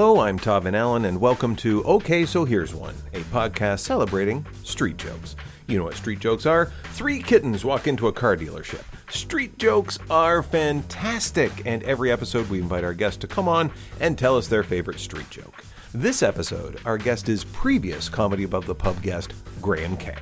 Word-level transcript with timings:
Hello, 0.00 0.20
I'm 0.20 0.38
Todd 0.38 0.62
Van 0.62 0.74
Allen, 0.74 1.04
and 1.04 1.20
welcome 1.20 1.54
to 1.56 1.84
OK 1.84 2.24
So 2.24 2.46
Here's 2.46 2.74
One, 2.74 2.94
a 3.12 3.20
podcast 3.24 3.80
celebrating 3.80 4.46
street 4.64 4.96
jokes. 4.96 5.36
You 5.66 5.76
know 5.76 5.84
what 5.84 5.94
street 5.94 6.20
jokes 6.20 6.46
are? 6.46 6.72
Three 6.84 7.20
kittens 7.22 7.66
walk 7.66 7.86
into 7.86 8.08
a 8.08 8.12
car 8.12 8.34
dealership. 8.34 8.82
Street 9.12 9.58
jokes 9.58 9.98
are 10.08 10.42
fantastic, 10.42 11.66
and 11.66 11.82
every 11.82 12.10
episode 12.10 12.48
we 12.48 12.60
invite 12.60 12.82
our 12.82 12.94
guest 12.94 13.20
to 13.20 13.26
come 13.26 13.46
on 13.46 13.70
and 14.00 14.16
tell 14.18 14.38
us 14.38 14.48
their 14.48 14.62
favorite 14.62 15.00
street 15.00 15.28
joke. 15.28 15.62
This 15.92 16.22
episode, 16.22 16.80
our 16.86 16.96
guest 16.96 17.28
is 17.28 17.44
previous 17.44 18.08
Comedy 18.08 18.44
Above 18.44 18.64
the 18.64 18.74
Pub 18.74 19.02
guest, 19.02 19.34
Graham 19.60 19.98
Kay. 19.98 20.16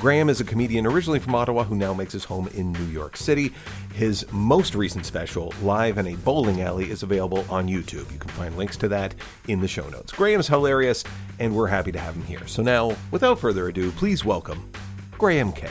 Graham 0.00 0.28
is 0.28 0.40
a 0.40 0.44
comedian 0.44 0.86
originally 0.86 1.18
from 1.18 1.34
Ottawa 1.34 1.64
who 1.64 1.74
now 1.74 1.92
makes 1.92 2.12
his 2.12 2.22
home 2.24 2.46
in 2.54 2.70
New 2.72 2.84
York 2.84 3.16
City. 3.16 3.52
His 3.94 4.24
most 4.32 4.76
recent 4.76 5.04
special, 5.04 5.52
Live 5.60 5.98
in 5.98 6.06
a 6.06 6.14
Bowling 6.16 6.60
Alley, 6.62 6.88
is 6.88 7.02
available 7.02 7.44
on 7.50 7.66
YouTube. 7.66 8.10
You 8.12 8.18
can 8.20 8.30
find 8.30 8.56
links 8.56 8.76
to 8.78 8.88
that 8.88 9.14
in 9.48 9.60
the 9.60 9.66
show 9.66 9.88
notes. 9.88 10.12
Graham's 10.12 10.46
hilarious, 10.46 11.02
and 11.40 11.54
we're 11.54 11.66
happy 11.66 11.90
to 11.90 11.98
have 11.98 12.14
him 12.14 12.22
here. 12.22 12.46
So 12.46 12.62
now, 12.62 12.96
without 13.10 13.40
further 13.40 13.66
ado, 13.68 13.90
please 13.90 14.24
welcome 14.24 14.70
Graham 15.18 15.52
Kay. 15.52 15.68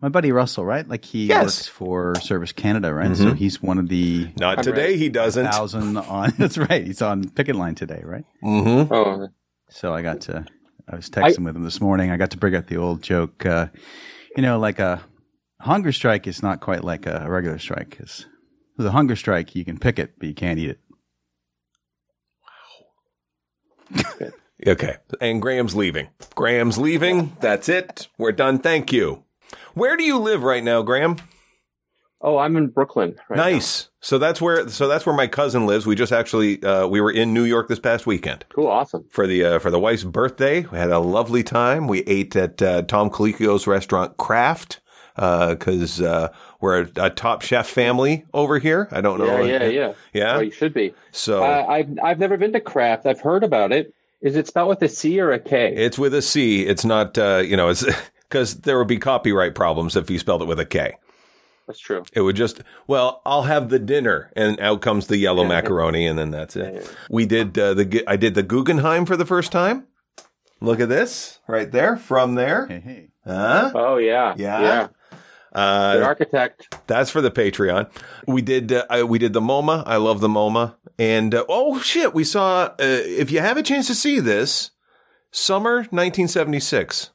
My 0.00 0.08
buddy 0.08 0.30
Russell, 0.30 0.64
right? 0.64 0.86
Like 0.88 1.04
he 1.04 1.26
Yes. 1.26 1.42
works 1.44 1.66
for 1.66 2.14
Service 2.20 2.52
Canada, 2.52 2.94
right? 2.94 3.16
So 3.16 3.34
he's 3.34 3.60
one 3.60 3.78
of 3.78 3.88
the 3.88 4.28
Not 4.38 4.62
today, 4.62 4.96
he 4.96 5.08
doesn't. 5.08 5.46
thousand 5.46 5.96
on. 5.96 6.32
That's 6.38 6.56
right. 6.58 6.86
He's 6.86 7.02
on 7.02 7.28
picket 7.30 7.56
line 7.56 7.74
today, 7.74 8.02
right? 8.04 8.24
Mm-hmm. 8.44 8.92
Oh, 8.94 9.28
So 9.68 9.92
I 9.92 10.02
got 10.02 10.20
to. 10.22 10.46
I 10.88 10.96
was 10.96 11.10
texting 11.10 11.44
with 11.44 11.56
him 11.56 11.64
this 11.64 11.80
morning. 11.80 12.10
I 12.10 12.16
got 12.16 12.30
to 12.30 12.36
bring 12.36 12.54
up 12.54 12.68
the 12.68 12.76
old 12.76 13.02
joke. 13.02 13.44
Uh, 13.44 13.68
you 14.36 14.42
know, 14.42 14.58
like 14.58 14.78
a 14.78 15.02
hunger 15.60 15.92
strike 15.92 16.26
is 16.26 16.42
not 16.42 16.60
quite 16.60 16.84
like 16.84 17.06
a, 17.06 17.26
regular 17.28 17.58
strike. 17.58 17.90
Because 17.90 18.26
with 18.76 18.86
a 18.86 18.92
hunger 18.92 19.16
strike, 19.16 19.56
you 19.56 19.64
can 19.64 19.78
pick 19.78 19.98
it, 19.98 20.14
but 20.18 20.28
you 20.28 20.34
can't 20.34 20.58
eat 20.58 20.70
it. 20.70 20.80
Wow. 23.90 24.28
okay. 24.66 24.96
And 25.20 25.42
Graham's 25.42 25.74
leaving. 25.74 26.08
Graham's 26.34 26.78
leaving. 26.78 27.36
That's 27.40 27.68
it. 27.68 28.06
We're 28.16 28.32
done. 28.32 28.60
Thank 28.60 28.92
you. 28.92 29.24
Where 29.74 29.96
do 29.96 30.04
you 30.04 30.18
live 30.18 30.42
right 30.42 30.62
now, 30.62 30.82
Graham? 30.82 31.16
Oh, 32.20 32.38
I'm 32.38 32.56
in 32.56 32.68
Brooklyn. 32.68 33.16
Right 33.28 33.36
nice. 33.36 33.88
So 34.00 34.18
that's 34.18 34.40
where 34.40 34.68
so 34.68 34.88
that's 34.88 35.04
where 35.06 35.14
my 35.14 35.26
cousin 35.26 35.66
lives. 35.66 35.86
We 35.86 35.94
just 35.94 36.12
actually 36.12 36.62
uh, 36.62 36.86
we 36.86 37.00
were 37.00 37.10
in 37.10 37.34
New 37.34 37.44
York 37.44 37.68
this 37.68 37.78
past 37.80 38.06
weekend. 38.06 38.44
Cool, 38.50 38.68
awesome. 38.68 39.04
for 39.10 39.26
the 39.26 39.44
uh, 39.44 39.58
for 39.58 39.70
the 39.70 39.78
wife's 39.80 40.04
birthday. 40.04 40.62
We 40.62 40.78
had 40.78 40.90
a 40.90 40.98
lovely 40.98 41.42
time. 41.42 41.88
We 41.88 42.00
ate 42.02 42.34
at 42.36 42.60
uh, 42.62 42.82
Tom 42.82 43.10
Colicchio's 43.10 43.66
restaurant 43.66 44.16
Craft 44.16 44.80
because 45.16 46.00
uh, 46.00 46.28
we're 46.60 46.82
a, 46.82 46.88
a 47.06 47.10
top 47.10 47.42
chef 47.42 47.66
family 47.66 48.24
over 48.34 48.58
here. 48.58 48.86
I 48.90 49.00
don't 49.00 49.18
know. 49.18 49.42
Yeah, 49.42 49.64
yeah, 49.64 49.68
yeah. 49.68 49.92
Yeah? 50.12 50.34
Well, 50.34 50.42
you 50.42 50.50
should 50.50 50.74
be. 50.74 50.94
So 51.10 51.42
Uh, 51.42 51.66
I've 51.68 51.98
I've 52.02 52.18
never 52.18 52.36
been 52.36 52.52
to 52.52 52.60
Kraft. 52.60 53.06
I've 53.06 53.20
heard 53.20 53.42
about 53.42 53.72
it. 53.72 53.92
Is 54.20 54.36
it 54.36 54.46
spelled 54.46 54.68
with 54.68 54.82
a 54.82 54.88
C 54.88 55.20
or 55.20 55.32
a 55.32 55.38
K? 55.38 55.74
it's 55.76 55.98
with 55.98 56.14
a 56.14 56.22
C. 56.22 56.66
It's 56.66 56.84
not 56.84 57.18
uh, 57.18 57.42
you 57.44 57.56
know 57.56 57.68
it's 57.68 57.84
because 58.28 58.60
there 58.60 58.78
would 58.78 58.88
be 58.88 58.98
copyright 58.98 59.54
problems 59.54 59.96
if 59.96 60.10
you 60.10 60.18
spelled 60.18 60.42
it 60.42 60.46
with 60.48 60.60
a 60.60 60.66
K. 60.66 60.96
That's 61.66 61.80
true. 61.80 62.04
It 62.12 62.20
would 62.20 62.36
just, 62.36 62.60
well, 62.86 63.22
I'll 63.26 63.42
have 63.42 63.70
the 63.70 63.78
dinner, 63.80 64.30
and 64.36 64.58
out 64.60 64.82
comes 64.82 65.08
the 65.08 65.16
yellow 65.16 65.44
macaroni, 65.44 66.06
and 66.06 66.16
then 66.18 66.30
that's 66.30 66.54
it. 66.56 66.88
We 67.10 67.26
did 67.26 67.58
uh, 67.58 67.74
the, 67.74 68.04
I 68.06 68.16
did 68.16 68.34
the 68.34 68.42
Guggenheim 68.44 69.04
for 69.04 69.16
the 69.16 69.26
first 69.26 69.50
time. 69.50 69.86
Look 70.60 70.78
at 70.80 70.88
this 70.88 71.40
right 71.48 71.70
there, 71.70 71.96
from 71.96 72.34
there. 72.36 72.66
Hey, 72.66 72.80
hey. 72.80 73.08
Huh? 73.24 73.72
Oh 73.74 73.96
yeah, 73.96 74.34
Yeah? 74.36 74.60
yeah. 74.60 74.88
Good 75.52 76.02
Uh, 76.02 76.04
architect. 76.04 76.76
that's 76.86 77.10
for 77.10 77.20
the 77.20 77.30
Patreon. 77.30 77.90
We 78.26 78.42
did, 78.42 78.70
uh, 78.72 78.84
I, 78.88 79.02
we 79.02 79.18
did 79.18 79.32
the 79.32 79.40
MoMA. 79.40 79.82
I 79.86 79.96
love 79.96 80.20
the 80.20 80.28
MoMA, 80.28 80.76
and 80.98 81.34
uh, 81.34 81.44
oh 81.48 81.80
shit, 81.80 82.14
we 82.14 82.22
saw. 82.24 82.66
Uh, 82.66 82.74
if 82.78 83.30
you 83.32 83.40
have 83.40 83.56
a 83.56 83.62
chance 83.62 83.86
to 83.88 83.94
see 83.94 84.20
this, 84.20 84.70
summer 85.32 85.78
1976. 85.90 87.10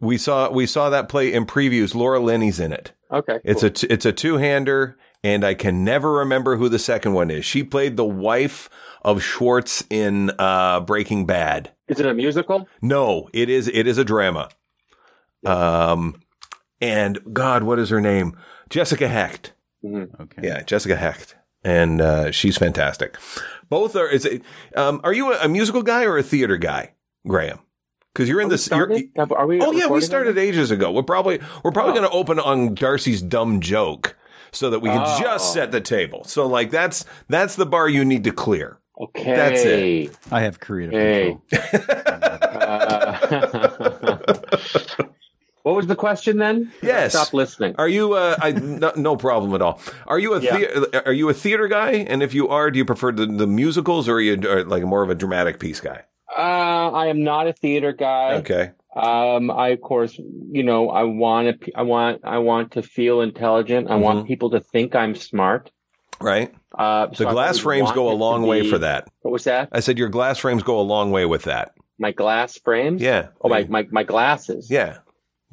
We 0.00 0.18
saw 0.18 0.50
we 0.50 0.66
saw 0.66 0.90
that 0.90 1.08
play 1.08 1.32
in 1.32 1.46
previews. 1.46 1.94
Laura 1.94 2.20
Linney's 2.20 2.60
in 2.60 2.72
it. 2.72 2.92
Okay. 3.10 3.38
It's 3.44 3.60
cool. 3.60 3.68
a 3.68 3.72
t- 3.72 3.86
it's 3.88 4.04
a 4.06 4.12
two 4.12 4.38
hander, 4.38 4.96
and 5.22 5.44
I 5.44 5.54
can 5.54 5.84
never 5.84 6.12
remember 6.12 6.56
who 6.56 6.68
the 6.68 6.78
second 6.78 7.14
one 7.14 7.30
is. 7.30 7.44
She 7.44 7.62
played 7.62 7.96
the 7.96 8.04
wife 8.04 8.68
of 9.02 9.22
Schwartz 9.22 9.84
in 9.90 10.32
uh, 10.38 10.80
Breaking 10.80 11.26
Bad. 11.26 11.72
Is 11.88 12.00
it 12.00 12.06
a 12.06 12.14
musical? 12.14 12.68
No, 12.82 13.28
it 13.32 13.48
is 13.48 13.68
it 13.68 13.86
is 13.86 13.98
a 13.98 14.04
drama. 14.04 14.48
Um, 15.44 16.20
and 16.80 17.18
God, 17.32 17.62
what 17.62 17.78
is 17.78 17.90
her 17.90 18.00
name? 18.00 18.36
Jessica 18.68 19.08
Hecht. 19.08 19.52
Okay. 19.84 20.42
Yeah, 20.42 20.62
Jessica 20.62 20.96
Hecht, 20.96 21.36
and 21.62 22.00
uh, 22.00 22.32
she's 22.32 22.58
fantastic. 22.58 23.16
Both 23.68 23.94
are. 23.94 24.08
Is 24.08 24.24
it? 24.24 24.42
Um, 24.74 25.00
are 25.04 25.12
you 25.12 25.32
a, 25.32 25.44
a 25.44 25.48
musical 25.48 25.82
guy 25.82 26.04
or 26.04 26.18
a 26.18 26.22
theater 26.22 26.56
guy, 26.56 26.94
Graham? 27.26 27.60
Because 28.16 28.30
you're 28.30 28.40
in 28.40 28.46
Are 28.46 28.48
we 28.48 28.54
this. 28.54 28.70
You're, 28.70 29.36
Are 29.36 29.46
we? 29.46 29.60
Oh 29.60 29.72
yeah, 29.72 29.76
we 29.76 29.82
recording 29.82 30.06
started 30.06 30.38
ages 30.38 30.70
ago. 30.70 30.90
We're 30.90 31.02
probably 31.02 31.38
we're 31.62 31.70
probably 31.70 31.92
Oh. 31.92 31.96
going 31.96 32.08
to 32.08 32.16
open 32.16 32.38
on 32.40 32.74
Darcy's 32.74 33.20
dumb 33.20 33.60
joke 33.60 34.16
so 34.52 34.70
that 34.70 34.78
we 34.80 34.88
can 34.88 35.02
Oh. 35.04 35.18
just 35.20 35.52
set 35.52 35.70
the 35.70 35.82
table. 35.82 36.24
So 36.24 36.46
like 36.46 36.70
that's 36.70 37.04
that's 37.28 37.56
the 37.56 37.66
bar 37.66 37.90
you 37.90 38.06
need 38.06 38.24
to 38.24 38.30
clear. 38.32 38.78
Okay. 38.98 39.36
That's 39.36 39.60
it. 39.66 40.16
I 40.32 40.40
have 40.40 40.58
creative 40.60 40.94
Hey. 40.94 41.36
control. 41.50 41.82
Uh, 42.66 44.16
what 45.62 45.74
was 45.76 45.86
the 45.86 45.96
question 45.96 46.38
then? 46.38 46.72
Yes. 46.82 47.12
Stop 47.12 47.34
listening. 47.34 47.74
Are 47.76 47.88
you 47.88 48.14
uh 48.14 48.36
I 48.40 48.52
no, 48.52 48.92
no 48.96 49.16
problem 49.16 49.54
at 49.54 49.60
all. 49.60 49.78
Are 50.06 50.18
you 50.18 50.32
a 50.32 50.40
Yeah. 50.40 50.56
thea- 50.56 51.02
are 51.04 51.12
you 51.12 51.28
a 51.28 51.34
theater 51.34 51.68
guy? 51.68 51.90
And 52.08 52.22
if 52.22 52.32
you 52.32 52.48
are, 52.48 52.70
do 52.70 52.78
you 52.78 52.86
prefer 52.86 53.12
the, 53.12 53.26
the 53.26 53.46
musicals 53.46 54.08
or 54.08 54.14
are 54.14 54.20
you 54.22 54.36
like 54.64 54.84
more 54.84 55.02
of 55.02 55.10
a 55.10 55.14
dramatic 55.14 55.60
piece 55.60 55.80
guy? 55.80 56.04
Uh, 56.36 56.90
I 56.92 57.06
am 57.06 57.22
not 57.24 57.46
a 57.46 57.52
theater 57.52 57.92
guy. 57.92 58.34
Okay. 58.36 58.72
Um, 58.94 59.50
I 59.50 59.68
of 59.68 59.80
course, 59.80 60.18
you 60.18 60.62
know, 60.62 60.88
I 60.90 61.02
want 61.04 61.60
to, 61.62 61.72
I 61.74 61.82
want, 61.82 62.22
I 62.24 62.38
want 62.38 62.72
to 62.72 62.82
feel 62.82 63.20
intelligent. 63.20 63.88
I 63.88 63.94
Mm-hmm. 63.94 64.02
want 64.02 64.26
people 64.28 64.50
to 64.50 64.60
think 64.60 64.94
I'm 64.94 65.14
smart. 65.14 65.70
Right? 66.20 66.54
Uh, 66.76 67.06
The 67.08 67.16
so 67.16 67.30
glass 67.30 67.58
frames 67.58 67.92
go 67.92 68.10
a 68.10 68.14
long 68.14 68.46
way 68.46 68.62
be- 68.62 68.70
for 68.70 68.78
that. 68.78 69.08
What 69.20 69.32
was 69.32 69.44
that? 69.44 69.68
I 69.72 69.80
said 69.80 69.98
your 69.98 70.08
glass 70.08 70.38
frames 70.38 70.62
go 70.62 70.80
a 70.80 70.82
long 70.82 71.10
way 71.10 71.26
with 71.26 71.42
that. 71.44 71.72
My 71.98 72.12
glass 72.12 72.58
frames? 72.58 73.00
Yeah. 73.02 73.28
Oh, 73.42 73.48
my, 73.48 73.64
my, 73.64 73.86
my 73.90 74.02
glasses. 74.02 74.70
Yeah. 74.70 74.98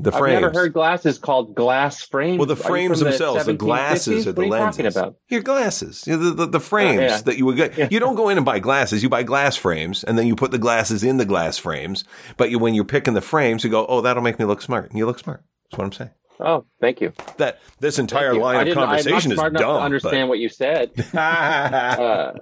The 0.03 0.11
I've 0.13 0.19
frames. 0.19 0.41
never 0.41 0.53
heard 0.53 0.73
glasses 0.73 1.17
called 1.17 1.55
glass 1.55 2.01
frames. 2.03 2.37
Well, 2.37 2.45
the 2.45 2.55
frames 2.55 2.99
themselves, 2.99 3.45
the 3.45 3.53
1750s? 3.53 3.57
glasses 3.57 4.27
or 4.27 4.31
the 4.33 4.41
what 4.41 4.43
are 4.43 4.45
you 4.45 4.51
lenses. 4.63 4.77
talking 4.93 5.01
about? 5.01 5.15
Your 5.29 5.41
glasses, 5.41 6.03
You 6.05 6.17
know, 6.17 6.23
the, 6.23 6.31
the, 6.31 6.45
the 6.47 6.59
frames 6.59 7.01
yeah. 7.01 7.17
that 7.21 7.37
you 7.37 7.45
would 7.45 7.55
get. 7.55 7.91
You 7.91 7.99
don't 7.99 8.15
go 8.15 8.29
in 8.29 8.37
and 8.37 8.45
buy 8.45 8.59
glasses. 8.59 9.01
You 9.01 9.09
buy 9.09 9.23
glass 9.23 9.55
frames, 9.55 10.03
and 10.03 10.17
then 10.17 10.27
you 10.27 10.35
put 10.35 10.51
the 10.51 10.57
glasses 10.57 11.03
in 11.03 11.17
the 11.17 11.25
glass 11.25 11.57
frames. 11.57 12.03
But 12.37 12.49
you, 12.51 12.59
when 12.59 12.73
you're 12.73 12.83
picking 12.85 13.13
the 13.13 13.21
frames, 13.21 13.63
you 13.63 13.69
go, 13.69 13.85
"Oh, 13.87 14.01
that'll 14.01 14.23
make 14.23 14.37
me 14.39 14.45
look 14.45 14.61
smart." 14.61 14.89
And 14.89 14.97
you 14.97 15.05
look 15.05 15.19
smart. 15.19 15.43
That's 15.71 15.77
what 15.79 15.85
I'm 15.85 15.91
saying. 15.93 16.11
Oh, 16.39 16.65
thank 16.81 16.99
you. 16.99 17.13
That 17.37 17.59
this 17.79 17.97
entire 17.99 18.33
line 18.35 18.57
of 18.61 18.65
didn't- 18.65 18.77
I'm 18.79 18.89
not 18.89 18.95
conversation 19.03 19.31
is 19.31 19.37
smart 19.37 19.51
enough 19.53 19.61
dumb. 19.61 19.77
to 19.79 19.83
understand 19.85 20.29
what 20.29 20.39
you 20.39 20.49
said. 20.49 20.91
Uh, 21.13 22.33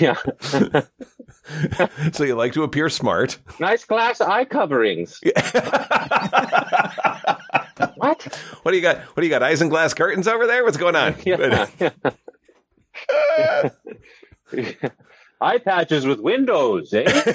yeah. 0.00 0.16
so 2.12 2.24
you 2.24 2.34
like 2.34 2.52
to 2.54 2.62
appear 2.62 2.88
smart. 2.88 3.38
nice 3.60 3.84
glass 3.84 4.20
eye 4.20 4.44
coverings. 4.44 5.20
what? 7.96 8.22
What 8.62 8.70
do 8.72 8.76
you 8.76 8.82
got? 8.82 8.98
What 8.98 9.20
do 9.20 9.24
you 9.24 9.30
got? 9.30 9.42
Isinglass 9.42 9.94
curtains 9.96 10.26
over 10.26 10.46
there? 10.46 10.64
What's 10.64 10.76
going 10.76 10.96
on? 10.96 11.14
Yeah. 13.46 13.70
Eye 15.40 15.58
patches 15.58 16.06
with 16.06 16.20
windows, 16.20 16.94
eh? 16.94 17.02
what 17.02 17.26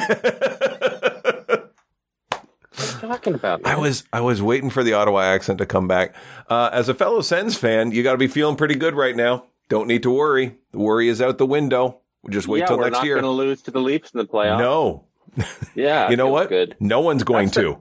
are 1.51 2.85
you 2.85 3.00
talking 3.01 3.33
about? 3.33 3.65
I 3.65 3.75
was 3.77 4.05
I 4.13 4.21
was 4.21 4.41
waiting 4.41 4.69
for 4.69 4.83
the 4.83 4.94
Ottawa 4.94 5.21
accent 5.23 5.57
to 5.59 5.65
come 5.65 5.88
back. 5.88 6.15
Uh, 6.50 6.69
as 6.71 6.88
a 6.88 6.94
fellow 6.94 7.19
Sens 7.21 7.57
fan, 7.57 7.91
you 7.91 8.01
got 8.01 8.13
to 8.13 8.17
be 8.17 8.27
feeling 8.27 8.55
pretty 8.55 8.75
good 8.75 8.95
right 8.95 9.15
now. 9.15 9.45
Don't 9.69 9.88
need 9.88 10.04
to 10.04 10.12
worry. 10.12 10.57
The 10.71 10.80
worry 10.80 11.07
is 11.07 11.21
out 11.21 11.38
the 11.38 11.45
window. 11.45 12.01
We'll 12.24 12.31
just 12.33 12.48
wait 12.48 12.60
yeah, 12.60 12.66
till 12.66 12.80
next 12.80 13.04
year. 13.04 13.16
we're 13.16 13.21
not 13.21 13.27
going 13.27 13.38
to 13.38 13.44
lose 13.44 13.62
to 13.63 13.71
the 13.71 13.80
Leafs 13.80 14.12
in 14.12 14.18
the 14.18 14.25
playoffs. 14.25 14.60
No, 14.60 15.06
Yeah. 15.75 16.10
you 16.10 16.18
know 16.18 16.30
what? 16.30 16.50
Good. 16.50 16.75
No 16.80 17.00
one's 17.00 17.24
going 17.24 17.45
That's 17.48 17.57
a- 17.57 17.62
to. 17.62 17.77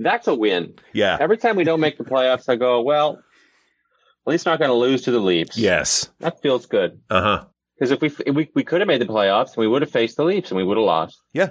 That's 0.00 0.26
a 0.28 0.34
win. 0.34 0.74
Yeah. 0.92 1.16
Every 1.20 1.36
time 1.36 1.56
we 1.56 1.64
don't 1.64 1.80
make 1.80 1.98
the 1.98 2.04
playoffs, 2.04 2.48
I 2.48 2.56
go, 2.56 2.80
well, 2.82 3.18
at 4.26 4.30
least 4.30 4.46
not 4.46 4.58
going 4.58 4.70
to 4.70 4.74
lose 4.76 5.02
to 5.02 5.10
the 5.10 5.18
Leafs. 5.20 5.56
Yes. 5.58 6.08
That 6.20 6.40
feels 6.40 6.66
good. 6.66 7.00
Uh 7.10 7.20
huh. 7.22 7.44
Because 7.74 7.90
if 7.92 8.00
we, 8.00 8.08
if 8.26 8.34
we 8.34 8.50
we 8.54 8.64
could 8.64 8.80
have 8.80 8.88
made 8.88 9.00
the 9.00 9.06
playoffs, 9.06 9.56
we 9.56 9.66
would 9.68 9.82
have 9.82 9.90
faced 9.90 10.16
the 10.16 10.24
Leafs 10.24 10.50
and 10.50 10.56
we 10.56 10.64
would 10.64 10.76
have 10.76 10.86
lost. 10.86 11.20
Yeah. 11.32 11.50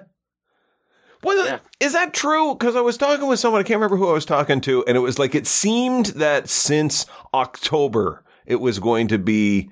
Was 1.23 1.45
Yeah. 1.45 1.59
is 1.80 1.94
that 1.94 2.13
true? 2.13 2.53
Because 2.53 2.75
I 2.75 2.81
was 2.81 2.95
talking 2.97 3.27
with 3.27 3.39
someone, 3.39 3.59
I 3.59 3.63
can't 3.63 3.77
remember 3.80 3.97
who 3.97 4.09
I 4.09 4.13
was 4.13 4.25
talking 4.25 4.62
to, 4.62 4.83
and 4.85 4.95
it 4.95 5.01
was 5.01 5.18
like 5.19 5.35
it 5.35 5.47
seemed 5.47 6.07
that 6.07 6.47
since 6.50 7.06
October 7.33 8.23
it 8.47 8.55
was 8.55 8.79
going 8.79 9.09
to 9.09 9.19
be, 9.19 9.69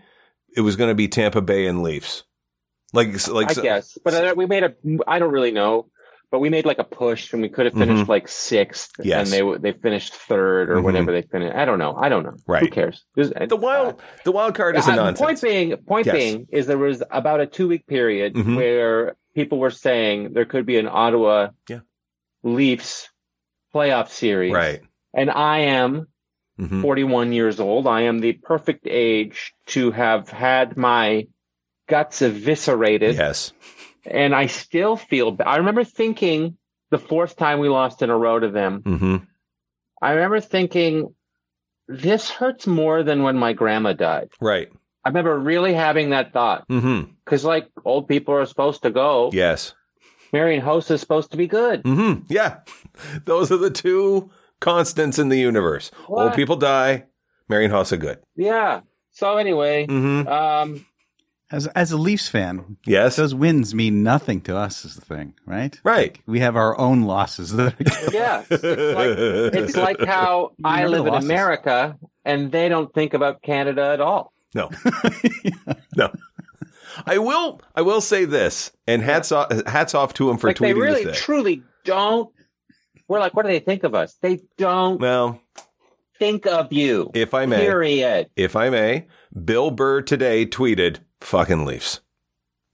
it 0.56 0.62
was 0.62 0.76
going 0.76 0.90
to 0.90 0.96
be 0.96 1.08
Tampa 1.08 1.42
Bay 1.42 1.66
and 1.66 1.82
Leafs. 1.82 2.24
Like, 2.94 3.28
like 3.28 3.58
I 3.58 3.62
guess, 3.62 3.98
but 4.06 4.14
uh, 4.14 4.34
we 4.38 4.46
made 4.46 4.64
a. 4.64 4.74
I 5.08 5.20
don't 5.20 5.32
really 5.32 5.52
know, 5.52 5.88
but 6.32 6.40
we 6.40 6.50
made 6.50 6.66
like 6.66 6.80
a 6.80 6.84
push 6.86 7.34
and 7.34 7.42
we 7.42 7.50
could 7.50 7.66
have 7.66 7.74
finished 7.74 8.08
like 8.08 8.28
sixth 8.30 8.92
Mm-hmm. 9.00 9.10
Yes. 9.10 9.34
and 9.34 9.58
they 9.62 9.72
they 9.72 9.78
finished 9.78 10.14
third 10.14 10.70
or 10.70 10.76
Mhm. 10.78 10.84
whatever 10.84 11.12
they 11.12 11.24
finished. 11.24 11.56
I 11.58 11.66
don't 11.66 11.80
know. 11.80 11.96
I 11.96 12.08
don't 12.08 12.24
know. 12.24 12.36
Right? 12.48 12.62
Who 12.64 12.70
cares? 12.70 13.04
There's- 13.16 13.34
The 13.50 13.58
wild, 13.58 14.02
the 14.24 14.32
wild 14.32 14.56
card 14.56 14.78
is 14.78 14.88
a 14.88 14.92
uh, 14.92 14.96
nonsense. 14.96 15.20
Point 15.20 15.42
being, 15.42 15.76
point 15.78 16.06
Yes. 16.06 16.16
being 16.16 16.48
is 16.52 16.68
there 16.68 16.78
was 16.78 17.04
about 17.12 17.42
a 17.42 17.48
two 17.48 17.68
week 17.68 17.86
period 17.88 18.36
Mhm. 18.36 18.56
where 18.56 19.16
people 19.34 19.58
were 19.60 19.72
saying 19.72 20.32
there 20.34 20.46
could 20.46 20.66
be 20.66 20.78
an 20.78 20.88
Ottawa 20.90 21.50
Yeah. 21.68 21.80
Leafs 22.44 23.10
playoff 23.74 24.08
series. 24.10 24.54
Right. 24.54 24.82
And 25.14 25.30
I 25.30 25.60
am 25.60 26.08
hmm 26.58 26.82
41 26.82 27.34
years 27.34 27.60
old. 27.60 27.88
I 27.88 28.02
am 28.02 28.20
the 28.20 28.34
perfect 28.34 28.88
age 28.88 29.54
to 29.68 29.92
have 29.92 30.30
had 30.30 30.78
my 30.78 31.28
guts 31.88 32.22
eviscerated. 32.22 33.16
Yes. 33.16 33.54
And 34.06 34.36
I 34.36 34.46
still 34.48 34.96
feel, 34.96 35.36
I 35.46 35.58
remember 35.58 35.84
thinking 35.84 36.58
the 36.92 37.00
fourth 37.00 37.36
time 37.36 37.60
we 37.60 37.70
lost 37.70 38.02
in 38.02 38.10
a 38.10 38.18
row 38.18 38.40
to 38.40 38.50
them, 38.50 38.82
hmm 38.86 39.18
I 40.02 40.12
remember 40.12 40.40
thinking, 40.40 41.16
this 41.88 42.30
hurts 42.30 42.68
more 42.68 43.02
than 43.04 43.24
when 43.24 43.38
my 43.38 43.54
grandma 43.54 43.94
died. 43.94 44.30
Right. 44.42 44.70
I 45.04 45.10
remember 45.10 45.38
really 45.40 45.74
having 45.74 46.10
that 46.12 46.34
thought 46.34 46.68
because, 46.68 47.46
like, 47.46 47.70
old 47.86 48.08
people 48.08 48.34
are 48.36 48.46
supposed 48.46 48.84
to 48.84 48.92
go. 48.92 49.30
Yes. 49.34 49.74
Marian 50.34 50.62
Hossa 50.64 50.92
is 50.92 51.02
supposed 51.02 51.32
to 51.32 51.38
be 51.38 51.48
good. 51.48 51.82
hmm 51.84 52.14
Yeah. 52.28 52.60
Those 53.26 53.52
are 53.52 53.58
the 53.58 53.70
two 53.70 54.32
constants 54.60 55.20
in 55.20 55.30
the 55.30 55.38
universe. 55.40 55.92
Old 56.08 56.34
people 56.34 56.56
die. 56.56 57.06
Marian 57.48 57.72
Hossa 57.72 58.00
good. 58.00 58.20
Yeah. 58.36 58.82
So 59.12 59.38
anyway, 59.38 59.86
hmm 59.86 60.28
um, 60.28 60.86
As 61.52 61.68
as 61.68 61.92
a 61.92 61.98
Leafs 61.98 62.28
fan, 62.28 62.78
Yes. 62.86 63.16
those 63.16 63.36
wins 63.36 63.74
mean 63.76 64.04
nothing 64.04 64.42
to 64.42 64.58
us. 64.58 64.84
Is 64.84 64.96
the 64.96 65.02
thing, 65.02 65.36
right? 65.46 65.80
Right. 65.84 66.18
We 66.26 66.40
have 66.40 66.56
our 66.56 66.78
own 66.80 67.04
losses. 67.04 67.52
That 67.54 67.76
yeah, 68.12 68.44
it's 68.50 68.64
like, 68.64 69.18
it's 69.64 69.76
like 69.78 70.04
how 70.04 70.52
I 70.64 70.86
live 70.88 71.06
in 71.06 71.14
losses. 71.14 71.30
America 71.30 71.98
and 72.26 72.52
they 72.52 72.68
don't 72.68 72.94
think 72.94 73.14
about 73.14 73.42
Canada 73.44 73.92
at 73.94 74.02
all. 74.02 74.34
No. 74.54 74.70
no. 75.96 76.12
I 77.06 77.18
will. 77.18 77.62
I 77.76 77.82
will 77.82 78.02
say 78.02 78.26
this, 78.26 78.72
and 78.88 79.02
hats 79.02 79.32
off. 79.32 79.52
Hats 79.68 79.94
off 79.94 80.14
to 80.16 80.30
him 80.30 80.38
for 80.38 80.48
like 80.48 80.58
they 80.60 80.74
really, 80.74 81.04
this. 81.04 81.18
Day. 81.18 81.24
truly 81.24 81.64
don't. 81.84 82.30
We're 83.08 83.20
like, 83.20 83.34
what 83.36 83.44
do 83.46 83.52
they 83.52 83.60
think 83.60 83.84
of 83.84 83.94
us? 83.96 84.16
They 84.22 84.40
don't 84.58 85.00
well, 85.00 85.40
think 86.20 86.46
of 86.48 86.72
you. 86.74 87.12
if 87.14 87.34
I 87.34 87.46
may, 87.46 87.58
Period. 87.60 88.30
if 88.36 88.56
I 88.56 88.70
may, 88.70 89.08
Bill 89.44 89.70
Burr 89.72 90.02
today 90.02 90.46
tweeted 90.46 90.98
"fucking 91.22 91.66
Leafs." 91.66 92.02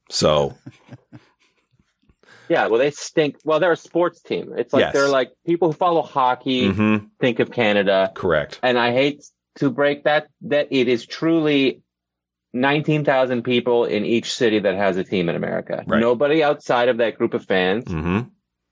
So 0.09 0.57
Yeah, 2.49 2.67
well, 2.67 2.79
they 2.79 2.91
stink. 2.91 3.37
Well, 3.45 3.59
they're 3.61 3.71
a 3.71 3.77
sports 3.77 4.21
team. 4.21 4.53
It's 4.57 4.73
like 4.73 4.81
Yes. 4.81 4.93
they're 4.93 5.07
like 5.07 5.31
people 5.45 5.69
who 5.69 5.73
follow 5.73 6.01
hockey 6.01 6.69
mhm, 6.73 7.09
think 7.19 7.39
of 7.39 7.51
Canada, 7.51 8.11
correct. 8.13 8.59
and 8.61 8.77
I 8.77 8.91
hate 8.91 9.23
to 9.55 9.69
break 9.69 10.03
that 10.03 10.27
that 10.41 10.67
it 10.69 10.87
is 10.89 11.05
truly 11.05 11.81
nineteen 12.53 13.05
thousand 13.05 13.43
people 13.43 13.85
in 13.85 14.05
each 14.05 14.33
city 14.33 14.59
that 14.59 14.75
has 14.75 14.97
a 14.97 15.03
team 15.05 15.29
in 15.29 15.35
America. 15.37 15.83
Right. 15.87 16.01
Nobody 16.01 16.43
outside 16.43 16.89
of 16.89 16.97
that 16.97 17.17
group 17.17 17.33
of 17.33 17.45
fans 17.45 17.89
hmm 17.89 18.21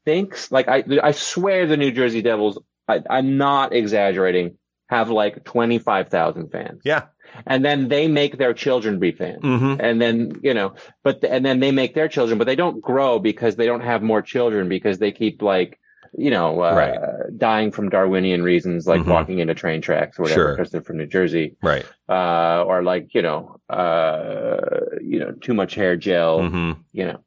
thinks 0.05 0.51
like 0.51 0.67
I. 0.67 0.83
I 1.03 1.11
swear 1.11 1.65
the 1.67 1.77
New 1.77 1.91
Jersey 1.91 2.21
Devils. 2.21 2.59
I, 2.87 3.01
I'm 3.09 3.37
not 3.37 3.73
exaggerating. 3.73 4.57
Have 4.89 5.09
like 5.11 5.43
twenty 5.43 5.77
five 5.77 6.09
thousand 6.09 6.49
fans, 6.51 6.81
Yeah. 6.83 7.03
and 7.45 7.63
then 7.63 7.89
they 7.89 8.07
make 8.07 8.39
their 8.39 8.55
children 8.55 8.97
be 8.97 9.11
fans. 9.11 9.41
hmm 9.43 9.75
and 9.79 10.01
then 10.01 10.39
you 10.41 10.55
know 10.55 10.73
but 11.03 11.23
and 11.23 11.45
then 11.45 11.59
they 11.59 11.71
make 11.71 11.93
their 11.93 12.07
children 12.07 12.39
but 12.39 12.47
they 12.47 12.55
don't 12.55 12.81
grow 12.81 13.19
because 13.19 13.55
they 13.55 13.67
don't 13.67 13.81
have 13.81 14.01
more 14.01 14.23
children 14.23 14.67
because 14.67 14.97
they 14.97 15.11
keep 15.11 15.43
like 15.43 15.79
you 16.17 16.31
know 16.31 16.59
uh, 16.61 16.73
Right. 16.73 17.37
dying 17.37 17.69
from 17.71 17.89
darwinian 17.89 18.41
reasons 18.41 18.87
like 18.87 19.01
Mhm. 19.01 19.11
walking 19.13 19.37
into 19.37 19.53
train 19.53 19.79
tracks 19.79 20.17
or 20.17 20.23
whatever 20.23 20.41
Sure. 20.41 20.55
because 20.55 20.71
they're 20.71 20.81
from 20.81 20.97
new 20.97 21.05
jersey 21.05 21.55
Right. 21.61 21.85
uh, 22.09 22.63
or 22.65 22.81
like 22.81 23.13
you 23.13 23.21
know 23.21 23.57
uh, 23.69 24.57
you 25.01 25.19
know 25.19 25.31
too 25.45 25.53
much 25.53 25.75
hair 25.75 25.95
gel 25.95 26.49
hmm 26.49 26.71
you 26.93 27.05
know 27.05 27.19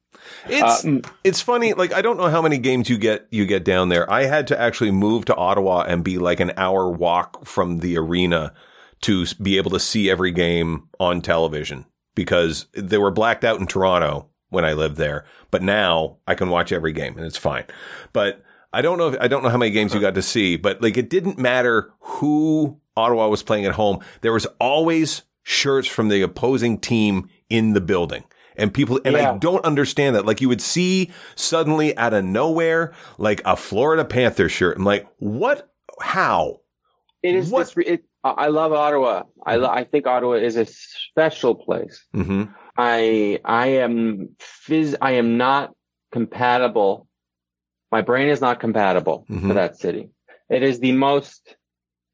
It's 0.48 0.84
Uh, 0.84 0.88
mm, 0.88 1.10
it's 1.24 1.40
funny. 1.40 1.72
Like 1.74 1.92
I 1.92 2.02
don't 2.02 2.16
know 2.16 2.28
how 2.28 2.42
many 2.42 2.58
games 2.58 2.88
you 2.88 2.98
get 2.98 3.26
you 3.30 3.46
get 3.46 3.64
down 3.64 3.88
there. 3.88 4.10
I 4.10 4.24
had 4.24 4.46
to 4.48 4.60
actually 4.60 4.90
move 4.90 5.24
to 5.26 5.34
Ottawa 5.34 5.82
and 5.82 6.04
be 6.04 6.18
like 6.18 6.40
an 6.40 6.52
hour 6.56 6.90
walk 6.90 7.46
from 7.46 7.78
the 7.78 7.96
arena 7.98 8.52
to 9.02 9.26
be 9.40 9.56
able 9.56 9.70
to 9.72 9.80
see 9.80 10.10
every 10.10 10.30
game 10.30 10.88
on 11.00 11.20
television 11.20 11.86
because 12.14 12.66
they 12.74 12.98
were 12.98 13.10
blacked 13.10 13.44
out 13.44 13.60
in 13.60 13.66
Toronto 13.66 14.28
when 14.50 14.64
I 14.64 14.74
lived 14.74 14.96
there. 14.96 15.24
But 15.50 15.62
now 15.62 16.18
I 16.26 16.34
can 16.34 16.50
watch 16.50 16.72
every 16.72 16.92
game 16.92 17.16
and 17.16 17.26
it's 17.26 17.38
fine. 17.38 17.64
But 18.12 18.42
I 18.72 18.82
don't 18.82 18.98
know. 18.98 19.08
If, 19.08 19.20
I 19.20 19.28
don't 19.28 19.42
know 19.42 19.48
how 19.48 19.58
many 19.58 19.70
games 19.70 19.92
you 19.92 20.00
got 20.00 20.14
to 20.14 20.22
see. 20.22 20.56
But 20.56 20.82
like 20.82 20.96
it 20.96 21.10
didn't 21.10 21.38
matter 21.38 21.92
who 22.00 22.80
Ottawa 22.96 23.28
was 23.28 23.42
playing 23.42 23.66
at 23.66 23.74
home. 23.74 24.00
There 24.20 24.32
was 24.32 24.46
always 24.60 25.22
shirts 25.42 25.88
from 25.88 26.08
the 26.08 26.22
opposing 26.22 26.78
team 26.78 27.28
in 27.50 27.72
the 27.72 27.80
building. 27.80 28.24
And 28.56 28.72
people, 28.72 29.00
and 29.04 29.16
I 29.16 29.36
don't 29.38 29.64
understand 29.64 30.16
that. 30.16 30.26
Like 30.26 30.40
you 30.40 30.48
would 30.48 30.60
see 30.60 31.10
suddenly 31.36 31.96
out 31.96 32.12
of 32.14 32.24
nowhere, 32.24 32.92
like 33.18 33.40
a 33.44 33.56
Florida 33.56 34.04
Panther 34.04 34.48
shirt. 34.48 34.76
I'm 34.76 34.84
like, 34.84 35.06
what? 35.18 35.68
How? 36.00 36.60
it 37.22 37.34
is 37.36 37.50
What- 37.50 37.72
this 37.74 37.86
it, 37.86 38.04
I 38.24 38.48
love 38.48 38.72
ottawa 38.72 39.22
I, 39.44 39.56
lo- 39.56 39.68
I 39.68 39.84
think 39.84 40.06
ottawa 40.06 40.34
is 40.34 40.56
a 40.56 40.64
special 40.66 41.54
place 41.54 42.04
hmm 42.12 42.44
I 42.76 43.38
I 43.44 43.66
am 43.84 44.30
phys- 44.40 44.96
I 45.00 45.12
am 45.12 45.36
not 45.36 45.72
compatible. 46.12 47.06
My 47.90 48.00
brain 48.00 48.28
is 48.28 48.40
not 48.40 48.58
compatible 48.60 49.24
to 49.28 49.34
Mhm. 49.34 49.54
that 49.54 49.76
city. 49.76 50.08
It 50.48 50.62
is 50.62 50.80
the 50.80 50.92
most 50.92 51.56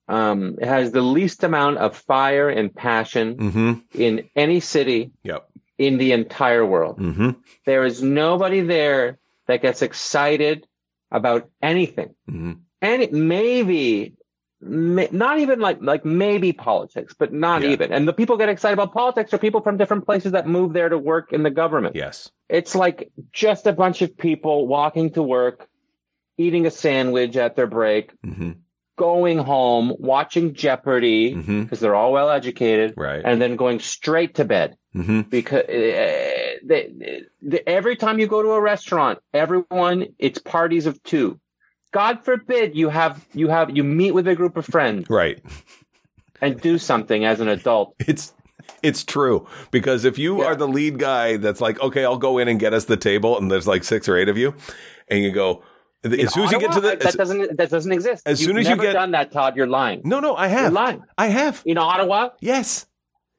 um 0.08 0.56
it 0.60 0.66
has 0.68 0.92
the 0.92 1.02
least 1.02 1.44
amount 1.44 1.78
of 1.78 1.96
fire 1.96 2.48
and 2.50 2.74
passion 2.74 3.36
hmm 3.38 3.72
in 3.94 4.28
any 4.36 4.60
city 4.60 5.12
Yep. 5.24 5.48
In 5.78 5.96
the 5.98 6.12
entire 6.12 6.66
world. 6.66 6.98
hmm 6.98 7.30
There 7.64 7.84
is 7.84 8.02
nobody 8.02 8.60
there 8.60 9.18
that 9.46 9.62
gets 9.62 9.80
excited 9.82 10.66
about 11.10 11.48
anything. 11.62 12.14
hmm 12.28 12.52
And 12.82 13.02
it 13.02 13.12
maybe 13.12 14.14
may, 14.60 15.08
not 15.12 15.38
even 15.38 15.60
like 15.60 15.78
like 15.80 16.04
maybe 16.04 16.52
politics, 16.52 17.14
but 17.18 17.32
not 17.32 17.62
Yeah. 17.62 17.70
even. 17.70 17.92
And 17.92 18.06
the 18.08 18.12
people 18.12 18.36
get 18.36 18.48
excited 18.48 18.74
about 18.74 18.92
politics 18.92 19.32
are 19.32 19.38
people 19.38 19.60
from 19.62 19.76
different 19.78 20.04
places 20.04 20.32
that 20.32 20.46
move 20.46 20.72
there 20.72 20.88
to 20.88 20.98
work 20.98 21.32
in 21.32 21.42
the 21.44 21.50
government. 21.50 21.94
Yes. 21.96 22.30
It's 22.48 22.74
like 22.74 23.10
just 23.32 23.66
a 23.66 23.72
bunch 23.72 24.02
of 24.02 24.16
people 24.16 24.66
walking 24.66 25.10
to 25.12 25.22
work, 25.22 25.68
eating 26.36 26.66
a 26.66 26.70
sandwich 26.70 27.36
at 27.36 27.54
their 27.56 27.66
break, 27.68 28.12
hmm 28.24 28.52
going 28.98 29.38
home, 29.38 29.94
watching 29.98 30.52
Jeopardy 30.52 31.34
because 31.62 31.80
they're 31.80 31.94
all 31.94 32.12
well 32.12 32.28
educated, 32.28 32.92
Right. 32.96 33.22
and 33.24 33.40
then 33.40 33.56
going 33.56 33.80
straight 33.80 34.34
to 34.34 34.44
bed 34.44 34.76
hmm 34.92 35.20
because 35.22 35.62
uh, 35.64 36.58
they, 36.64 37.22
they, 37.42 37.60
every 37.66 37.96
time 37.96 38.18
you 38.18 38.26
go 38.26 38.42
to 38.42 38.50
a 38.50 38.60
restaurant, 38.60 39.18
everyone 39.32 40.08
it's 40.18 40.38
parties 40.38 40.86
of 40.86 41.02
two. 41.04 41.38
God 41.92 42.24
forbid 42.24 42.76
you 42.76 42.88
have 42.90 43.24
you 43.32 43.48
have 43.48 43.74
you 43.76 43.84
meet 43.84 44.12
with 44.12 44.28
a 44.28 44.34
group 44.34 44.56
of 44.58 44.66
friends 44.66 45.08
Right. 45.08 45.42
and 46.40 46.60
do 46.60 46.78
something 46.78 47.24
as 47.24 47.40
an 47.40 47.48
adult. 47.48 47.94
It's 48.00 48.34
it's 48.82 49.04
true 49.04 49.46
because 49.70 50.04
if 50.04 50.18
you 50.18 50.40
Yeah. 50.40 50.48
are 50.48 50.56
the 50.56 50.68
lead 50.68 50.98
guy 50.98 51.36
that's 51.36 51.60
like, 51.60 51.80
okay, 51.80 52.04
I'll 52.04 52.18
go 52.18 52.38
in 52.38 52.48
and 52.48 52.60
get 52.60 52.74
us 52.74 52.84
the 52.84 52.96
table, 52.96 53.38
and 53.38 53.50
there's 53.50 53.66
like 53.66 53.84
six 53.84 54.08
or 54.08 54.16
eight 54.16 54.28
of 54.28 54.36
you, 54.36 54.54
and 55.08 55.22
you 55.22 55.30
go 55.32 55.62
as 56.04 56.12
In 56.12 56.28
soon 56.28 56.44
as 56.44 56.52
you 56.52 56.60
get 56.60 56.72
to 56.72 56.80
the 56.80 56.88
that 56.90 57.04
as- 57.06 57.14
doesn't 57.14 57.56
that 57.56 57.70
doesn't 57.70 57.92
exist. 57.92 58.22
as 58.26 58.40
You've 58.40 58.48
soon 58.48 58.58
as 58.58 58.68
you 58.68 58.76
get- 58.76 58.92
done 58.92 59.10
that, 59.12 59.32
Todd, 59.32 59.56
you're 59.56 59.66
lying. 59.66 60.00
no, 60.04 60.20
no, 60.20 60.34
I 60.34 60.48
You're 60.48 60.58
have, 60.58 60.72
lying. 60.72 61.02
I 61.16 61.26
have, 61.28 61.62
In 61.66 61.78
Ottawa, 61.78 62.30
yes, 62.40 62.86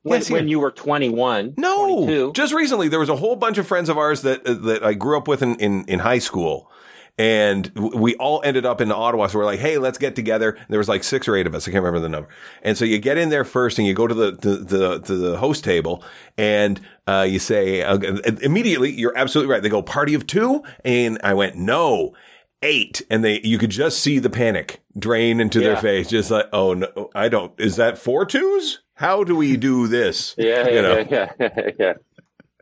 when, 0.04 0.20
Yes, 0.22 0.30
when 0.30 0.48
you 0.48 0.60
were 0.60 0.72
21, 0.72 1.54
no, 1.58 2.06
22, 2.06 2.32
just 2.34 2.54
recently 2.54 2.88
there 2.89 3.00
was 3.00 3.10
a 3.10 3.16
whole 3.16 3.36
bunch 3.36 3.58
of 3.58 3.68
friends 3.68 3.89
of 3.89 3.98
ours 3.98 4.22
that 4.24 4.44
that 4.46 4.84
I 4.84 4.94
grew 4.94 5.18
up 5.18 5.28
with 5.28 5.42
in 5.42 5.56
in, 5.56 5.86
in 5.88 6.00
high 6.00 6.20
school. 6.20 6.70
And 7.18 7.70
we 7.75 8.16
all 8.16 8.42
ended 8.46 8.66
up 8.66 8.80
in 8.80 8.94
Ottawa. 8.94 9.28
So 9.28 9.39
we're 9.39 9.44
like, 9.46 9.60
hey, 9.60 9.78
let's 9.78 9.98
get 9.98 10.16
together. 10.16 10.51
And 10.51 10.66
there 10.70 10.78
was 10.78 10.88
like 10.88 11.04
six 11.04 11.28
or 11.28 11.36
eight 11.36 11.48
of 11.48 11.54
us. 11.54 11.68
I 11.68 11.72
can't 11.72 11.84
remember 11.84 12.00
the 12.00 12.08
number. 12.08 12.30
And 12.63 12.78
so 12.78 12.86
you 12.86 12.98
get 12.98 13.18
in 13.18 13.28
there 13.28 13.44
first 13.44 13.78
and 13.78 13.86
you 13.86 13.94
go 13.94 14.08
to 14.08 14.13
the, 14.13 14.32
the, 14.32 14.50
the, 14.56 15.00
to 15.01 15.16
the 15.18 15.38
host 15.38 15.66
table 15.66 16.01
and, 16.38 16.80
uh, 17.08 17.28
you 17.30 17.38
say, 17.39 17.82
uh, 17.84 17.98
immediately, 18.42 18.92
you're 18.92 19.18
absolutely 19.18 19.51
right. 19.51 19.62
They 19.62 19.68
go 19.68 19.82
party 19.82 20.13
of 20.13 20.28
two. 20.28 20.63
And 20.86 21.20
I 21.22 21.34
went, 21.34 21.58
no, 21.58 22.13
eight. 22.62 23.01
And 23.10 23.24
they, 23.24 23.39
you 23.42 23.58
could 23.58 23.70
just 23.70 24.00
see 24.00 24.20
the 24.20 24.30
panic 24.30 24.82
drain 24.98 25.39
into 25.39 25.60
their 25.60 25.78
face. 25.78 26.08
Just 26.10 26.30
like, 26.32 26.48
oh 26.54 26.74
no, 26.74 27.10
I 27.16 27.30
don't, 27.30 27.58
is 27.60 27.75
that 27.78 27.98
four 27.98 28.25
twos? 28.25 28.80
How 28.96 29.24
do 29.24 29.36
we 29.36 29.56
do 29.58 29.88
this? 29.88 30.36
Yeah, 30.38 30.68
You 30.68 30.75
yeah, 30.75 30.82
know. 30.82 31.06
yeah, 31.10 31.32
yeah, 31.39 31.70
yeah, 31.80 31.94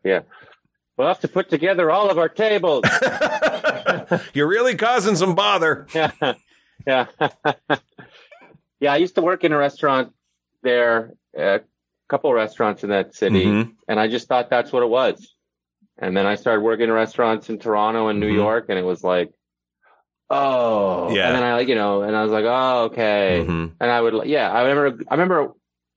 yeah. 0.04 0.20
We'll 0.98 1.08
have 1.08 1.20
to 1.22 1.28
put 1.28 1.50
together 1.50 1.92
all 1.92 2.10
of 2.10 2.18
our 2.18 2.30
tables. 2.30 2.84
You're 4.34 4.48
really 4.48 4.76
causing 4.76 5.16
some 5.16 5.36
bother. 5.36 5.86
yeah, 5.94 6.12
yeah, 6.88 7.06
yeah. 8.80 8.94
I 8.94 8.98
used 8.98 9.16
to 9.16 9.22
work 9.22 9.44
in 9.44 9.52
a 9.52 9.58
restaurant 9.58 10.14
there, 10.64 11.14
a 11.38 11.62
couple 12.10 12.34
restaurants 12.34 12.84
in 12.84 12.90
that 12.90 13.14
city, 13.16 13.46
Mhm. 13.46 13.74
and 13.88 14.00
I 14.00 14.08
just 14.08 14.28
thought 14.28 14.50
that's 14.50 14.72
what 14.72 14.82
it 14.84 14.90
was. 14.90 15.36
And 16.00 16.16
then 16.18 16.26
I 16.26 16.36
started 16.36 16.62
working 16.62 16.86
in 16.86 16.92
restaurants 16.92 17.50
in 17.50 17.60
Toronto 17.60 18.08
and 18.08 18.20
New 18.20 18.32
Mhm. 18.32 18.36
York, 18.36 18.66
and 18.70 18.80
it 18.80 18.84
was 18.86 19.04
like 19.04 19.32
oh, 20.30 21.10
Yeah. 21.14 21.28
And 21.28 21.36
then 21.36 21.44
I 21.44 21.54
like, 21.54 21.68
you 21.68 21.76
know, 21.76 22.02
and 22.02 22.16
I 22.16 22.24
was 22.24 22.32
like, 22.32 22.46
oh, 22.46 22.86
okay. 22.86 23.46
Mhm. 23.48 23.74
And 23.80 23.92
I 23.92 24.00
would, 24.02 24.26
yeah, 24.28 24.52
I 24.52 24.62
remember, 24.64 25.04
I 25.10 25.14
remember 25.14 25.54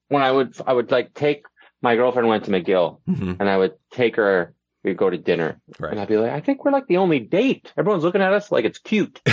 when 0.08 0.22
I 0.22 0.30
would, 0.30 0.54
I 0.66 0.72
would 0.72 0.90
like 0.90 1.14
take 1.14 1.44
my 1.82 1.96
girlfriend 1.96 2.28
went 2.28 2.44
to 2.44 2.50
McGill 2.50 3.00
Mhm. 3.08 3.36
and 3.40 3.48
I 3.48 3.56
would 3.56 3.72
take 3.90 4.16
her, 4.16 4.54
we'd 4.84 4.96
go 4.96 5.08
to 5.10 5.16
dinner 5.18 5.60
Right. 5.78 5.92
and 5.92 6.00
I'd 6.00 6.08
be 6.08 6.16
like, 6.16 6.30
I 6.32 6.40
think 6.40 6.64
we're 6.64 6.70
like 6.72 6.86
the 6.86 6.96
only 6.98 7.18
date. 7.20 7.72
Everyone's 7.76 8.04
looking 8.04 8.22
at 8.22 8.32
us 8.32 8.50
like 8.52 8.64
it's 8.64 8.78
cute. 8.78 9.20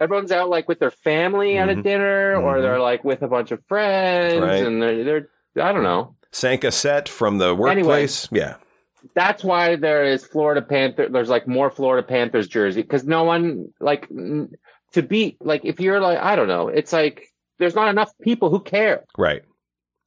Everyone's 0.00 0.32
out 0.32 0.48
like 0.48 0.66
with 0.66 0.78
their 0.78 0.90
family 0.90 1.58
at 1.58 1.68
a 1.68 1.74
Mhm. 1.74 1.82
dinner 1.82 2.36
or 2.36 2.56
Mhm. 2.56 2.62
they're 2.62 2.80
like 2.80 3.04
with 3.04 3.20
a 3.22 3.28
bunch 3.28 3.50
of 3.50 3.62
friends 3.66 4.40
Right. 4.40 4.64
and 4.64 4.80
they're, 4.82 5.04
they're, 5.04 5.28
I 5.62 5.72
don't 5.72 5.82
know. 5.82 6.16
Sank 6.32 6.64
a 6.64 6.70
set 6.70 7.06
from 7.08 7.36
the 7.38 7.54
workplace. 7.54 8.26
Yeah. 8.32 8.54
That's 9.14 9.42
why 9.44 9.76
there 9.76 10.04
is 10.04 10.24
Florida 10.24 10.62
Panther. 10.62 11.08
There's 11.08 11.28
like 11.28 11.46
more 11.48 11.70
Florida 11.70 12.06
Panthers 12.06 12.48
jersey 12.48 12.82
because 12.82 13.04
no 13.04 13.24
one 13.24 13.68
like 13.80 14.08
to 14.08 15.02
beat 15.02 15.36
like 15.40 15.64
if 15.64 15.80
you're 15.80 16.00
like 16.00 16.18
I 16.18 16.36
don't 16.36 16.48
know. 16.48 16.68
It's 16.68 16.92
like 16.92 17.26
there's 17.58 17.74
not 17.74 17.88
enough 17.88 18.12
people 18.22 18.50
who 18.50 18.60
care. 18.60 19.04
Right. 19.18 19.42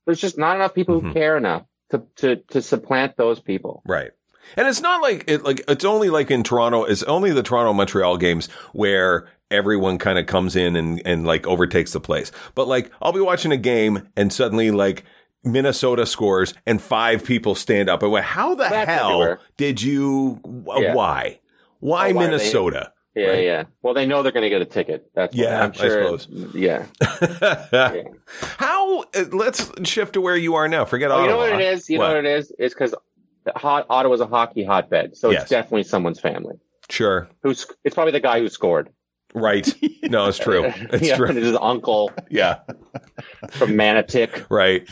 There's 0.05 0.19
just 0.21 0.37
not 0.37 0.55
enough 0.55 0.73
people 0.73 1.01
Mhm. 1.01 1.07
who 1.07 1.13
care 1.13 1.37
enough 1.37 1.63
to 1.91 2.03
to 2.17 2.35
to 2.49 2.61
supplant 2.61 3.15
those 3.17 3.39
people. 3.39 3.81
Right. 3.85 4.11
And 4.57 4.67
it's 4.67 4.81
not 4.81 5.01
like 5.01 5.23
it 5.27 5.43
like 5.43 5.63
it's 5.67 5.85
only 5.85 6.09
like 6.09 6.29
in 6.29 6.43
Toronto, 6.43 6.83
it's 6.83 7.03
only 7.03 7.31
the 7.31 7.43
Toronto 7.43 7.71
Montreal 7.73 8.17
games 8.17 8.47
where 8.73 9.29
everyone 9.51 9.99
kind 9.99 10.17
of 10.17 10.25
comes 10.25 10.55
in 10.55 10.75
and, 10.75 11.01
and 11.05 11.25
like 11.25 11.45
overtakes 11.47 11.93
the 11.93 11.99
place. 11.99 12.31
But 12.55 12.67
like 12.67 12.91
I'll 13.01 13.13
be 13.13 13.21
watching 13.21 13.51
a 13.51 13.57
game 13.57 14.09
and 14.17 14.33
suddenly 14.33 14.71
like 14.71 15.05
Minnesota 15.43 16.05
scores 16.05 16.53
and 16.65 16.81
five 16.81 17.23
people 17.25 17.55
stand 17.55 17.89
up 17.89 18.01
and 18.03 18.11
went, 18.11 18.25
How 18.25 18.55
the 18.55 18.63
That's 18.63 18.89
hell 18.89 19.09
everywhere. 19.21 19.39
did 19.57 19.81
you 19.81 20.39
wh- 20.45 20.79
Yeah. 20.81 20.93
why? 20.95 21.39
Why 21.79 22.11
Oh, 22.11 22.13
why 22.15 22.25
Minnesota? 22.25 22.91
Yeah, 23.15 23.27
Right. 23.27 23.43
yeah. 23.43 23.63
Well, 23.83 23.93
they 23.93 24.05
know 24.07 24.23
they're 24.23 24.31
going 24.31 24.43
to 24.43 24.49
get 24.49 24.61
a 24.61 24.65
ticket. 24.65 25.11
That's. 25.13 25.35
Yeah, 25.35 25.63
I'm 25.65 25.71
I 25.71 25.73
suppose. 25.75 26.27
Yeah. 26.55 26.85
How 28.57 29.01
uh, 29.01 29.25
let's 29.31 29.71
shift 29.87 30.13
to 30.13 30.21
where 30.21 30.35
you 30.37 30.55
are 30.55 30.67
now. 30.67 30.85
Forget 30.85 31.11
Oh, 31.11 31.21
you 31.21 31.29
know 31.29 31.37
what 31.37 31.53
it 31.53 31.61
is? 31.61 31.89
You 31.89 31.99
know 31.99 32.07
what 32.07 32.17
it 32.17 32.25
is? 32.25 32.51
It's 32.57 32.73
because 32.73 32.95
hot 33.55 33.85
Ottawa's 33.89 34.21
a 34.21 34.25
hockey 34.27 34.63
hotbed, 34.63 35.15
so 35.17 35.29
Yes. 35.29 35.41
it's 35.43 35.49
definitely 35.51 35.83
someone's 35.83 36.19
family. 36.19 36.55
Sure. 36.89 37.27
Who's? 37.43 37.67
It's 37.83 37.93
probably 37.93 38.11
the 38.13 38.19
guy 38.19 38.39
who 38.39 38.49
scored. 38.49 38.89
Right. 39.33 39.73
No, 40.03 40.27
it's 40.27 40.37
true. 40.37 40.65
It's 40.93 41.15
true. 41.15 41.27
It's 41.27 41.37
his 41.39 41.57
uncle 41.59 42.11
Yeah. 42.29 42.59
from 43.51 43.71
Manotick. 43.71 44.45
Right. 44.49 44.87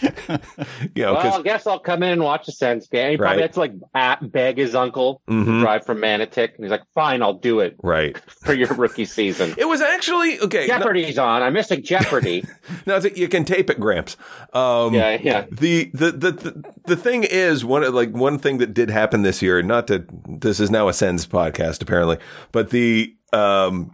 you 0.95 1.03
know, 1.03 1.13
well, 1.13 1.39
I 1.39 1.41
guess 1.41 1.67
I'll 1.67 1.79
come 1.79 2.03
in 2.03 2.09
and 2.11 2.23
watch 2.23 2.45
the 2.45 2.51
Sens 2.51 2.87
game. 2.87 3.11
He 3.11 3.17
probably 3.17 3.37
Right. 3.37 3.41
had 3.43 3.53
to 3.53 3.59
like 3.59 3.73
at, 3.93 4.31
beg 4.31 4.57
his 4.57 4.73
uncle 4.75 5.21
to 5.27 5.33
Mhm. 5.33 5.61
drive 5.61 5.85
from 5.85 5.97
Manotick, 5.99 6.55
and 6.55 6.63
he's 6.63 6.71
like, 6.71 6.83
"Fine, 6.93 7.21
I'll 7.21 7.33
do 7.33 7.59
it 7.59 7.75
right. 7.83 8.17
for 8.43 8.53
your 8.53 8.69
rookie 8.69 9.05
season." 9.05 9.53
It 9.57 9.65
was 9.67 9.81
actually 9.81 10.39
okay. 10.39 10.67
no- 10.67 10.77
Jeopardy's 10.79 11.17
on. 11.17 11.41
I'm 11.43 11.53
missing 11.53 11.83
Jeopardy. 11.83 12.43
No, 12.87 12.95
it's- 12.97 13.17
you 13.17 13.27
can 13.27 13.45
tape 13.45 13.69
it, 13.69 13.79
Gramps. 13.79 14.17
Um, 14.53 14.93
yeah, 14.93 15.17
yeah. 15.21 15.45
The, 15.51 15.91
the 15.93 16.11
the 16.11 16.31
the 16.31 16.63
the 16.87 16.95
thing 16.95 17.23
is 17.23 17.63
one 17.65 17.89
like 17.93 18.11
one 18.11 18.39
thing 18.39 18.57
that 18.59 18.73
did 18.73 18.89
happen 18.89 19.21
this 19.21 19.41
year. 19.41 19.61
Not 19.61 19.87
that 19.87 20.05
this 20.41 20.59
is 20.59 20.71
now 20.71 20.87
a 20.87 20.93
Sens 20.93 21.27
podcast 21.27 21.81
apparently, 21.81 22.17
but 22.51 22.69
the 22.71 23.13
um 23.33 23.91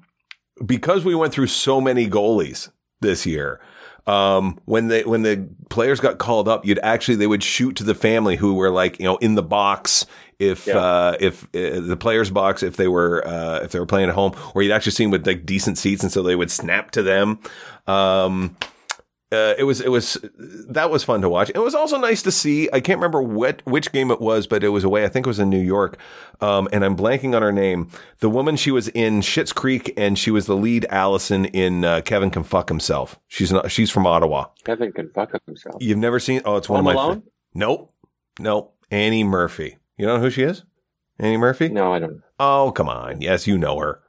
because 0.65 1.03
we 1.05 1.15
went 1.15 1.33
through 1.33 1.47
so 1.47 1.79
many 1.81 2.09
goalies 2.09 2.69
this 3.01 3.25
year. 3.25 3.59
Um, 4.05 4.57
when 4.63 4.87
they 4.87 5.03
when 5.03 5.23
the 5.23 5.49
players 5.69 5.99
got 5.99 6.17
called 6.17 6.47
up, 6.47 6.65
you'd 6.65 6.79
actually 6.81 7.15
they 7.15 7.27
would 7.27 7.43
shoot 7.43 7.75
to 7.75 7.83
the 7.83 7.93
family 7.95 8.37
who 8.37 8.53
were 8.53 8.69
like 8.69 8.99
you 8.99 9.05
know 9.05 9.17
in 9.17 9.35
the 9.35 9.43
box 9.43 10.05
if 10.39 10.65
Yeah. 10.65 10.77
uh, 10.77 11.17
if 11.19 11.43
uh, 11.53 11.81
the 11.81 11.97
players 11.99 12.29
box 12.31 12.63
if 12.63 12.77
they 12.77 12.87
were 12.87 13.27
uh, 13.27 13.59
if 13.63 13.71
they 13.71 13.79
were 13.79 13.85
playing 13.85 14.07
at 14.07 14.15
home, 14.15 14.31
or 14.55 14.61
you'd 14.63 14.71
actually 14.71 14.93
see 14.93 15.03
them 15.03 15.11
with 15.11 15.27
like 15.27 15.45
decent 15.45 15.77
seats, 15.77 16.03
and 16.03 16.11
so 16.11 16.23
they 16.23 16.37
would 16.37 16.49
snap 16.51 16.91
to 16.91 17.03
them. 17.03 17.39
Um, 17.85 18.55
uh, 19.31 19.55
it 19.57 19.63
was 19.63 19.81
it 19.81 19.89
was 19.89 20.17
that 20.69 20.89
was 20.89 21.03
fun 21.03 21.21
to 21.21 21.27
watch. 21.27 21.51
It 21.53 21.59
was 21.59 21.75
also 21.75 21.97
nice 21.97 22.21
to 22.21 22.31
see. 22.31 22.69
I 22.71 22.79
can't 22.79 22.97
remember 22.97 23.21
what 23.21 23.61
which 23.65 23.91
game 23.91 24.09
it 24.09 24.21
was, 24.21 24.47
but 24.47 24.63
it 24.63 24.69
was 24.69 24.85
away. 24.85 25.03
I 25.03 25.09
think 25.09 25.25
it 25.25 25.29
was 25.29 25.39
in 25.39 25.49
New 25.49 25.59
York, 25.59 25.97
um, 26.39 26.69
and 26.71 26.85
I'm 26.85 26.95
blanking 26.95 27.35
on 27.35 27.41
her 27.41 27.51
name. 27.51 27.89
The 28.19 28.29
woman 28.29 28.55
she 28.55 28.71
was 28.71 28.87
in 28.89 29.19
Schitt's 29.19 29.51
Creek, 29.51 29.93
and 29.97 30.17
she 30.17 30.31
was 30.31 30.45
the 30.45 30.55
lead 30.55 30.85
Allison 30.89 31.45
in 31.45 31.83
uh, 31.83 32.01
Kevin 32.01 32.29
Can 32.29 32.43
Fuck 32.43 32.69
Himself. 32.69 33.19
She's 33.27 33.51
not. 33.51 33.69
She's 33.69 33.91
from 33.91 34.07
Ottawa. 34.07 34.45
Kevin 34.63 34.93
can 34.93 35.09
fuck 35.09 35.31
himself. 35.45 35.75
You've 35.81 35.97
never 35.97 36.19
seen? 36.19 36.41
Oh, 36.45 36.55
it's 36.55 36.69
one 36.69 36.83
Home 36.83 36.87
of 36.87 36.95
my. 36.95 37.01
Alone? 37.01 37.23
Nope, 37.53 37.93
nope. 38.39 38.75
Annie 38.91 39.23
Murphy. 39.25 39.77
You 39.97 40.05
know 40.05 40.19
who 40.19 40.29
she 40.29 40.43
is? 40.43 40.63
Annie 41.19 41.37
Murphy. 41.37 41.67
No, 41.69 41.91
I 41.93 41.99
don't. 41.99 42.21
Oh, 42.39 42.71
come 42.73 42.87
on. 42.87 43.19
Yes, 43.21 43.45
you 43.47 43.57
know 43.57 43.79
her. 43.79 43.99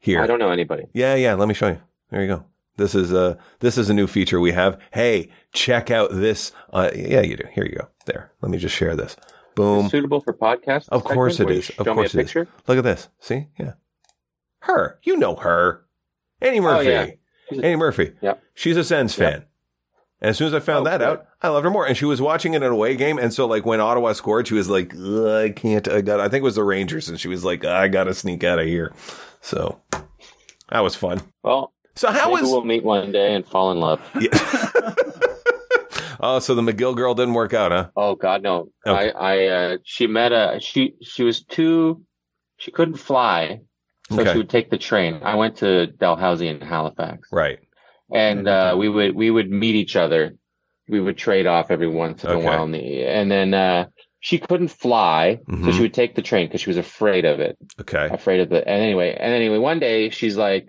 Here. 0.00 0.22
I 0.22 0.26
don't 0.26 0.38
know 0.38 0.50
anybody. 0.50 0.84
Yeah, 0.94 1.16
yeah. 1.16 1.34
Let 1.34 1.48
me 1.48 1.54
show 1.54 1.68
you. 1.68 1.80
There 2.10 2.22
you 2.22 2.28
go. 2.28 2.44
This 2.78 2.94
is 2.94 3.12
a 3.12 3.36
this 3.60 3.76
is 3.76 3.90
a 3.90 3.94
new 3.94 4.06
feature 4.06 4.40
we 4.40 4.52
have. 4.52 4.80
Hey, 4.92 5.30
check 5.52 5.90
out 5.90 6.10
this. 6.12 6.52
Uh, 6.72 6.90
yeah, 6.94 7.20
you 7.20 7.36
do. 7.36 7.44
Here 7.52 7.64
you 7.66 7.76
go. 7.76 7.88
There. 8.06 8.32
Let 8.40 8.50
me 8.50 8.56
just 8.58 8.74
share 8.74 8.96
this. 8.96 9.16
Boom. 9.54 9.88
Suitable 9.90 10.20
for 10.20 10.32
podcast? 10.32 10.88
Of 10.88 11.04
course 11.04 11.40
it 11.40 11.46
where. 11.46 11.56
Of 11.78 11.86
course 11.86 12.14
it 12.14 12.34
a 12.34 12.40
is. 12.40 12.48
Look 12.68 12.78
at 12.78 12.84
this. 12.84 13.08
See? 13.18 13.48
Yeah. 13.58 13.72
Her. 14.60 14.98
You 15.02 15.16
know 15.16 15.34
her. 15.36 15.84
Annie 16.40 16.60
Murphy. 16.60 16.88
Oh, 16.90 17.06
yeah. 17.50 17.60
Annie 17.62 17.76
Murphy. 17.76 18.12
Yep. 18.22 18.42
She's 18.54 18.76
a 18.76 18.84
Sens 18.84 19.18
Yep. 19.18 19.32
fan. 19.32 19.44
And 20.20 20.30
as 20.30 20.36
soon 20.36 20.48
as 20.48 20.54
I 20.54 20.60
found 20.60 20.86
Oh, 20.86 20.90
that 20.90 21.02
out, 21.02 21.26
I 21.42 21.48
loved 21.48 21.64
her 21.64 21.70
more. 21.70 21.86
And 21.86 21.96
she 21.96 22.04
was 22.04 22.20
watching 22.20 22.54
it 22.54 22.58
in 22.58 22.62
an 22.64 22.72
away 22.72 22.94
game. 22.96 23.18
And 23.18 23.32
so, 23.32 23.46
like, 23.46 23.64
when 23.66 23.80
Ottawa 23.80 24.12
scored, 24.12 24.46
she 24.48 24.54
was 24.54 24.68
like, 24.68 24.92
I 24.96 25.50
can't, 25.50 25.86
I 25.88 26.00
got, 26.00 26.20
I 26.20 26.28
think 26.28 26.42
it 26.42 26.44
was 26.44 26.56
the 26.56 26.64
Rangers. 26.64 27.08
And 27.08 27.18
she 27.18 27.28
was 27.28 27.44
like, 27.44 27.64
I 27.64 27.88
got 27.88 28.04
to 28.04 28.14
sneak 28.14 28.42
out 28.44 28.58
of 28.58 28.66
here. 28.66 28.92
So 29.40 29.80
that 30.70 30.80
was 30.80 30.94
fun. 30.96 31.20
Well, 31.42 31.72
So, 31.98 32.12
how 32.12 32.28
maybe 32.28 32.42
was, 32.42 32.50
we'll 32.52 32.64
meet 32.64 32.84
one 32.84 33.10
day 33.10 33.34
and 33.34 33.44
fall 33.44 33.72
in 33.72 33.80
love. 33.80 34.00
Yeah. 34.20 34.28
oh, 36.20 36.38
so 36.38 36.54
the 36.54 36.62
McGill 36.62 36.94
girl 36.94 37.12
didn't 37.14 37.34
work 37.34 37.52
out, 37.54 37.72
huh? 37.72 37.88
Oh 37.96 38.14
God, 38.14 38.40
no! 38.42 38.70
Okay. 38.86 39.10
I, 39.12 39.34
I, 39.34 39.46
uh, 39.46 39.76
she 39.84 40.06
met 40.06 40.30
a 40.30 40.60
she. 40.62 40.94
She 41.02 41.24
was 41.24 41.42
too. 41.42 42.02
She 42.58 42.70
couldn't 42.70 42.96
fly, 42.98 43.62
so 44.10 44.20
Okay. 44.20 44.32
she 44.32 44.38
would 44.38 44.48
take 44.50 44.70
the 44.70 44.78
train. 44.78 45.20
I 45.24 45.34
went 45.34 45.56
to 45.58 45.88
Dalhousie 45.88 46.48
in 46.48 46.60
Halifax, 46.60 47.28
Right. 47.32 47.58
and 48.14 48.46
uh, 48.46 48.76
we 48.78 48.88
would 48.88 49.16
we 49.16 49.30
would 49.30 49.50
meet 49.50 49.74
each 49.74 49.96
other. 49.96 50.36
We 50.88 51.00
would 51.00 51.18
trade 51.18 51.46
off 51.46 51.70
every 51.72 51.88
once 51.88 52.22
in 52.24 52.30
Okay. 52.30 52.42
a 52.42 52.46
while, 52.46 52.62
in 52.64 52.70
the, 52.72 53.04
and 53.06 53.28
then 53.30 53.54
uh, 53.54 53.86
she 54.20 54.38
couldn't 54.38 54.68
fly, 54.68 55.38
so 55.48 55.52
Mhm. 55.52 55.72
she 55.74 55.82
would 55.82 55.94
take 55.94 56.14
the 56.14 56.22
train 56.22 56.46
because 56.46 56.60
she 56.60 56.70
was 56.70 56.78
afraid 56.78 57.24
of 57.24 57.40
it. 57.40 57.58
Okay. 57.80 58.08
afraid 58.10 58.38
of 58.40 58.48
the 58.50 58.58
and 58.68 58.82
anyway 58.82 59.16
and 59.18 59.32
anyway 59.34 59.58
one 59.58 59.78
day 59.80 60.10
she's 60.10 60.36
like 60.36 60.68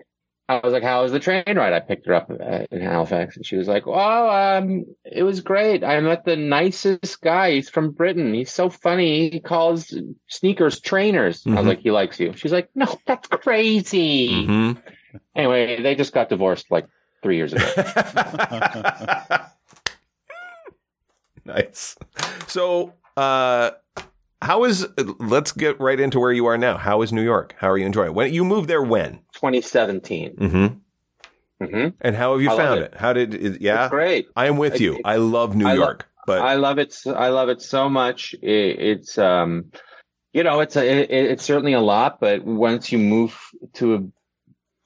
i 0.56 0.60
was 0.64 0.72
like 0.72 0.82
how 0.82 1.02
was 1.02 1.12
the 1.12 1.20
train 1.20 1.42
ride? 1.46 1.72
I 1.72 1.80
picked 1.80 2.06
her 2.06 2.14
up 2.14 2.30
in 2.30 2.80
halifax 2.80 3.36
and 3.36 3.46
she 3.46 3.56
was 3.56 3.68
like 3.68 3.84
oh 3.86 4.28
um 4.30 4.84
it 5.04 5.22
was 5.22 5.40
great. 5.40 5.84
I 5.84 6.00
met 6.00 6.24
the 6.24 6.36
nicest 6.36 7.20
guy. 7.22 7.52
He's 7.52 7.68
from 7.70 7.90
britain. 7.92 8.34
He's 8.34 8.52
so 8.52 8.68
funny. 8.70 9.30
He 9.30 9.40
calls 9.40 9.94
sneakers 10.28 10.80
trainers. 10.80 11.46
I 11.46 11.50
Mhm. 11.50 11.56
was 11.58 11.66
like 11.66 11.80
he 11.80 11.90
likes 11.90 12.18
you. 12.20 12.32
She's 12.34 12.52
like 12.52 12.68
no 12.74 12.86
that's 13.06 13.28
crazy. 13.28 14.46
Hmm 14.46 14.72
anyway 15.34 15.80
they 15.82 15.94
just 15.94 16.12
got 16.12 16.28
divorced 16.28 16.70
like 16.70 16.86
three 17.22 17.36
years 17.36 17.52
ago. 17.52 17.64
Nice. 21.44 21.96
So, 22.46 22.92
uh, 23.16 23.70
how 24.42 24.64
is, 24.64 24.86
let's 25.18 25.52
get 25.52 25.78
right 25.80 25.98
into 26.00 26.18
where 26.20 26.32
you 26.32 26.46
are 26.46 26.56
now. 26.58 26.76
How 26.78 27.02
is 27.02 27.12
New 27.12 27.22
York? 27.22 27.54
How 27.58 27.68
are 27.70 27.76
you 27.78 27.86
enjoying 27.86 28.08
it? 28.08 28.14
When 28.14 28.32
you 28.32 28.44
moved 28.44 28.68
there 28.68 28.82
when? 28.82 29.20
2017 29.34 30.36
Mm-hmm. 30.36 31.64
Mm-hmm. 31.64 31.88
And 32.00 32.16
how 32.16 32.32
have 32.32 32.40
you 32.40 32.50
I 32.50 32.56
found 32.56 32.80
it. 32.80 32.92
it. 32.92 32.94
How 32.98 33.12
did, 33.12 33.34
it, 33.34 33.60
yeah, 33.60 33.84
it's 33.84 33.90
great 33.90 34.28
I 34.34 34.46
am 34.46 34.56
with 34.56 34.80
you. 34.80 34.98
I 35.04 35.16
love 35.16 35.54
New 35.54 35.66
I 35.66 35.74
lo- 35.74 35.84
York, 35.84 36.08
but 36.26 36.40
I 36.40 36.54
love 36.54 36.78
it. 36.78 36.92
so- 36.92 37.12
I 37.14 37.28
love 37.28 37.50
it 37.50 37.60
so 37.60 37.90
much. 37.90 38.34
It, 38.40 38.78
it's 38.80 39.18
um, 39.18 39.66
you 40.32 40.42
know, 40.42 40.60
it's 40.60 40.76
a 40.76 40.86
it, 41.02 41.10
it's 41.10 41.44
certainly 41.44 41.74
a 41.74 41.80
lot, 41.80 42.18
but 42.18 42.44
once 42.46 42.90
you 42.90 42.96
move 42.98 43.38
to 43.74 43.94
a 43.94 43.98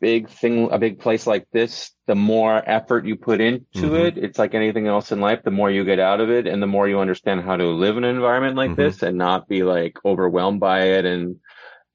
big 0.05 0.29
thing, 0.29 0.71
a 0.71 0.79
big 0.79 0.99
place 0.99 1.27
like 1.27 1.47
this, 1.51 1.91
the 2.07 2.15
more 2.15 2.63
effort 2.69 3.07
you 3.07 3.17
put 3.17 3.41
into 3.41 3.65
Mhm. 3.75 4.07
it, 4.07 4.19
it's 4.19 4.39
like 4.39 4.55
anything 4.55 4.87
else 4.87 5.13
in 5.13 5.21
life. 5.21 5.41
The 5.43 5.51
more 5.51 5.71
you 5.71 5.83
get 5.85 5.99
out 5.99 6.21
of 6.21 6.29
it, 6.29 6.47
and 6.47 6.63
the 6.63 6.67
more 6.67 6.87
you 6.87 6.99
understand 7.01 7.41
how 7.41 7.57
to 7.57 7.65
live 7.69 7.97
in 7.97 8.05
an 8.05 8.15
environment 8.15 8.55
like 8.55 8.73
Mhm. 8.73 8.77
this, 8.77 9.03
and 9.03 9.17
not 9.17 9.49
be 9.49 9.63
like 9.63 9.97
overwhelmed 10.05 10.61
by 10.61 10.81
it. 10.97 11.07
And 11.07 11.37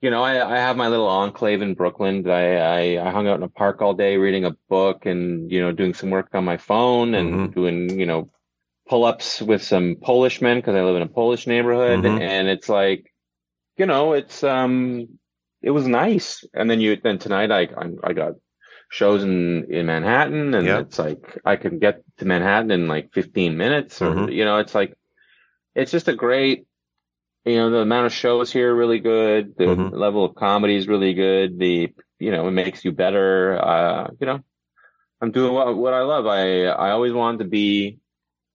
you 0.01 0.09
know, 0.09 0.23
I, 0.23 0.55
I 0.55 0.57
have 0.57 0.75
my 0.75 0.87
little 0.87 1.07
enclave 1.07 1.61
in 1.61 1.75
Brooklyn. 1.75 2.27
I, 2.27 2.55
I 2.55 3.07
I 3.07 3.11
hung 3.11 3.27
out 3.27 3.37
in 3.37 3.43
a 3.43 3.49
park 3.61 3.81
all 3.83 3.93
day 3.93 4.17
reading 4.17 4.45
a 4.45 4.55
book 4.69 5.05
and 5.05 5.51
you 5.51 5.61
know 5.61 5.71
doing 5.71 5.93
some 5.93 6.09
work 6.09 6.29
on 6.33 6.45
my 6.45 6.57
phone 6.57 7.13
and 7.13 7.29
Mhm. 7.35 7.53
doing 7.53 7.99
you 7.99 8.07
know 8.07 8.31
pull 8.87 9.05
ups 9.05 9.39
with 9.39 9.61
some 9.61 9.97
Polish 10.01 10.41
men 10.41 10.57
because 10.57 10.75
I 10.75 10.81
live 10.81 10.95
in 10.95 11.03
a 11.03 11.07
Polish 11.21 11.45
neighborhood, 11.45 12.05
Mhm. 12.05 12.21
and 12.21 12.47
it's 12.47 12.69
like, 12.69 13.13
you 13.77 13.85
know, 13.85 14.13
it's 14.13 14.43
um, 14.43 15.18
it 15.61 15.71
was 15.71 15.87
nice. 15.87 16.43
And 16.53 16.69
then 16.69 16.79
you 16.81 16.97
then 17.01 17.17
tonight 17.19 17.51
I 17.51 17.63
I, 17.63 17.91
I 18.03 18.13
got 18.13 18.33
shows 18.89 19.23
in 19.23 19.71
in 19.71 19.85
Manhattan, 19.85 20.53
and 20.53 20.67
Yeah. 20.67 20.79
it's 20.79 20.99
like 20.99 21.39
I 21.45 21.55
can 21.55 21.79
get 21.79 22.03
to 22.17 22.25
Manhattan 22.25 22.71
in 22.71 22.87
like 22.87 23.13
15 23.13 23.57
minutes, 23.57 24.01
or 24.01 24.13
Mhm. 24.13 24.33
you 24.33 24.45
know, 24.45 24.57
it's 24.57 24.75
like 24.75 24.95
it's 25.75 25.91
just 25.91 26.07
a 26.07 26.15
great 26.15 26.65
you 27.45 27.55
know, 27.55 27.69
the 27.71 27.77
amount 27.77 28.05
of 28.05 28.13
shows 28.13 28.51
here 28.51 28.71
are 28.73 28.75
really 28.75 28.99
good. 28.99 29.55
The 29.55 29.63
Mhm. 29.63 29.91
level 29.93 30.25
of 30.25 30.35
comedy 30.35 30.75
is 30.75 30.89
really 30.89 31.13
good. 31.13 31.57
The, 31.57 31.89
you 32.19 32.31
know, 32.31 32.47
it 32.47 32.51
makes 32.51 32.83
you 32.83 32.91
better. 32.91 33.57
Uh, 33.57 34.09
you 34.19 34.27
know, 34.27 34.41
I'm 35.21 35.31
doing 35.31 35.53
what, 35.53 35.75
what 35.75 35.93
I 35.93 36.01
love. 36.01 36.27
I, 36.27 36.65
I 36.65 36.91
always 36.91 37.13
wanted 37.13 37.39
to 37.39 37.45
be 37.45 37.99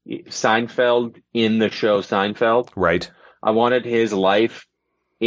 Seinfeld 0.06 1.20
in 1.32 1.58
the 1.58 1.70
show 1.70 2.02
Seinfeld. 2.02 2.68
Right. 2.76 3.10
I 3.42 3.50
wanted 3.52 3.84
his 3.84 4.12
life 4.12 4.66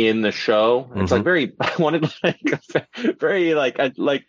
in 0.06 0.22
the 0.22 0.32
show. 0.32 0.90
It's 0.96 1.10
Mhm. 1.10 1.16
like 1.16 1.24
very, 1.24 1.54
I 1.60 1.72
wanted 1.80 2.12
like, 2.24 2.40
very 3.20 3.54
like, 3.56 3.80
I- 3.80 3.94
like, 3.98 4.26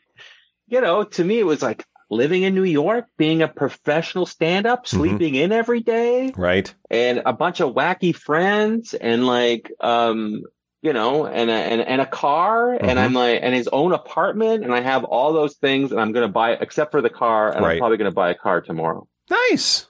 you 0.67 0.81
know, 0.81 1.05
to 1.05 1.25
me, 1.25 1.39
it 1.41 1.47
was 1.47 1.63
like 1.63 1.85
living 2.11 2.43
in 2.43 2.55
New 2.55 2.65
York, 2.65 3.07
being 3.19 3.43
a 3.43 3.49
professional 3.49 4.25
stand 4.27 4.67
up, 4.67 4.87
sleeping 4.87 5.35
in 5.35 5.53
every 5.53 5.81
day 5.81 6.33
Right. 6.37 6.73
and 6.91 7.23
a 7.27 7.33
bunch 7.35 7.61
of 7.61 7.75
wacky 7.75 8.15
friends 8.15 8.95
and 8.95 9.27
like, 9.27 9.71
um, 9.81 10.43
you 10.81 10.93
know, 10.93 11.27
and 11.27 11.51
a, 11.51 11.53
and, 11.55 11.81
and 11.83 12.01
a 12.01 12.07
car 12.07 12.69
Mhm. 12.71 12.79
and 12.89 12.99
I'm 13.01 13.13
like, 13.13 13.41
and 13.43 13.55
his 13.55 13.69
own 13.69 13.93
apartment 13.93 14.65
and 14.65 14.73
I 14.73 14.81
have 14.81 15.05
all 15.05 15.33
those 15.33 15.57
things 15.57 15.91
and 15.93 16.01
I'm 16.01 16.13
going 16.13 16.27
to 16.27 16.33
buy, 16.33 16.53
except 16.53 16.93
for 16.93 17.03
the 17.03 17.11
car 17.11 17.53
and 17.53 17.63
Right. 17.65 17.73
I'm 17.73 17.79
probably 17.79 17.97
going 17.99 18.11
to 18.11 18.15
buy 18.15 18.31
a 18.31 18.35
car 18.35 18.61
tomorrow. 18.63 19.07
Nice. 19.29 19.87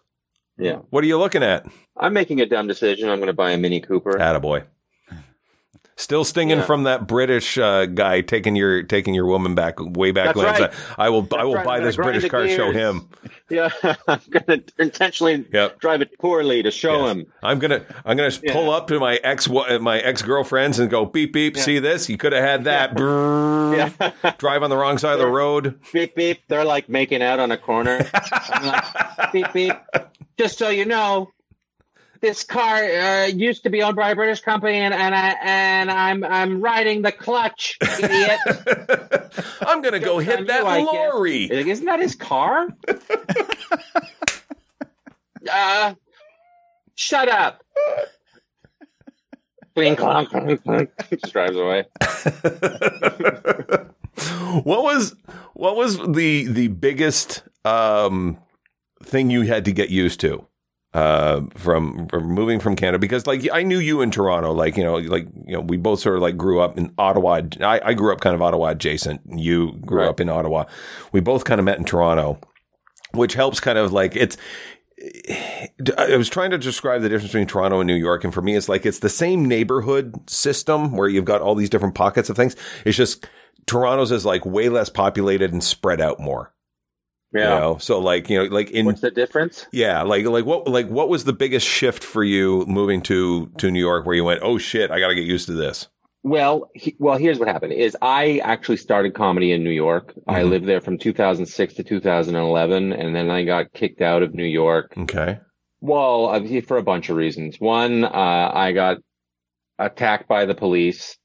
Yeah. 0.58 0.78
What 0.90 1.04
are 1.04 1.06
you 1.06 1.18
looking 1.18 1.44
at? 1.44 1.66
I'm 1.96 2.12
making 2.14 2.40
a 2.40 2.46
dumb 2.46 2.66
decision. 2.66 3.08
I'm 3.10 3.18
going 3.18 3.28
to 3.28 3.32
buy 3.32 3.52
a 3.52 3.58
Mini 3.58 3.80
Cooper. 3.80 4.12
Attaboy. 4.14 4.64
Still 6.00 6.22
stinging 6.24 6.58
Yeah. 6.58 6.64
from 6.64 6.84
that 6.84 7.08
British 7.08 7.58
uh, 7.58 7.86
guy 7.86 8.20
taking 8.20 8.54
your 8.54 8.84
taking 8.84 9.14
your 9.14 9.26
woman 9.26 9.56
back 9.56 9.74
way 9.80 10.12
back 10.12 10.26
That's 10.26 10.36
when. 10.36 10.46
right. 10.46 10.72
I 10.96 11.08
will 11.08 11.26
I 11.36 11.42
will 11.42 11.54
right. 11.54 11.64
buy 11.66 11.80
this 11.80 11.96
British 11.96 12.30
car. 12.30 12.44
the 12.44 12.54
Show 12.54 12.70
him. 12.70 13.08
Yeah, 13.50 13.70
I'm 14.06 14.20
gonna 14.28 14.60
intentionally 14.78 15.46
Yep. 15.52 15.80
drive 15.80 16.02
it 16.02 16.18
poorly 16.18 16.62
to 16.62 16.70
show 16.70 17.06
Yes. 17.06 17.16
him. 17.16 17.26
I'm 17.42 17.58
gonna 17.58 17.82
I'm 18.04 18.16
gonna 18.18 18.30
Yeah. 18.42 18.52
pull 18.52 18.70
up 18.70 18.86
to 18.88 19.00
my 19.00 19.16
ex 19.24 19.48
my 19.48 19.98
ex 20.00 20.20
girlfriends 20.22 20.78
and 20.78 20.88
go 20.90 21.04
beep 21.06 21.32
beep. 21.32 21.56
Yeah. 21.56 21.62
See 21.62 21.78
this? 21.78 22.08
You 22.10 22.16
could 22.18 22.32
have 22.34 22.44
had 22.44 22.64
that. 22.64 22.94
Drive 24.38 24.62
on 24.62 24.70
the 24.70 24.76
wrong 24.76 24.98
side 24.98 25.14
of 25.14 25.18
the 25.20 25.26
road. 25.26 25.80
beep 25.92 26.14
beep. 26.14 26.42
They're 26.48 26.64
like 26.64 26.88
making 26.88 27.22
out 27.22 27.40
on 27.40 27.50
a 27.50 27.56
corner. 27.58 28.06
Like, 28.62 29.32
beep 29.32 29.52
beep. 29.52 29.72
Just 30.38 30.58
so 30.58 30.68
you 30.68 30.84
know, 30.84 31.30
this 32.20 32.44
car 32.44 32.76
uh, 32.76 33.26
used 33.26 33.62
to 33.64 33.70
be 33.70 33.82
owned 33.82 33.96
by 33.96 34.10
a 34.10 34.14
British 34.14 34.40
company, 34.40 34.78
and 34.78 34.94
and 34.94 35.14
I 35.14 35.36
and 35.42 35.90
I'm 35.90 36.24
I'm 36.24 36.60
riding 36.60 37.02
the 37.02 37.12
clutch, 37.12 37.76
idiot. 38.02 38.38
I'm 39.66 39.82
gonna 39.82 40.00
go 40.00 40.18
hit 40.18 40.46
that 40.46 40.78
you, 40.78 40.86
lorry. 40.86 41.48
Like, 41.48 41.66
Isn't 41.66 41.86
that 41.86 42.00
his 42.00 42.14
car? 42.14 42.68
uh, 45.50 45.94
shut 46.94 47.28
up. 47.28 47.62
Cling, 49.74 49.96
clong, 49.96 50.26
clong, 50.26 50.56
clong. 50.58 50.88
Just 51.10 51.32
drives 51.32 51.56
away. 51.56 51.84
what 54.64 54.82
was 54.82 55.14
what 55.54 55.76
was 55.76 55.98
the 55.98 56.46
the 56.48 56.68
biggest 56.68 57.42
um, 57.64 58.38
thing 59.02 59.30
you 59.30 59.42
had 59.42 59.64
to 59.66 59.72
get 59.72 59.90
used 59.90 60.20
to 60.20 60.47
uh, 60.94 61.42
from 61.54 62.06
from 62.08 62.24
moving 62.28 62.60
from 62.60 62.74
Canada? 62.76 62.98
Because 62.98 63.26
like 63.26 63.48
I 63.52 63.62
knew 63.62 63.78
you 63.78 64.00
in 64.00 64.10
Toronto, 64.10 64.52
like 64.52 64.76
you 64.76 64.84
know, 64.84 64.96
like 64.96 65.26
you 65.46 65.54
know, 65.54 65.60
we 65.60 65.76
both 65.76 66.00
sort 66.00 66.16
of 66.16 66.22
like 66.22 66.36
grew 66.36 66.60
up 66.60 66.78
in 66.78 66.92
Ottawa. 66.98 67.42
I, 67.60 67.80
I 67.84 67.94
grew 67.94 68.12
up 68.12 68.20
kind 68.20 68.34
of 68.34 68.42
Ottawa 68.42 68.68
adjacent. 68.70 69.20
You 69.26 69.72
grew 69.84 70.00
Right. 70.00 70.08
up 70.08 70.20
in 70.20 70.28
Ottawa. 70.28 70.64
We 71.12 71.20
both 71.20 71.44
kind 71.44 71.58
of 71.58 71.64
met 71.64 71.78
in 71.78 71.84
Toronto, 71.84 72.38
which 73.12 73.34
helps 73.34 73.60
kind 73.60 73.78
of 73.78 73.92
like 73.92 74.16
it's. 74.16 74.36
I 75.96 76.16
was 76.16 76.28
trying 76.28 76.50
to 76.50 76.58
describe 76.58 77.02
the 77.02 77.08
difference 77.08 77.30
between 77.30 77.46
Toronto 77.46 77.80
and 77.80 77.86
New 77.86 77.94
York, 77.94 78.24
and 78.24 78.34
for 78.34 78.42
me, 78.42 78.56
it's 78.56 78.68
like 78.68 78.84
it's 78.84 78.98
the 78.98 79.08
same 79.08 79.44
neighborhood 79.44 80.28
system 80.28 80.96
where 80.96 81.08
you've 81.08 81.24
got 81.24 81.40
all 81.40 81.54
these 81.54 81.70
different 81.70 81.94
pockets 81.94 82.28
of 82.28 82.36
things. 82.36 82.56
It's 82.84 82.96
just 82.96 83.28
Toronto's 83.66 84.10
is 84.10 84.24
like 84.24 84.44
way 84.44 84.68
less 84.68 84.88
populated 84.88 85.52
and 85.52 85.62
spread 85.62 86.00
out 86.00 86.18
more. 86.18 86.52
Yeah. 87.34 87.42
You 87.54 87.60
know? 87.60 87.78
So 87.78 87.98
like, 87.98 88.30
you 88.30 88.38
know, 88.38 88.44
like 88.54 88.70
in 88.70 88.86
What's 88.86 89.00
the 89.02 89.10
difference? 89.10 89.66
yeah, 89.72 90.02
like 90.02 90.24
like 90.26 90.44
what 90.46 90.66
like 90.66 90.88
what 90.88 91.08
was 91.08 91.24
the 91.24 91.32
biggest 91.32 91.66
shift 91.66 92.02
for 92.02 92.24
you 92.24 92.64
moving 92.66 93.02
to 93.02 93.48
to 93.58 93.70
New 93.70 93.80
York 93.80 94.06
where 94.06 94.14
you 94.14 94.24
went, 94.24 94.40
"Oh 94.42 94.56
shit, 94.58 94.90
I 94.90 94.98
got 95.00 95.08
to 95.08 95.14
get 95.14 95.24
used 95.24 95.46
to 95.46 95.52
this." 95.52 95.88
Well, 96.24 96.68
he, 96.74 96.96
well, 96.98 97.16
here's 97.18 97.38
what 97.38 97.48
happened: 97.48 97.74
is 97.74 97.96
I 98.02 98.38
actually 98.38 98.78
started 98.78 99.14
comedy 99.14 99.52
in 99.52 99.62
New 99.62 99.70
York. 99.70 100.14
I 100.26 100.40
Mhm. 100.42 100.48
lived 100.50 100.66
there 100.66 100.80
from 100.80 100.96
2006 100.98 101.74
to 101.74 101.84
2011, 101.84 102.92
and 102.92 103.14
then 103.14 103.30
I 103.30 103.44
got 103.44 103.72
kicked 103.72 104.00
out 104.00 104.22
of 104.22 104.34
New 104.34 104.44
York. 104.44 104.94
Okay. 104.96 105.38
Well, 105.80 106.26
uh, 106.30 106.60
for 106.62 106.76
a 106.78 106.82
bunch 106.82 107.08
of 107.08 107.16
reasons. 107.16 107.60
One, 107.60 108.04
uh, 108.04 108.50
I 108.52 108.72
got 108.72 108.98
attacked 109.78 110.28
by 110.28 110.44
the 110.44 110.54
police, 110.54 111.16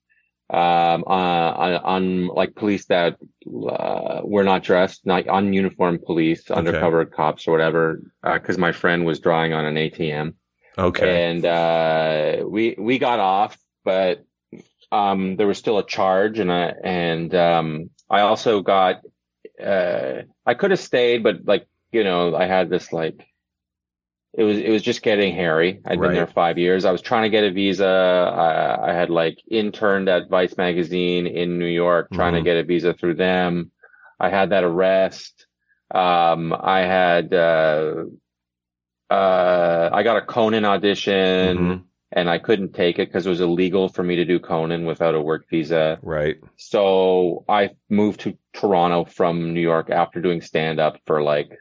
um, 0.49 1.03
uh, 1.07 1.51
on, 1.55 1.73
on 1.73 2.27
like 2.27 2.55
police 2.55 2.85
that 2.85 3.17
uh, 3.47 4.21
were 4.23 4.43
not 4.43 4.63
dressed, 4.63 5.05
not 5.05 5.25
ununiformed 5.25 6.03
police, 6.03 6.51
undercover 6.51 7.05
cops 7.05 7.47
or 7.47 7.51
whatever, 7.51 8.01
because 8.21 8.57
my 8.57 8.71
friend 8.71 9.05
was 9.05 9.19
drawing 9.19 9.53
on 9.53 9.65
an 9.65 9.75
ATM 9.75 10.33
Okay. 10.77 11.27
and 11.27 11.45
uh, 11.45 12.43
we 12.47 12.75
we 12.77 12.97
got 12.97 13.19
off, 13.19 13.57
but 13.83 14.25
um, 14.91 15.35
there 15.35 15.47
was 15.47 15.57
still 15.57 15.77
a 15.77 15.85
charge, 15.85 16.39
and 16.39 16.51
I 16.51 16.73
and 16.83 17.33
um, 17.35 17.89
I 18.09 18.21
also 18.21 18.61
got 18.61 19.01
uh, 19.63 20.23
I 20.45 20.53
could 20.55 20.71
have 20.71 20.79
stayed, 20.79 21.23
but 21.23 21.45
like 21.45 21.67
you 21.91 22.03
know, 22.03 22.35
I 22.35 22.45
had 22.45 22.69
this 22.69 22.91
like 22.91 23.23
it 24.35 24.43
was 24.43 24.57
it 24.57 24.69
was 24.71 24.81
just 24.81 25.03
getting 25.03 25.35
hairy. 25.35 25.79
I'd 25.85 25.99
Right. 25.99 26.07
been 26.07 26.15
there 26.15 26.27
five 26.27 26.57
years. 26.57 26.85
I 26.85 26.91
was 26.91 27.01
trying 27.01 27.23
to 27.23 27.29
get 27.29 27.43
a 27.43 27.51
visa. 27.51 27.85
I, 27.87 28.89
I 28.89 28.93
had 28.93 29.09
like 29.09 29.37
interned 29.49 30.09
at 30.09 30.29
Vice 30.29 30.57
magazine 30.57 31.27
in 31.27 31.59
New 31.59 31.65
York, 31.67 32.09
trying 32.11 32.33
Mhm. 32.33 32.37
to 32.37 32.43
get 32.43 32.57
a 32.57 32.63
visa 32.63 32.93
through 32.93 33.15
them. 33.15 33.71
I 34.19 34.29
had 34.29 34.49
that 34.49 34.63
arrest. 34.63 35.45
Um, 35.93 36.51
I 36.59 36.79
had 36.81 37.33
uh, 37.33 38.05
uh, 39.09 39.89
I 39.93 40.03
got 40.03 40.17
a 40.17 40.21
Conan 40.21 40.65
audition 40.65 41.57
Mhm. 41.57 41.83
and 42.11 42.29
I 42.29 42.39
couldn't 42.39 42.73
take 42.73 42.97
it 42.99 43.09
because 43.09 43.27
it 43.27 43.29
was 43.29 43.41
illegal 43.41 43.89
for 43.89 44.01
me 44.03 44.15
to 44.15 44.25
do 44.25 44.39
Conan 44.39 44.85
without 44.85 45.13
a 45.13 45.21
work 45.21 45.47
visa. 45.49 45.99
Right. 46.01 46.37
So 46.55 47.45
I 47.47 47.71
moved 47.89 48.21
to 48.21 48.35
Toronto 48.53 49.05
from 49.05 49.53
New 49.53 49.61
York 49.61 49.91
after 49.91 50.19
doing 50.21 50.41
stand 50.41 50.79
up 50.79 50.97
for 51.05 51.21
like 51.21 51.51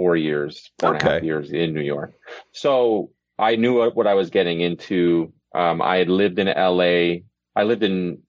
four 0.00 0.16
years, 0.16 0.70
four 0.78 0.94
and 0.94 0.96
a 0.96 1.00
half 1.00 1.16
Okay. 1.18 1.26
years 1.26 1.52
in 1.52 1.74
New 1.74 1.82
York. 1.82 2.14
So 2.52 3.10
I 3.38 3.56
knew 3.56 3.86
what, 3.90 4.06
I 4.06 4.14
was 4.14 4.30
getting 4.30 4.62
into. 4.62 5.30
Um, 5.54 5.82
I 5.82 5.96
had 5.98 6.08
lived 6.08 6.38
in 6.38 6.46
LA. 6.46 7.26
I 7.54 7.64
lived 7.64 7.82
in, 7.82 8.22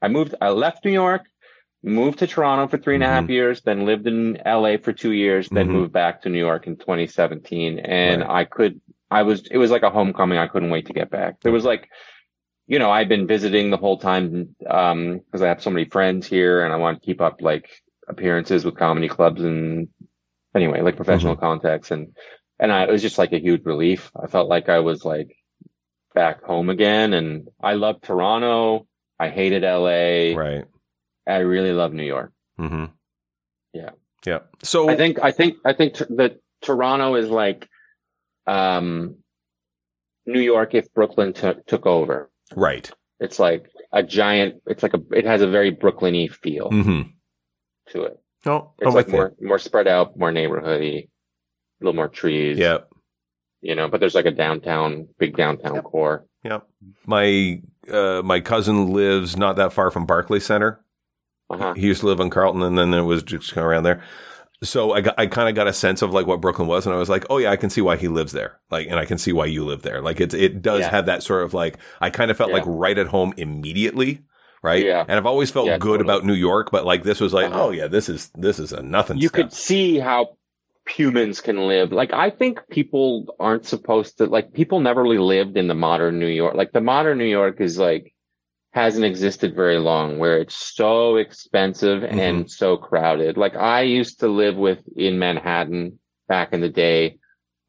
I 0.00 0.08
moved, 0.08 0.34
I 0.40 0.48
left 0.48 0.86
New 0.86 0.92
York, 0.92 1.24
moved 1.82 2.20
to 2.20 2.26
Toronto 2.26 2.68
for 2.68 2.78
three 2.78 2.94
and 2.94 3.04
a 3.04 3.06
half 3.06 3.24
Mhm. 3.24 3.36
years, 3.38 3.60
then 3.60 3.84
lived 3.84 4.06
in 4.06 4.38
LA 4.46 4.78
for 4.78 4.94
two 4.94 5.12
years, 5.12 5.50
then 5.50 5.68
Mhm. 5.68 5.72
moved 5.72 5.92
back 5.92 6.22
to 6.22 6.30
New 6.30 6.38
York 6.38 6.66
in 6.66 6.76
2017. 6.76 7.78
And 7.80 8.22
Right. 8.22 8.30
I 8.40 8.44
could, 8.44 8.80
I 9.10 9.24
was, 9.24 9.46
it 9.50 9.58
was 9.58 9.70
like 9.70 9.82
a 9.82 9.90
homecoming. 9.90 10.38
I 10.38 10.46
couldn't 10.48 10.70
wait 10.70 10.86
to 10.86 10.94
get 10.94 11.10
back. 11.10 11.40
There 11.42 11.52
was 11.52 11.66
like, 11.66 11.90
you 12.66 12.78
know, 12.78 12.90
I've 12.90 13.10
been 13.10 13.26
visiting 13.26 13.68
the 13.68 13.76
whole 13.84 13.98
time, 13.98 14.54
um, 14.66 15.20
cause 15.30 15.42
I 15.42 15.48
have 15.48 15.62
so 15.62 15.70
many 15.70 15.84
friends 15.84 16.26
here 16.26 16.64
and 16.64 16.72
I 16.72 16.76
want 16.76 16.98
to 16.98 17.06
keep 17.06 17.20
up 17.20 17.42
like 17.42 17.68
appearances 18.08 18.64
with 18.64 18.74
comedy 18.76 19.08
clubs 19.08 19.42
and 19.44 19.88
anyway, 20.58 20.80
like 20.82 20.96
professional 20.96 21.36
contacts. 21.36 21.90
And, 21.90 22.14
and 22.58 22.72
I, 22.72 22.84
it 22.84 22.90
was 22.90 23.02
just 23.02 23.18
like 23.18 23.32
a 23.32 23.38
huge 23.40 23.64
relief. 23.64 24.10
I 24.20 24.26
felt 24.26 24.48
like 24.48 24.68
I 24.68 24.80
was 24.80 25.04
like 25.04 25.30
back 26.14 26.42
home 26.42 26.68
again 26.68 27.12
and 27.14 27.48
I 27.62 27.74
love 27.74 28.00
Toronto. 28.02 28.86
I 29.18 29.28
hated 29.28 29.62
LA. 29.62 30.36
Right. 30.36 30.64
I 31.26 31.38
really 31.38 31.72
love 31.72 31.92
New 31.92 32.04
York. 32.04 32.32
Mm-hmm. 32.58 32.86
Yeah. 33.72 33.90
Yeah. 34.26 34.38
So 34.62 34.88
I 34.88 34.96
think, 34.96 35.18
I 35.22 35.30
think, 35.30 35.58
I 35.64 35.72
think 35.74 35.94
t- 35.94 36.04
that 36.16 36.38
Toronto 36.62 37.14
is 37.14 37.28
like, 37.30 37.68
um, 38.46 39.16
New 40.26 40.40
York 40.40 40.74
if 40.74 40.92
Brooklyn 40.92 41.32
took 41.32 41.64
took 41.66 41.86
over. 41.86 42.30
right. 42.54 42.90
It's 43.20 43.38
like 43.38 43.70
a 43.92 44.02
giant, 44.02 44.62
it's 44.66 44.82
like 44.82 44.94
a, 44.94 45.00
it 45.12 45.24
has 45.24 45.40
a 45.42 45.48
very 45.48 45.70
Brooklyn-y 45.70 46.28
feel 46.28 46.70
Mm-hmm. 46.70 47.02
to 47.92 48.02
it. 48.04 48.16
No, 48.46 48.72
It's 48.78 48.86
I'm 48.88 48.94
like 48.94 49.06
with 49.06 49.14
you. 49.14 49.20
more, 49.20 49.34
more 49.40 49.58
spread 49.58 49.88
out, 49.88 50.16
more 50.18 50.30
neighborhoody, 50.30 51.04
a 51.04 51.08
little 51.84 51.94
more 51.94 52.08
trees. 52.08 52.56
Yeah. 52.58 52.78
You 53.60 53.74
know, 53.74 53.88
but 53.88 53.98
there's 54.00 54.14
like 54.14 54.26
a 54.26 54.30
downtown, 54.30 55.08
big 55.18 55.36
downtown 55.36 55.80
core. 55.82 56.26
Yeah. 56.44 56.60
My 57.06 57.60
uh, 57.92 58.22
my 58.24 58.40
cousin 58.40 58.92
lives 58.92 59.36
not 59.36 59.56
that 59.56 59.72
far 59.72 59.90
from 59.90 60.06
Barclay 60.06 60.38
Center. 60.40 60.80
Uh-huh. 61.50 61.74
He 61.74 61.86
used 61.86 62.00
to 62.00 62.06
live 62.06 62.20
in 62.20 62.30
Carlton, 62.30 62.62
and 62.62 62.78
then 62.78 62.92
it 62.94 63.02
was 63.02 63.22
just 63.22 63.52
kind 63.54 63.64
of 63.64 63.70
around 63.70 63.82
there. 63.82 64.02
So 64.62 64.92
I 64.92 65.00
got, 65.00 65.14
I 65.18 65.26
kind 65.26 65.48
of 65.48 65.54
got 65.54 65.66
a 65.66 65.72
sense 65.72 66.02
of 66.02 66.12
like 66.12 66.26
what 66.26 66.40
Brooklyn 66.40 66.68
was, 66.68 66.84
and 66.86 66.94
I 66.94 66.98
was 66.98 67.08
like, 67.08 67.24
oh 67.30 67.38
yeah, 67.38 67.50
I 67.50 67.56
can 67.56 67.70
see 67.70 67.80
why 67.80 67.96
he 67.96 68.06
lives 68.08 68.32
there. 68.32 68.58
Like, 68.70 68.86
and 68.88 68.98
I 69.00 69.04
can 69.04 69.18
see 69.18 69.32
why 69.32 69.46
you 69.46 69.64
live 69.64 69.82
there. 69.82 70.00
Like, 70.00 70.20
it's 70.20 70.34
it 70.34 70.62
does 70.62 70.80
Yeah. 70.80 70.90
have 70.90 71.06
that 71.06 71.22
sort 71.22 71.42
of 71.44 71.54
like 71.54 71.78
I 72.00 72.10
kind 72.10 72.30
of 72.30 72.36
felt 72.36 72.50
Yeah. 72.50 72.56
like 72.56 72.64
right 72.66 72.98
at 72.98 73.06
home 73.08 73.34
immediately, 73.36 74.22
right? 74.62 74.84
Yeah. 74.84 75.04
And 75.06 75.16
I've 75.18 75.26
always 75.26 75.50
felt 75.50 75.66
Yeah, 75.66 75.78
good 75.78 75.98
totally. 75.98 76.06
about 76.06 76.24
New 76.24 76.34
York, 76.34 76.70
but 76.70 76.84
like 76.84 77.02
this 77.02 77.20
was 77.20 77.32
like, 77.32 77.46
Uh-huh. 77.50 77.66
oh 77.66 77.70
yeah, 77.70 77.86
this 77.88 78.08
is 78.08 78.30
this 78.34 78.58
is 78.58 78.72
a 78.72 78.82
nothing. 78.82 79.18
You 79.18 79.28
step. 79.28 79.36
could 79.44 79.52
see 79.52 79.98
how 79.98 80.36
humans 80.88 81.40
can 81.40 81.68
live. 81.68 81.92
Like 81.92 82.12
I 82.12 82.30
think 82.30 82.60
people 82.70 83.34
aren't 83.38 83.66
supposed 83.66 84.18
to 84.18 84.26
like 84.26 84.52
people 84.52 84.80
never 84.80 85.02
really 85.02 85.18
lived 85.18 85.56
in 85.56 85.68
the 85.68 85.74
modern 85.74 86.18
New 86.18 86.26
York. 86.28 86.54
Like 86.54 86.72
the 86.72 86.80
modern 86.80 87.18
New 87.18 87.26
York 87.26 87.60
is 87.60 87.78
like 87.78 88.14
hasn't 88.72 89.04
existed 89.04 89.54
very 89.54 89.78
long 89.78 90.18
where 90.18 90.38
it's 90.38 90.54
so 90.54 91.16
expensive 91.16 92.02
Mhm. 92.02 92.18
and 92.18 92.50
so 92.50 92.76
crowded. 92.76 93.36
Like 93.36 93.56
I 93.56 93.82
used 93.82 94.20
to 94.20 94.28
live 94.28 94.56
with 94.56 94.80
in 94.96 95.18
Manhattan 95.18 95.98
back 96.28 96.52
in 96.52 96.60
the 96.60 96.68
day 96.68 97.18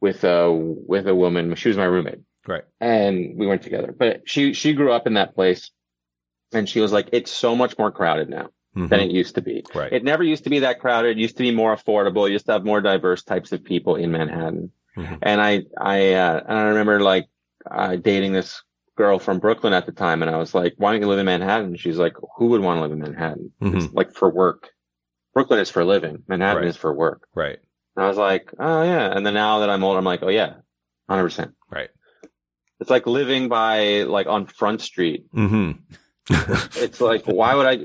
with 0.02 0.24
a 0.24 0.52
with 0.54 1.08
a 1.08 1.16
woman. 1.16 1.56
She 1.56 1.70
was 1.70 1.78
my 1.78 1.86
roommate 1.86 2.20
Right. 2.48 2.64
and 2.80 3.38
we 3.38 3.48
weren't 3.48 3.62
together. 3.64 3.94
But 3.98 4.22
she 4.26 4.54
she 4.54 4.74
grew 4.74 4.92
up 4.92 5.08
in 5.08 5.16
that 5.16 5.36
place 5.36 5.72
and 6.54 6.68
she 6.68 6.80
was 6.80 6.92
like 6.92 7.10
it's 7.14 7.32
so 7.32 7.56
much 7.56 7.78
more 7.78 7.92
crowded 7.92 8.30
now 8.30 8.50
Mhm. 8.76 8.90
than 8.90 9.00
it 9.00 9.12
used 9.12 9.36
to 9.36 9.42
be. 9.42 9.64
Right. 9.74 9.92
It 9.92 10.04
never 10.04 10.24
used 10.24 10.44
to 10.44 10.50
be 10.50 10.60
that 10.60 10.80
crowded. 10.80 11.18
It 11.18 11.22
used 11.22 11.38
to 11.38 11.44
be 11.44 11.52
more 11.52 11.76
affordable. 11.76 12.28
You 12.28 12.34
used 12.34 12.46
to 12.46 12.52
have 12.54 12.64
more 12.66 12.82
diverse 12.82 13.24
types 13.24 13.52
of 13.52 13.64
people 13.64 13.96
in 13.96 14.12
Manhattan. 14.12 14.72
Mhm. 14.96 15.18
And 15.24 15.42
I, 15.42 15.64
I, 15.80 16.14
uh, 16.14 16.44
and 16.48 16.58
I 16.58 16.64
remember 16.70 17.00
like, 17.00 17.28
uh, 17.70 17.96
dating 17.96 18.34
this 18.34 18.62
girl 18.96 19.18
from 19.18 19.40
Brooklyn 19.40 19.74
at 19.74 19.86
the 19.88 19.92
time. 19.92 20.22
And 20.22 20.30
I 20.30 20.38
was 20.38 20.54
like, 20.54 20.76
why 20.78 20.92
don't 20.92 21.02
you 21.02 21.08
live 21.08 21.20
in 21.20 21.26
Manhattan? 21.26 21.76
She's 21.78 21.98
like, 21.98 22.14
who 22.38 22.48
would 22.48 22.62
want 22.62 22.78
to 22.78 22.82
live 22.82 22.92
in 22.92 23.00
Manhattan? 23.00 23.52
It's 23.62 23.88
Mhm. 23.88 23.94
like 23.96 24.14
for 24.14 24.30
work. 24.30 24.70
Brooklyn 25.34 25.60
is 25.60 25.70
for 25.72 25.84
living. 25.84 26.24
Manhattan 26.28 26.62
Right. 26.64 26.68
is 26.70 26.76
for 26.78 26.94
work. 26.94 27.28
Right. 27.34 27.58
And 27.96 28.06
I 28.06 28.08
was 28.08 28.18
like, 28.18 28.54
oh 28.60 28.84
yeah. 28.84 29.12
And 29.16 29.26
then 29.26 29.34
now 29.34 29.60
that 29.60 29.70
I'm 29.70 29.84
older, 29.84 29.98
I'm 29.98 30.06
like, 30.06 30.22
oh 30.24 30.30
yeah, 30.30 30.56
hundred 31.10 31.24
percent. 31.24 31.52
Right. 31.72 31.90
It's 32.80 32.90
like 32.90 33.08
living 33.08 33.48
by 33.50 34.04
like 34.04 34.28
on 34.28 34.46
Front 34.46 34.82
Street. 34.82 35.26
hmm 35.34 35.72
It's 36.30 37.02
like, 37.02 37.24
why 37.26 37.56
would 37.56 37.66
I, 37.66 37.80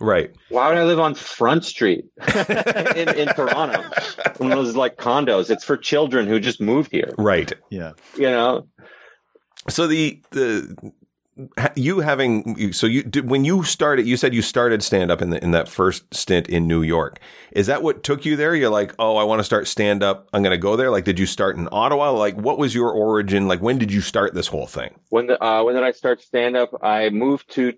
right. 0.00 0.30
why 0.50 0.68
would 0.68 0.78
I 0.78 0.84
live 0.84 0.98
on 1.00 1.14
Front 1.14 1.64
Street 1.64 2.04
in, 2.96 3.08
in 3.16 3.28
Toronto? 3.28 3.82
One 4.38 4.52
of 4.52 4.58
those 4.58 4.76
like 4.76 4.96
condos. 4.96 5.50
It's 5.50 5.64
for 5.64 5.76
children 5.76 6.26
who 6.26 6.38
just 6.40 6.60
moved 6.60 6.90
here. 6.90 7.14
Right. 7.18 7.52
Yeah. 7.70 7.92
You 8.16 8.30
know, 8.30 8.66
So 9.68 9.86
the 9.86 10.20
the 10.32 10.76
ha- 10.82 10.90
you 11.74 12.00
having 12.00 12.72
so 12.72 12.86
you 12.86 13.02
did 13.02 13.28
when 13.28 13.44
you 13.44 13.62
started 13.62 14.06
you 14.06 14.16
said 14.16 14.32
you 14.32 14.42
started 14.42 14.82
stand 14.82 15.10
up 15.10 15.20
in 15.20 15.30
the 15.30 15.42
in 15.42 15.50
that 15.50 15.68
first 15.68 16.14
stint 16.14 16.48
in 16.48 16.66
New 16.66 16.82
York. 16.82 17.18
Is 17.52 17.66
that 17.66 17.82
what 17.82 18.02
took 18.02 18.24
you 18.24 18.36
there? 18.36 18.54
You're 18.54 18.70
like, 18.70 18.94
"Oh, 18.98 19.16
I 19.16 19.24
want 19.24 19.40
to 19.40 19.44
start 19.44 19.66
stand 19.66 20.02
up. 20.02 20.28
I'm 20.32 20.42
going 20.42 20.52
to 20.52 20.58
go 20.58 20.76
there." 20.76 20.90
Like 20.90 21.04
did 21.04 21.18
you 21.18 21.26
start 21.26 21.56
in 21.56 21.68
Ottawa? 21.72 22.10
Like 22.12 22.36
what 22.36 22.58
was 22.58 22.74
your 22.74 22.90
origin? 22.90 23.48
Like 23.48 23.60
when 23.60 23.78
did 23.78 23.92
you 23.92 24.00
start 24.00 24.34
this 24.34 24.46
whole 24.46 24.66
thing? 24.66 24.94
when 25.16 25.26
the, 25.28 25.42
uh, 25.42 25.62
when 25.64 25.74
did 25.74 25.84
I 25.84 25.92
start 25.92 26.20
stand 26.20 26.56
up? 26.56 26.70
I 26.82 27.08
moved 27.10 27.50
to, 27.54 27.72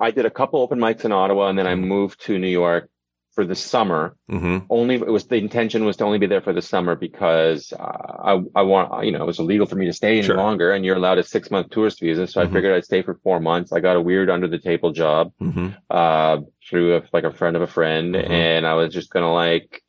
I 0.00 0.10
did 0.10 0.26
a 0.26 0.30
couple 0.30 0.60
open 0.60 0.78
mics 0.78 1.04
in 1.04 1.12
Ottawa 1.12 1.48
and 1.48 1.58
then 1.58 1.66
I 1.66 1.74
moved 1.74 2.24
to 2.26 2.38
New 2.38 2.46
York 2.46 2.88
for 3.34 3.44
the 3.44 3.54
summer. 3.54 4.16
Mhm. 4.30 4.66
Only 4.70 4.94
it 4.96 5.06
was 5.06 5.26
the 5.26 5.36
intention 5.36 5.84
was 5.84 5.96
to 5.96 6.04
only 6.04 6.18
be 6.18 6.26
there 6.26 6.40
for 6.40 6.52
the 6.52 6.62
summer 6.62 6.94
because 6.94 7.72
uh, 7.72 7.76
I 7.82 8.42
I 8.54 8.62
want 8.62 9.04
you 9.04 9.12
know 9.12 9.22
it 9.22 9.26
was 9.26 9.38
illegal 9.40 9.66
for 9.66 9.76
me 9.76 9.86
to 9.86 9.92
stay 9.92 10.18
any 10.18 10.22
Sure. 10.26 10.36
longer 10.36 10.72
and 10.72 10.84
you're 10.84 10.96
allowed 10.96 11.18
a 11.18 11.22
six 11.22 11.50
month 11.50 11.70
tourist 11.70 12.00
visa. 12.00 12.26
So 12.26 12.40
Mhm. 12.40 12.48
I 12.48 12.52
figured 12.52 12.74
I'd 12.76 12.84
stay 12.84 13.02
for 13.02 13.14
four 13.22 13.40
months. 13.40 13.72
I 13.72 13.80
got 13.80 13.96
a 13.96 14.00
weird 14.00 14.30
under 14.30 14.46
the 14.48 14.58
table 14.58 14.92
job. 14.92 15.32
Mhm. 15.40 15.76
uh, 15.90 16.38
through 16.68 16.96
a, 16.96 17.02
like 17.12 17.24
a 17.24 17.32
friend 17.32 17.56
of 17.56 17.62
a 17.62 17.66
friend, 17.66 18.14
Mhm. 18.14 18.30
and 18.30 18.66
I 18.66 18.74
was 18.74 18.92
just 18.94 19.10
gonna 19.10 19.32
like, 19.32 19.82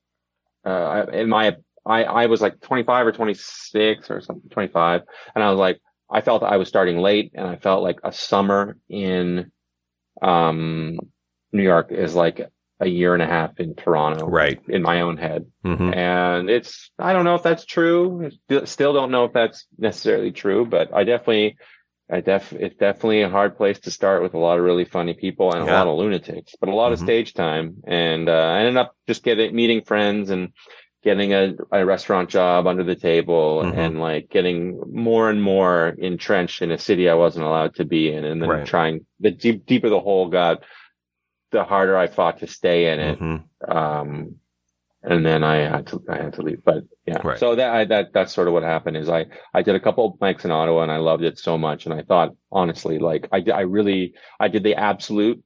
uh, 0.65 1.05
in 1.13 1.29
my, 1.29 1.55
I, 1.86 2.03
I 2.03 2.25
was 2.25 2.41
like 2.41 2.60
25 2.62 3.08
or 3.08 3.12
26 3.12 4.12
or 4.12 4.19
something, 4.21 4.49
25, 4.49 5.01
and 5.34 5.43
I 5.43 5.49
was 5.49 5.60
like, 5.60 5.79
I 6.10 6.21
felt 6.21 6.43
I 6.43 6.58
was 6.58 6.67
starting 6.67 6.97
late, 6.99 7.31
and 7.36 7.47
I 7.47 7.55
felt 7.55 7.81
like 7.84 7.99
a 8.03 8.12
summer 8.12 8.77
in, 8.89 9.51
um, 10.21 10.97
New 11.51 11.63
York 11.63 11.91
is 11.91 12.13
like 12.15 12.41
a 12.79 12.88
year 12.88 13.13
and 13.13 13.23
a 13.23 13.25
half 13.27 13.59
in 13.59 13.73
Toronto, 13.75 14.25
Right. 14.27 14.59
In 14.67 14.81
my 14.81 15.01
own 15.01 15.17
head, 15.17 15.45
Mhm. 15.65 15.95
and 15.95 16.49
it's, 16.49 16.91
I 16.99 17.13
don't 17.13 17.23
know 17.25 17.35
if 17.35 17.43
that's 17.43 17.65
true. 17.65 18.29
Still- 18.65 18.93
don't 18.93 19.11
know 19.11 19.25
if 19.25 19.33
that's 19.33 19.65
necessarily 19.77 20.31
true, 20.31 20.65
but 20.65 20.93
I 20.93 21.05
definitely, 21.05 21.55
I 22.11 22.19
def, 22.21 22.51
it's 22.53 22.75
definitely 22.75 23.21
a 23.21 23.29
hard 23.29 23.55
place 23.57 23.79
to 23.81 23.91
start 23.91 24.21
with 24.21 24.33
a 24.33 24.38
lot 24.38 24.57
of 24.59 24.63
really 24.65 24.85
funny 24.85 25.13
people 25.13 25.53
and 25.53 25.63
a 25.63 25.71
lot 25.73 25.88
of 25.88 25.97
lunatics, 25.97 26.53
but 26.59 26.69
a 26.69 26.75
lot 26.75 26.91
of 26.91 26.99
Mhm. 26.99 27.03
stage 27.03 27.33
time. 27.33 27.77
And, 27.88 28.27
uh, 28.29 28.33
I 28.33 28.59
ended 28.59 28.77
up 28.77 28.93
just 29.07 29.23
getting, 29.23 29.55
meeting 29.55 29.81
friends 29.81 30.29
and 30.29 30.49
getting 31.01 31.33
a, 31.33 31.53
a 31.71 31.85
restaurant 31.85 32.29
job 32.29 32.67
under 32.67 32.83
the 32.83 32.95
table 32.95 33.61
Mhm. 33.63 33.77
and 33.77 33.99
like 34.01 34.27
getting 34.29 34.81
more 34.91 35.29
and 35.29 35.41
more 35.41 35.95
entrenched 35.97 36.61
in 36.61 36.71
a 36.71 36.77
city 36.77 37.07
I 37.09 37.13
wasn't 37.13 37.45
allowed 37.45 37.75
to 37.75 37.85
be 37.85 38.11
in. 38.11 38.25
And 38.25 38.41
then 38.41 38.49
Right. 38.49 38.65
trying 38.65 39.05
the 39.19 39.31
deep, 39.31 39.65
deeper 39.65 39.88
the 39.89 39.99
hole 39.99 40.27
got, 40.29 40.63
the 41.51 41.63
harder 41.63 41.97
I 41.97 42.08
fought 42.08 42.39
to 42.39 42.47
stay 42.47 42.91
in 42.91 42.99
it 42.99 43.19
Mhm. 43.19 43.43
um 43.69 44.36
and 45.08 45.23
then 45.23 45.43
I 45.43 45.58
had 45.58 45.86
to 45.88 46.03
I 46.10 46.17
had 46.17 46.34
to 46.34 46.41
leave. 46.41 46.63
But 46.65 46.84
yeah, 47.05 47.21
Right. 47.23 47.38
so 47.38 47.53
that 47.55 47.71
I, 47.75 47.86
that 47.86 48.12
that's 48.13 48.34
sort 48.34 48.47
of 48.47 48.55
what 48.55 48.63
happened. 48.63 48.97
Is 48.97 49.08
I 49.08 49.27
I 49.53 49.62
did 49.62 49.75
a 49.75 49.79
couple 49.79 50.05
of 50.05 50.13
mics 50.19 50.45
in 50.45 50.51
Ottawa 50.51 50.81
and 50.81 50.91
I 50.91 50.97
loved 50.97 51.23
it 51.23 51.38
so 51.38 51.58
much, 51.60 51.86
and 51.86 51.93
I 51.93 52.01
thought 52.01 52.31
honestly, 52.51 52.97
like 52.97 53.27
I 53.31 53.43
I 53.53 53.62
really 53.62 54.15
I 54.39 54.47
did 54.47 54.63
the 54.63 54.75
absolute 54.75 55.43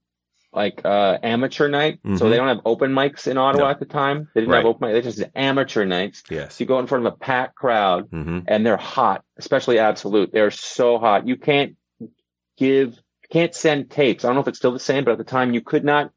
like 0.53 0.81
uh 0.85 1.17
amateur 1.21 1.67
night. 1.67 1.99
So 2.03 2.09
Mhm. 2.25 2.29
they 2.29 2.37
don't 2.37 2.47
have 2.47 2.61
open 2.65 2.91
mics 2.93 3.27
in 3.27 3.37
Ottawa 3.37 3.65
No. 3.65 3.69
at 3.69 3.79
the 3.79 3.85
time. 3.85 4.29
They 4.33 4.41
didn't 4.41 4.51
Right. 4.53 4.57
have 4.59 4.65
open 4.65 4.87
mics. 4.87 4.93
They 4.93 5.01
just 5.01 5.23
amateur 5.35 5.83
nights. 5.85 6.23
Yes. 6.29 6.55
So 6.55 6.63
you 6.63 6.67
go 6.67 6.79
in 6.79 6.87
front 6.87 7.05
of 7.05 7.13
a 7.13 7.17
packed 7.17 7.55
crowd 7.55 8.09
Mhm. 8.11 8.45
and 8.47 8.65
they're 8.65 8.77
hot, 8.77 9.23
especially 9.37 9.77
absolute. 9.77 10.31
They're 10.31 10.51
so 10.51 10.97
hot. 10.99 11.27
You 11.27 11.35
can't 11.35 11.75
give, 12.57 12.97
can't 13.31 13.53
send 13.53 13.89
tapes. 13.89 14.23
I 14.23 14.27
don't 14.29 14.35
know 14.35 14.41
if 14.41 14.47
it's 14.47 14.57
still 14.57 14.71
the 14.71 14.79
same, 14.79 15.03
but 15.03 15.11
at 15.11 15.17
the 15.17 15.23
time 15.23 15.53
you 15.53 15.61
could 15.61 15.83
not 15.83 16.11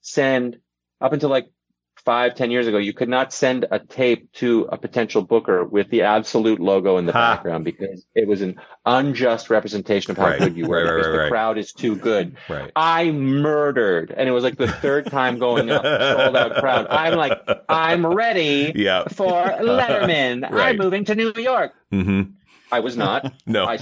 send 0.00 0.58
up 1.00 1.12
until 1.12 1.28
like 1.28 1.48
five, 2.04 2.34
ten 2.36 2.50
years 2.52 2.66
ago, 2.68 2.78
you 2.78 2.92
could 2.92 3.08
not 3.08 3.32
send 3.32 3.66
a 3.70 3.78
tape 3.80 4.30
to 4.32 4.68
a 4.70 4.78
potential 4.78 5.22
booker 5.22 5.64
with 5.64 5.90
the 5.90 6.02
absolute 6.02 6.60
logo 6.60 6.98
in 6.98 7.04
the 7.06 7.12
background 7.12 7.64
because 7.64 8.06
it 8.14 8.28
was 8.28 8.42
an 8.42 8.54
unjust 8.84 9.50
representation 9.50 10.12
of 10.12 10.16
how 10.16 10.26
Right. 10.26 10.38
good 10.38 10.56
you 10.56 10.66
were 10.68 10.76
Right, 10.84 10.94
because 10.94 11.06
right, 11.06 11.12
the 11.12 11.18
right. 11.18 11.30
crowd 11.30 11.58
is 11.58 11.72
too 11.72 11.96
good. 11.96 12.36
Right. 12.48 12.70
I 12.76 13.10
murdered, 13.10 14.14
and 14.16 14.28
it 14.28 14.32
was 14.32 14.44
like 14.44 14.56
the 14.56 14.68
third 14.68 15.06
time 15.10 15.38
going 15.38 15.68
up, 15.70 15.82
sold 15.82 16.36
out 16.36 16.54
crowd. 16.60 16.86
I'm 16.90 17.14
like, 17.16 17.32
I'm 17.68 18.06
ready 18.06 18.72
Yeah. 18.76 19.04
for 19.08 19.32
Letterman. 19.42 20.48
I'm 20.52 20.76
moving 20.76 21.04
to 21.06 21.14
New 21.16 21.32
York. 21.36 21.72
Mhm. 21.92 22.34
I 22.70 22.80
was 22.80 22.96
not. 22.96 23.32
No. 23.46 23.64
I, 23.66 23.78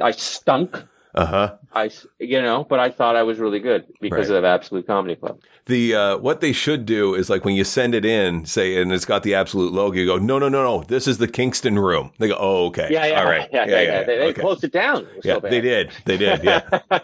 I 0.00 0.10
stunk. 0.10 0.84
Uh-huh. 1.14 1.56
I 1.72 1.90
you 2.18 2.40
know, 2.40 2.64
but 2.64 2.78
I 2.78 2.90
thought 2.90 3.16
I 3.16 3.22
was 3.24 3.38
really 3.38 3.58
good 3.58 3.84
because 4.00 4.30
Right. 4.30 4.38
of 4.38 4.44
Absolute 4.44 4.86
Comedy 4.86 5.16
Club. 5.16 5.40
The 5.66 5.94
uh, 5.94 6.18
what 6.18 6.40
they 6.40 6.52
should 6.52 6.86
do 6.86 7.14
is 7.14 7.28
like 7.28 7.44
when 7.44 7.54
you 7.56 7.64
send 7.64 7.94
it 7.94 8.04
in, 8.04 8.44
say, 8.46 8.80
and 8.80 8.92
it's 8.92 9.04
got 9.04 9.22
the 9.24 9.34
absolute 9.34 9.72
logo. 9.72 9.98
You 9.98 10.06
go, 10.06 10.18
no, 10.18 10.38
no, 10.38 10.48
no, 10.48 10.62
no. 10.62 10.82
This 10.84 11.08
is 11.08 11.18
the 11.18 11.26
Kingston 11.28 11.78
room. 11.78 12.12
They 12.18 12.28
go, 12.28 12.36
oh, 12.38 12.66
okay, 12.66 12.88
Yeah, 12.90 13.06
yeah, 13.06 13.20
all 13.20 13.26
right, 13.28 13.48
yeah, 13.52 13.66
yeah. 13.66 13.80
yeah, 13.80 14.02
They, 14.04 14.16
they 14.18 14.28
okay. 14.28 14.40
closed 14.40 14.62
it 14.64 14.72
down. 14.72 15.06
It 15.16 15.24
yeah, 15.24 15.34
so 15.34 15.40
they 15.40 15.60
did, 15.60 15.90
they 16.04 16.16
did, 16.16 16.44
yeah. 16.44 16.60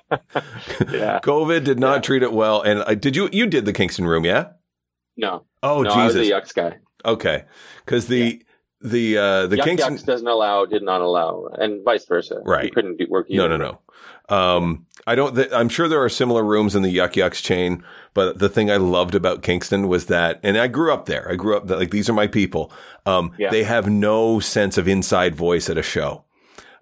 yeah. 0.90 1.20
COVID 1.22 1.64
did 1.64 1.78
not 1.78 2.02
treat 2.04 2.22
it 2.22 2.32
well, 2.32 2.62
and 2.62 2.80
uh, 2.80 2.94
did 2.94 3.16
you? 3.16 3.28
You 3.32 3.46
did 3.46 3.64
the 3.64 3.72
Kingston 3.72 4.06
room, 4.06 4.24
yeah? 4.24 4.50
No, 5.16 5.44
Oh, 5.62 5.82
no, 5.82 5.90
I 5.90 6.06
was 6.06 6.16
a 6.16 6.20
Yucks 6.20 6.54
guy. 6.54 6.76
Okay, 7.04 7.44
because 7.84 8.06
the 8.06 8.42
the 8.80 9.16
uh, 9.18 9.46
the 9.46 9.56
Yuck 9.56 9.64
Kingston. 9.64 9.96
Doesn't 10.04 10.26
allow, 10.28 10.64
did 10.66 10.82
not 10.82 11.00
allow, 11.00 11.46
and 11.58 11.84
vice 11.84 12.04
versa. 12.06 12.40
Right. 12.44 12.64
You 12.66 12.70
couldn't 12.70 12.98
do 12.98 13.06
work. 13.08 13.26
No, 13.30 13.48
no, 13.48 13.56
no. 13.56 13.80
Um, 14.28 14.86
I 15.06 15.14
don't. 15.14 15.34
Th- 15.36 15.48
I'm 15.52 15.68
sure 15.68 15.86
there 15.88 16.02
are 16.02 16.08
similar 16.08 16.42
rooms 16.44 16.74
in 16.74 16.82
the 16.82 16.90
Yuk 16.90 17.16
Yuk's 17.16 17.40
chain, 17.40 17.84
but 18.12 18.38
the 18.38 18.48
thing 18.48 18.70
I 18.70 18.76
loved 18.76 19.14
about 19.14 19.42
Kingston 19.42 19.86
was 19.88 20.06
that, 20.06 20.40
and 20.42 20.58
I 20.58 20.66
grew 20.66 20.92
up 20.92 21.06
there. 21.06 21.30
I 21.30 21.36
grew 21.36 21.56
up 21.56 21.70
like 21.70 21.90
these 21.90 22.08
are 22.08 22.12
my 22.12 22.26
people. 22.26 22.72
Um, 23.06 23.32
Yeah. 23.38 23.50
they 23.50 23.62
have 23.62 23.88
no 23.88 24.40
sense 24.40 24.76
of 24.78 24.88
inside 24.88 25.34
voice 25.36 25.70
at 25.70 25.78
a 25.78 25.82
show. 25.82 26.24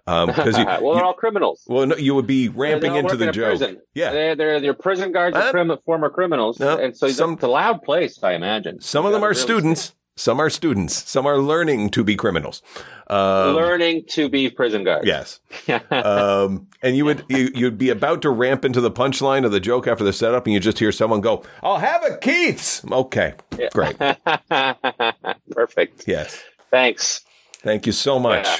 Um, 0.07 0.27
because 0.27 0.57
you, 0.57 0.65
well, 0.81 0.93
they're 0.95 1.03
all 1.03 1.13
criminals. 1.13 1.63
well, 1.67 1.85
no, 1.87 1.95
you 1.95 2.13
would 2.15 2.27
be 2.27 2.49
ramping 2.49 2.95
into 2.95 3.15
the 3.15 3.27
in 3.27 3.33
joke. 3.33 3.45
Prison. 3.57 3.81
Yeah. 3.95 4.11
they're 4.11 4.35
they're, 4.35 4.59
they're 4.59 4.73
prison 4.73 5.11
guards, 5.11 5.35
Uh, 5.35 5.41
and 5.41 5.51
crim- 5.51 5.77
former 5.85 6.09
criminals, 6.09 6.59
no, 6.59 6.77
and 6.77 6.95
so 6.97 7.07
some- 7.09 7.33
it's 7.33 7.43
a 7.43 7.47
loud 7.47 7.81
place, 7.83 8.19
I 8.23 8.33
imagine. 8.33 8.81
Some 8.81 9.05
of 9.05 9.11
them 9.13 9.23
are 9.23 9.29
really 9.29 9.41
students. 9.41 9.93
Some 10.17 10.39
are 10.39 10.49
students. 10.49 11.09
Some 11.09 11.25
are 11.25 11.37
learning 11.39 11.89
to 11.89 12.03
be 12.03 12.15
criminals. 12.15 12.61
Um, 13.07 13.53
learning 13.55 14.05
to 14.11 14.29
be 14.29 14.49
prison 14.49 14.85
guards. 14.85 15.05
Yes. 15.05 15.41
um, 15.91 16.67
and 16.81 16.95
you 16.95 17.03
would 17.03 17.25
you, 17.27 17.51
you'd 17.53 17.77
be 17.77 17.89
about 17.89 18.21
to 18.21 18.29
ramp 18.29 18.63
into 18.63 18.79
the 18.79 18.91
punchline 18.91 19.45
of 19.45 19.51
the 19.51 19.59
joke 19.59 19.87
after 19.87 20.05
the 20.05 20.13
setup, 20.13 20.45
and 20.45 20.53
you 20.53 20.59
just 20.61 20.79
hear 20.79 20.93
someone 20.93 21.19
go, 21.19 21.43
"I'll 21.61 21.79
have 21.79 22.03
a 22.05 22.17
Keith's." 22.17 22.83
Okay, 22.89 23.33
great. 23.73 23.97
Perfect. 25.51 26.07
Yes, 26.07 26.41
Thanks. 26.71 27.21
thank 27.57 27.85
you 27.85 27.91
so 27.91 28.17
much. 28.17 28.45
Yeah. 28.45 28.57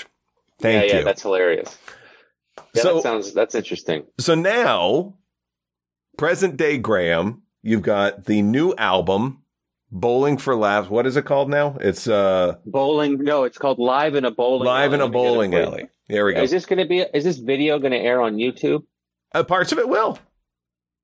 Thank 0.59 0.83
yeah, 0.87 0.91
yeah, 0.93 0.99
you. 0.99 1.05
that's 1.05 1.21
hilarious. 1.21 1.77
Yeah, 2.73 2.81
So- 2.81 2.95
that 2.95 3.03
sounds 3.03 3.33
that's 3.33 3.55
interesting. 3.55 4.03
so 4.19 4.35
now, 4.35 5.15
present 6.17 6.57
day 6.57 6.77
Graham, 6.77 7.43
you've 7.63 7.81
got 7.81 8.25
the 8.25 8.41
new 8.41 8.73
album, 8.77 9.41
"Bowling 9.91 10.37
for 10.37 10.55
Laughs." 10.55 10.89
What 10.89 11.05
is 11.05 11.17
it 11.17 11.25
called 11.25 11.49
now? 11.49 11.77
It's 11.81 12.07
uh, 12.07 12.55
Bowling. 12.65 13.23
No, 13.23 13.43
it's 13.43 13.57
called 13.57 13.79
Live 13.79 14.15
in 14.15 14.25
a 14.25 14.31
Bowling. 14.31 14.65
live 14.65 14.93
in 14.93 15.01
a 15.01 15.05
Let 15.05 15.11
me 15.13 15.19
get 15.19 15.27
it 15.27 15.31
bowling 15.31 15.55
alley. 15.55 15.89
There 16.09 16.25
we 16.25 16.33
go. 16.33 16.41
Is 16.41 16.51
this 16.51 16.65
going 16.65 16.79
to 16.79 16.85
be? 16.85 16.99
Is 16.99 17.23
this 17.23 17.37
video 17.37 17.79
going 17.79 17.91
to 17.91 17.99
air 17.99 18.21
on 18.21 18.35
YouTube? 18.35 18.83
Uh, 19.33 19.43
parts 19.43 19.71
of 19.71 19.79
it 19.79 19.89
will. 19.89 20.19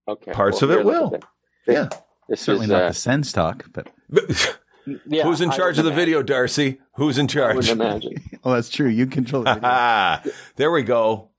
Okay. 0.07 0.31
Parts 0.31 0.61
well, 0.61 0.71
of 0.71 0.79
it 0.79 0.85
will. 0.85 1.19
Yeah. 1.67 1.89
This 2.29 2.41
Certainly 2.41 2.65
is, 2.65 2.71
not 2.71 2.83
uh, 2.83 2.87
the 2.89 2.93
sense 2.93 3.31
talk, 3.31 3.65
but 3.73 3.89
Yeah, 5.07 5.23
Who's 5.23 5.41
in 5.41 5.51
charge 5.51 5.77
of 5.77 5.85
the 5.85 5.91
imagine. 5.91 6.05
video, 6.05 6.23
Darcy? 6.23 6.79
Who's 6.95 7.17
in 7.17 7.27
charge? 7.27 7.55
would 7.55 7.69
imagine. 7.69 8.15
Oh, 8.43 8.53
that's 8.53 8.69
true. 8.69 8.89
You 8.89 9.05
control 9.05 9.43
the. 9.43 9.59
Ah, 9.63 10.23
there 10.55 10.71
we 10.71 10.81
go. 10.81 11.29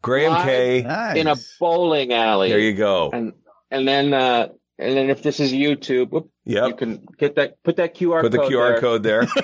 Graham 0.00 0.32
Live 0.32 0.44
K. 0.46 0.82
nice. 0.82 1.16
in 1.18 1.26
a 1.26 1.36
bowling 1.60 2.14
alley. 2.14 2.48
There 2.48 2.58
you 2.58 2.72
go. 2.72 3.10
and 3.12 3.34
and 3.70 3.86
then 3.86 4.14
uh 4.14 4.48
and 4.78 4.96
then 4.96 5.10
if 5.10 5.22
this 5.22 5.40
is 5.40 5.52
YouTube, 5.52 6.10
whoop, 6.10 6.30
you 6.44 6.74
can 6.74 7.06
get 7.18 7.36
that 7.36 7.62
put 7.62 7.76
that 7.76 7.94
QR 7.94 8.20
Put 8.22 8.32
the 8.32 8.38
code 8.38 8.52
QR 8.52 8.68
there. 8.72 8.80
code 8.80 9.02
there. 9.02 9.26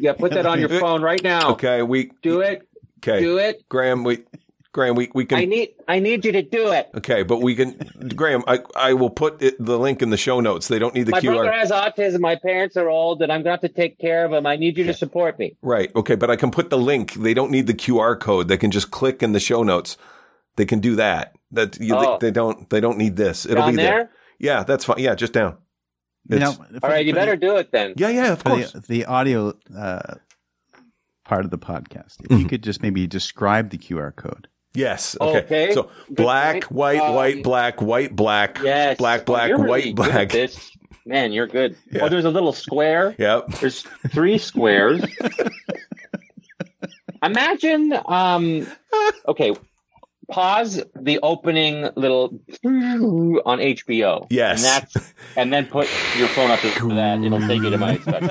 Yeah, 0.00 0.12
put 0.12 0.30
that 0.32 0.46
on 0.46 0.60
your 0.60 0.68
phone 0.80 1.02
right 1.02 1.20
now. 1.22 1.50
Okay, 1.52 1.82
we 1.82 2.12
Do 2.22 2.40
it. 2.40 2.62
okay. 3.00 3.20
Do 3.20 3.38
it. 3.38 3.68
Graham, 3.68 4.04
we 4.04 4.22
Graham, 4.70 4.94
we, 4.94 5.10
we 5.12 5.24
can. 5.24 5.38
I 5.38 5.44
need 5.44 5.70
I 5.88 5.98
need 5.98 6.24
you 6.24 6.30
to 6.32 6.42
do 6.42 6.70
it. 6.70 6.88
Okay, 6.94 7.24
but 7.24 7.40
we 7.42 7.56
can 7.56 7.76
Graham, 8.14 8.44
I 8.46 8.60
I 8.76 8.92
will 8.92 9.10
put 9.10 9.42
it, 9.42 9.56
the 9.58 9.76
link 9.76 10.00
in 10.02 10.10
the 10.10 10.16
show 10.16 10.38
notes. 10.38 10.68
They 10.68 10.78
don't 10.78 10.94
need 10.94 11.06
the 11.06 11.12
My 11.12 11.20
QR. 11.20 11.24
My 11.30 11.34
brother 11.42 11.52
has 11.52 11.70
autism. 11.72 12.20
My 12.20 12.36
parents 12.36 12.76
are 12.76 12.88
old, 12.88 13.22
and 13.22 13.32
I'm 13.32 13.38
going 13.42 13.58
to 13.58 13.60
have 13.60 13.60
to 13.62 13.68
take 13.68 13.98
care 13.98 14.24
of 14.24 14.32
him. 14.32 14.46
I 14.46 14.54
need 14.54 14.78
you 14.78 14.84
to 14.84 14.94
support 14.94 15.36
me. 15.38 15.56
Right. 15.62 15.90
Okay, 15.96 16.14
but 16.14 16.30
I 16.30 16.36
can 16.36 16.52
put 16.52 16.70
the 16.70 16.78
link. 16.78 17.14
They 17.14 17.34
don't 17.34 17.50
need 17.50 17.66
the 17.66 17.74
QR 17.74 18.16
code. 18.20 18.46
They 18.46 18.56
can 18.58 18.70
just 18.70 18.92
click 18.92 19.20
in 19.20 19.32
the 19.32 19.40
show 19.40 19.64
notes. 19.64 19.96
They 20.54 20.66
can 20.66 20.78
do 20.78 20.94
that. 20.96 21.34
That 21.50 21.80
you, 21.80 21.96
Oh. 21.96 22.18
they, 22.20 22.28
they 22.28 22.30
don't 22.30 22.70
they 22.70 22.80
don't 22.80 22.98
need 22.98 23.16
this. 23.16 23.46
It'll 23.46 23.56
Down 23.64 23.70
be 23.72 23.76
there. 23.76 23.86
there. 23.96 24.10
Yeah, 24.38 24.64
that's 24.64 24.84
fine. 24.84 24.98
Yeah, 24.98 25.14
just 25.14 25.32
down. 25.32 25.56
You 26.28 26.38
know, 26.40 26.52
for- 26.52 26.66
All 26.82 26.90
right, 26.90 27.06
you 27.06 27.12
for 27.12 27.20
the- 27.20 27.26
better 27.26 27.36
do 27.36 27.56
it 27.56 27.72
then. 27.72 27.94
Yeah, 27.96 28.10
yeah, 28.10 28.32
of 28.32 28.44
course. 28.44 28.72
the, 28.72 28.80
the 28.80 29.04
audio 29.06 29.54
uh, 29.76 30.14
part 31.24 31.44
of 31.44 31.50
the 31.50 31.58
podcast. 31.58 32.16
If 32.24 32.30
you 32.38 32.46
Mhm. 32.46 32.48
could 32.48 32.62
just 32.62 32.82
maybe 32.82 33.06
describe 33.06 33.70
the 33.70 33.78
QR 33.78 34.14
code. 34.14 34.48
Yes. 34.74 35.16
Okay. 35.20 35.38
Okay. 35.38 35.74
So 35.74 35.90
Good 36.08 36.16
black, 36.16 36.52
point. 36.64 36.72
white, 36.72 37.00
Um, 37.00 37.14
white, 37.14 37.42
black, 37.42 37.80
white, 37.82 38.14
black. 38.14 38.58
Yes. 38.62 38.98
Black, 38.98 39.22
Oh, 39.22 39.24
black, 39.24 39.48
you're 39.48 39.58
really 39.58 39.92
white, 39.92 39.96
black. 39.96 40.28
This 40.30 40.70
man, 41.06 41.32
you're 41.32 41.46
good. 41.46 41.74
Yeah. 41.90 42.04
Oh, 42.04 42.08
there's 42.10 42.26
a 42.26 42.30
little 42.30 42.52
square. 42.52 43.14
Yep. 43.18 43.48
There's 43.60 43.82
three 44.10 44.36
squares. 44.38 45.02
Imagine, 47.22 47.94
um, 48.06 48.66
okay, 49.26 49.52
pause 50.30 50.82
the 50.94 51.18
opening 51.22 51.88
little 51.96 52.38
on 52.64 53.58
HBO. 53.58 54.26
Yes. 54.30 54.58
And 54.58 54.64
that's, 54.64 55.12
and 55.36 55.52
then 55.52 55.66
put 55.66 55.88
your 56.18 56.28
phone 56.28 56.50
up 56.50 56.60
to 56.60 56.68
that. 56.94 57.22
It'll 57.22 57.40
take 57.40 57.62
you 57.62 57.70
to 57.70 57.78
my 57.78 57.96
special. 57.98 58.28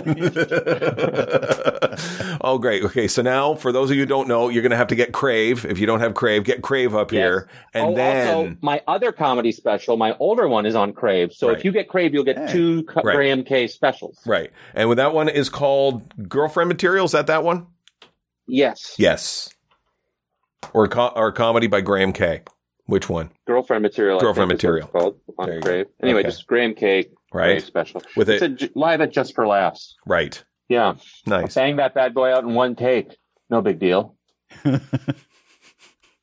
oh, 2.41 2.57
great. 2.59 2.83
Okay, 2.83 3.07
so 3.07 3.21
now 3.21 3.55
for 3.55 3.71
those 3.71 3.89
of 3.89 3.95
you 3.95 4.03
who 4.03 4.07
don't 4.07 4.27
know, 4.27 4.49
you're 4.49 4.61
going 4.61 4.71
to 4.71 4.77
have 4.77 4.87
to 4.87 4.95
get 4.95 5.11
Crave. 5.13 5.65
If 5.65 5.79
you 5.79 5.85
don't 5.87 5.99
have 5.99 6.13
Crave, 6.13 6.43
get 6.43 6.61
Crave 6.61 6.93
up 6.95 7.11
Yes. 7.11 7.17
here, 7.19 7.49
and 7.73 7.87
oh, 7.87 7.95
then 7.95 8.27
also, 8.35 8.57
my 8.61 8.81
other 8.87 9.11
comedy 9.11 9.51
special, 9.51 9.97
my 9.97 10.15
older 10.19 10.47
one 10.47 10.65
is 10.65 10.75
on 10.75 10.93
Crave. 10.93 11.33
So 11.33 11.47
Right. 11.49 11.57
if 11.57 11.65
you 11.65 11.71
get 11.71 11.87
Crave, 11.89 12.13
you'll 12.13 12.23
get 12.23 12.37
Hey. 12.37 12.51
two 12.51 12.85
Right. 12.95 13.15
Graham 13.15 13.43
Kay 13.43 13.67
specials. 13.67 14.19
right, 14.25 14.51
and 14.75 14.87
with 14.89 14.97
that 14.97 15.13
one 15.13 15.29
is 15.29 15.49
called 15.49 16.03
Girlfriend 16.29 16.67
Material. 16.67 17.05
Is 17.05 17.11
that 17.13 17.27
that 17.27 17.43
one? 17.43 17.67
Yes. 18.47 18.95
Yes. 18.97 19.49
Or 20.73 20.87
co- 20.87 21.13
or 21.15 21.31
comedy 21.31 21.67
by 21.67 21.81
Graham 21.81 22.13
Kay. 22.13 22.41
Which 22.85 23.09
one? 23.09 23.31
Girlfriend 23.45 23.83
material. 23.83 24.19
Girlfriend 24.19 24.49
think 24.49 24.63
is 24.63 24.63
what 24.65 24.71
Material. 24.71 24.87
it's 24.87 24.91
called 24.93 25.19
There 25.27 25.49
on 25.49 25.53
you 25.55 25.61
Crave. 25.61 25.85
go. 25.85 25.91
Anyway, 26.03 26.19
Okay. 26.21 26.29
just 26.29 26.47
Graham 26.47 26.73
Kay. 26.73 27.05
Right. 27.33 27.45
Crave 27.57 27.63
special. 27.65 28.01
With 28.15 28.29
it's 28.29 28.41
it, 28.41 28.51
a 28.51 28.55
j- 28.55 28.69
live 28.75 29.01
at 29.01 29.11
Just 29.11 29.35
for 29.35 29.45
Laughs. 29.47 29.95
right. 30.05 30.41
Yeah. 30.69 30.95
Nice. 31.25 31.55
Bang 31.55 31.77
that 31.77 31.93
bad 31.93 32.13
boy 32.13 32.31
out 32.33 32.43
in 32.43 32.53
one 32.53 32.75
take. 32.75 33.15
No 33.49 33.61
big 33.61 33.79
deal. 33.79 34.15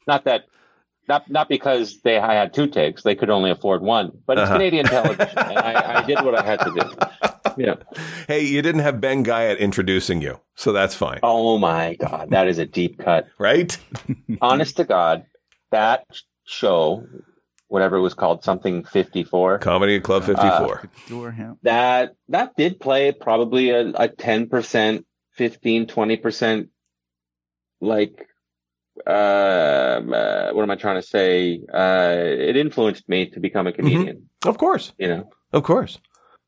Not 0.06 0.24
that, 0.24 0.44
not 1.08 1.28
not 1.30 1.48
because 1.48 2.00
they 2.00 2.18
I 2.18 2.34
had 2.34 2.52
two 2.54 2.66
takes. 2.66 3.02
They 3.02 3.14
could 3.14 3.30
only 3.30 3.50
afford 3.50 3.82
one. 3.82 4.12
But 4.26 4.38
it's 4.38 4.44
Uh-huh. 4.48 4.54
Canadian 4.56 4.86
television, 4.96 5.38
and 5.38 5.58
I, 5.58 5.98
I 6.00 6.06
did 6.06 6.20
what 6.22 6.34
I 6.38 6.44
had 6.44 6.60
to 6.60 6.70
do. 6.72 7.54
Yeah. 7.62 7.74
Hey, 8.26 8.40
you 8.44 8.62
didn't 8.62 8.80
have 8.80 9.00
Ben 9.00 9.22
Guyatt 9.22 9.58
introducing 9.58 10.20
you, 10.22 10.40
so 10.56 10.72
that's 10.72 10.94
fine, 10.94 11.20
Oh 11.22 11.56
my 11.58 11.94
God, 11.94 12.30
that 12.30 12.48
is 12.48 12.58
a 12.58 12.66
deep 12.66 12.98
cut. 12.98 13.26
right? 13.38 13.76
Honest 14.40 14.76
to 14.78 14.84
God, 14.84 15.24
that 15.70 16.04
show, 16.44 17.06
whatever 17.68 17.96
it 17.96 18.00
was 18.00 18.14
called, 18.14 18.42
something 18.42 18.82
fifty 18.84 19.22
four. 19.24 19.58
Comedy 19.58 20.00
Club 20.00 20.24
Fifty 20.24 20.48
Four. 20.58 20.88
Door 21.08 21.30
handle. 21.32 21.58
that 21.62 22.16
that 22.28 22.56
did 22.56 22.80
play 22.80 23.12
probably 23.12 23.70
a, 23.70 23.88
a 23.90 24.08
10% 24.08 25.04
15 25.32 25.86
20% 25.86 26.68
like 27.80 28.18
um, 28.20 28.26
uh, 29.06 30.00
what 30.52 30.62
am 30.62 30.70
i 30.70 30.76
trying 30.76 31.00
to 31.00 31.06
say 31.06 31.60
uh, 31.72 32.14
it 32.16 32.56
influenced 32.56 33.08
me 33.08 33.26
to 33.26 33.40
become 33.40 33.66
a 33.66 33.72
comedian 33.72 34.28
of 34.46 34.58
course. 34.58 34.92
you 34.98 35.08
know 35.08 35.28
Of 35.52 35.62
course. 35.62 35.98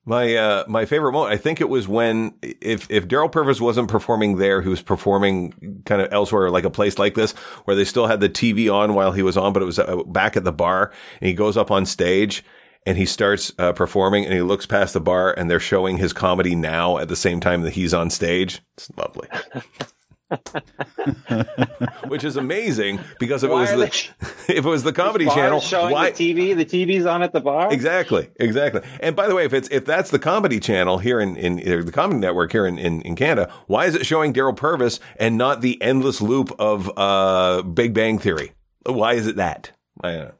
My 0.09 0.37
uh, 0.37 0.65
my 0.69 0.85
favorite 0.85 1.11
moment, 1.11 1.35
I 1.35 1.37
think 1.37 1.61
it 1.61 1.69
was 1.69 1.89
when 1.89 2.35
if 2.43 2.89
if 2.89 3.09
Daryl 3.09 3.31
Purvis 3.31 3.61
wasn't 3.61 3.91
performing 3.91 4.37
there, 4.37 4.63
he 4.63 4.69
was 4.69 4.81
performing 4.81 5.83
kind 5.85 6.01
of 6.01 6.13
elsewhere, 6.13 6.49
like 6.49 6.63
a 6.63 6.71
place 6.71 6.97
like 6.97 7.15
this, 7.15 7.33
where 7.65 7.75
they 7.75 7.85
still 7.85 8.07
had 8.07 8.21
the 8.21 8.29
TV 8.29 8.73
on 8.73 8.95
while 8.95 9.11
he 9.11 9.23
was 9.23 9.37
on, 9.37 9.53
but 9.53 9.63
it 9.63 9.67
was 9.67 9.81
uh, 9.81 9.97
back 10.07 10.37
at 10.37 10.45
the 10.45 10.53
bar, 10.53 10.93
and 11.21 11.27
he 11.27 11.35
goes 11.35 11.57
up 11.57 11.73
on 11.73 11.85
stage 11.85 12.45
and 12.87 12.97
he 12.97 13.05
starts 13.05 13.53
uh, 13.59 13.73
performing, 13.73 14.25
and 14.25 14.33
he 14.33 14.43
looks 14.43 14.65
past 14.65 14.95
the 14.95 15.01
bar, 15.01 15.35
and 15.37 15.51
they're 15.51 15.59
showing 15.59 15.97
his 15.97 16.13
comedy 16.13 16.55
now 16.55 16.99
at 16.99 17.09
the 17.09 17.17
same 17.17 17.41
time 17.41 17.63
that 17.63 17.73
he's 17.73 17.93
on 17.93 18.09
stage. 18.09 18.61
It's 18.77 18.89
lovely. 18.97 19.29
Which 22.09 22.25
is 22.25 22.37
amazing 22.37 23.01
because 23.19 23.45
if 23.45 23.51
it 23.51 23.55
was 23.55 23.71
the 23.71 23.77
they- 23.77 24.55
if 24.57 24.65
it 24.65 24.69
was 24.69 24.83
the 24.83 24.93
comedy 24.93 25.27
channel, 25.27 25.61
showing 25.61 25.93
why 25.93 26.11
the 26.11 26.35
tv 26.35 26.57
the 26.57 26.65
tv's 26.65 27.07
on 27.07 27.23
at 27.23 27.33
the 27.33 27.41
bar 27.41 27.73
Exactly, 27.73 28.29
exactly. 28.37 28.83
And 29.01 29.15
by 29.15 29.29
the 29.29 29.35
way, 29.35 29.45
if 29.45 29.53
it's 29.53 29.69
if 29.71 29.85
that's 29.85 30.11
the 30.11 30.19
comedy 30.19 30.59
channel 30.61 30.99
here 30.99 31.21
in 31.21 31.37
in 31.37 31.85
the 31.85 31.93
comedy 31.93 32.19
network 32.19 32.53
here 32.53 32.67
in, 32.67 32.79
in, 32.79 33.03
in 33.03 33.15
Canada, 33.17 33.53
why 33.67 33.87
is 33.87 33.95
it 33.95 34.05
showing 34.07 34.33
Daryl 34.33 34.57
Purvis 34.57 34.99
and 35.17 35.39
not 35.39 35.61
the 35.61 35.81
endless 35.83 36.21
loop 36.21 36.55
of 36.59 36.91
uh 36.97 37.63
Big 37.63 37.95
Bang 37.95 38.19
Theory? 38.19 38.53
Why 38.85 39.15
is 39.15 39.27
it 39.27 39.37
that? 39.37 39.71
I 40.01 40.13
don't 40.13 40.25
know. 40.29 40.35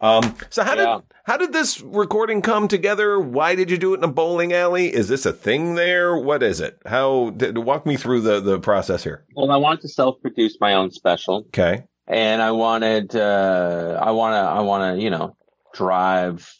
Um, 0.00 0.34
so 0.50 0.62
how 0.62 0.74
Yeah. 0.76 0.94
did 0.96 1.02
how 1.24 1.36
did 1.36 1.52
this 1.52 1.80
recording 1.80 2.42
come 2.42 2.68
together? 2.68 3.18
Why 3.18 3.54
did 3.54 3.70
you 3.70 3.78
do 3.78 3.94
it 3.94 3.98
in 3.98 4.04
a 4.04 4.08
bowling 4.12 4.52
alley? 4.52 4.94
Is 4.94 5.08
this 5.08 5.26
a 5.26 5.32
thing 5.32 5.74
there? 5.74 6.16
What 6.16 6.42
is 6.42 6.60
it? 6.60 6.78
How 6.86 7.30
did, 7.30 7.58
walk 7.58 7.86
me 7.86 7.96
through 7.96 8.20
the 8.20 8.40
the 8.40 8.58
process 8.60 9.04
here? 9.04 9.24
well 9.34 9.50
i 9.50 9.56
wanted 9.56 9.80
to 9.82 9.88
self-produce 9.88 10.58
my 10.60 10.74
own 10.74 10.90
special 10.90 11.38
Okay, 11.48 11.84
and 12.06 12.42
I 12.42 12.52
wanted 12.52 13.16
uh 13.16 13.98
I 14.02 14.10
want 14.12 14.34
to 14.34 14.38
I 14.38 14.60
want 14.60 14.82
to 14.98 15.02
you 15.02 15.10
know 15.10 15.36
drive 15.74 16.52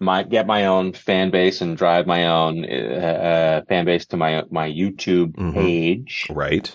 my 0.00 0.22
get 0.22 0.46
my 0.46 0.66
own 0.66 0.92
fan 0.92 1.30
base 1.30 1.60
and 1.60 1.76
drive 1.76 2.06
my 2.06 2.26
own 2.26 2.64
uh, 2.64 3.62
fan 3.68 3.84
base 3.84 4.06
to 4.06 4.16
my 4.16 4.42
my 4.50 4.68
YouTube 4.68 5.32
Mhm. 5.36 5.52
page. 5.54 6.26
right. 6.30 6.74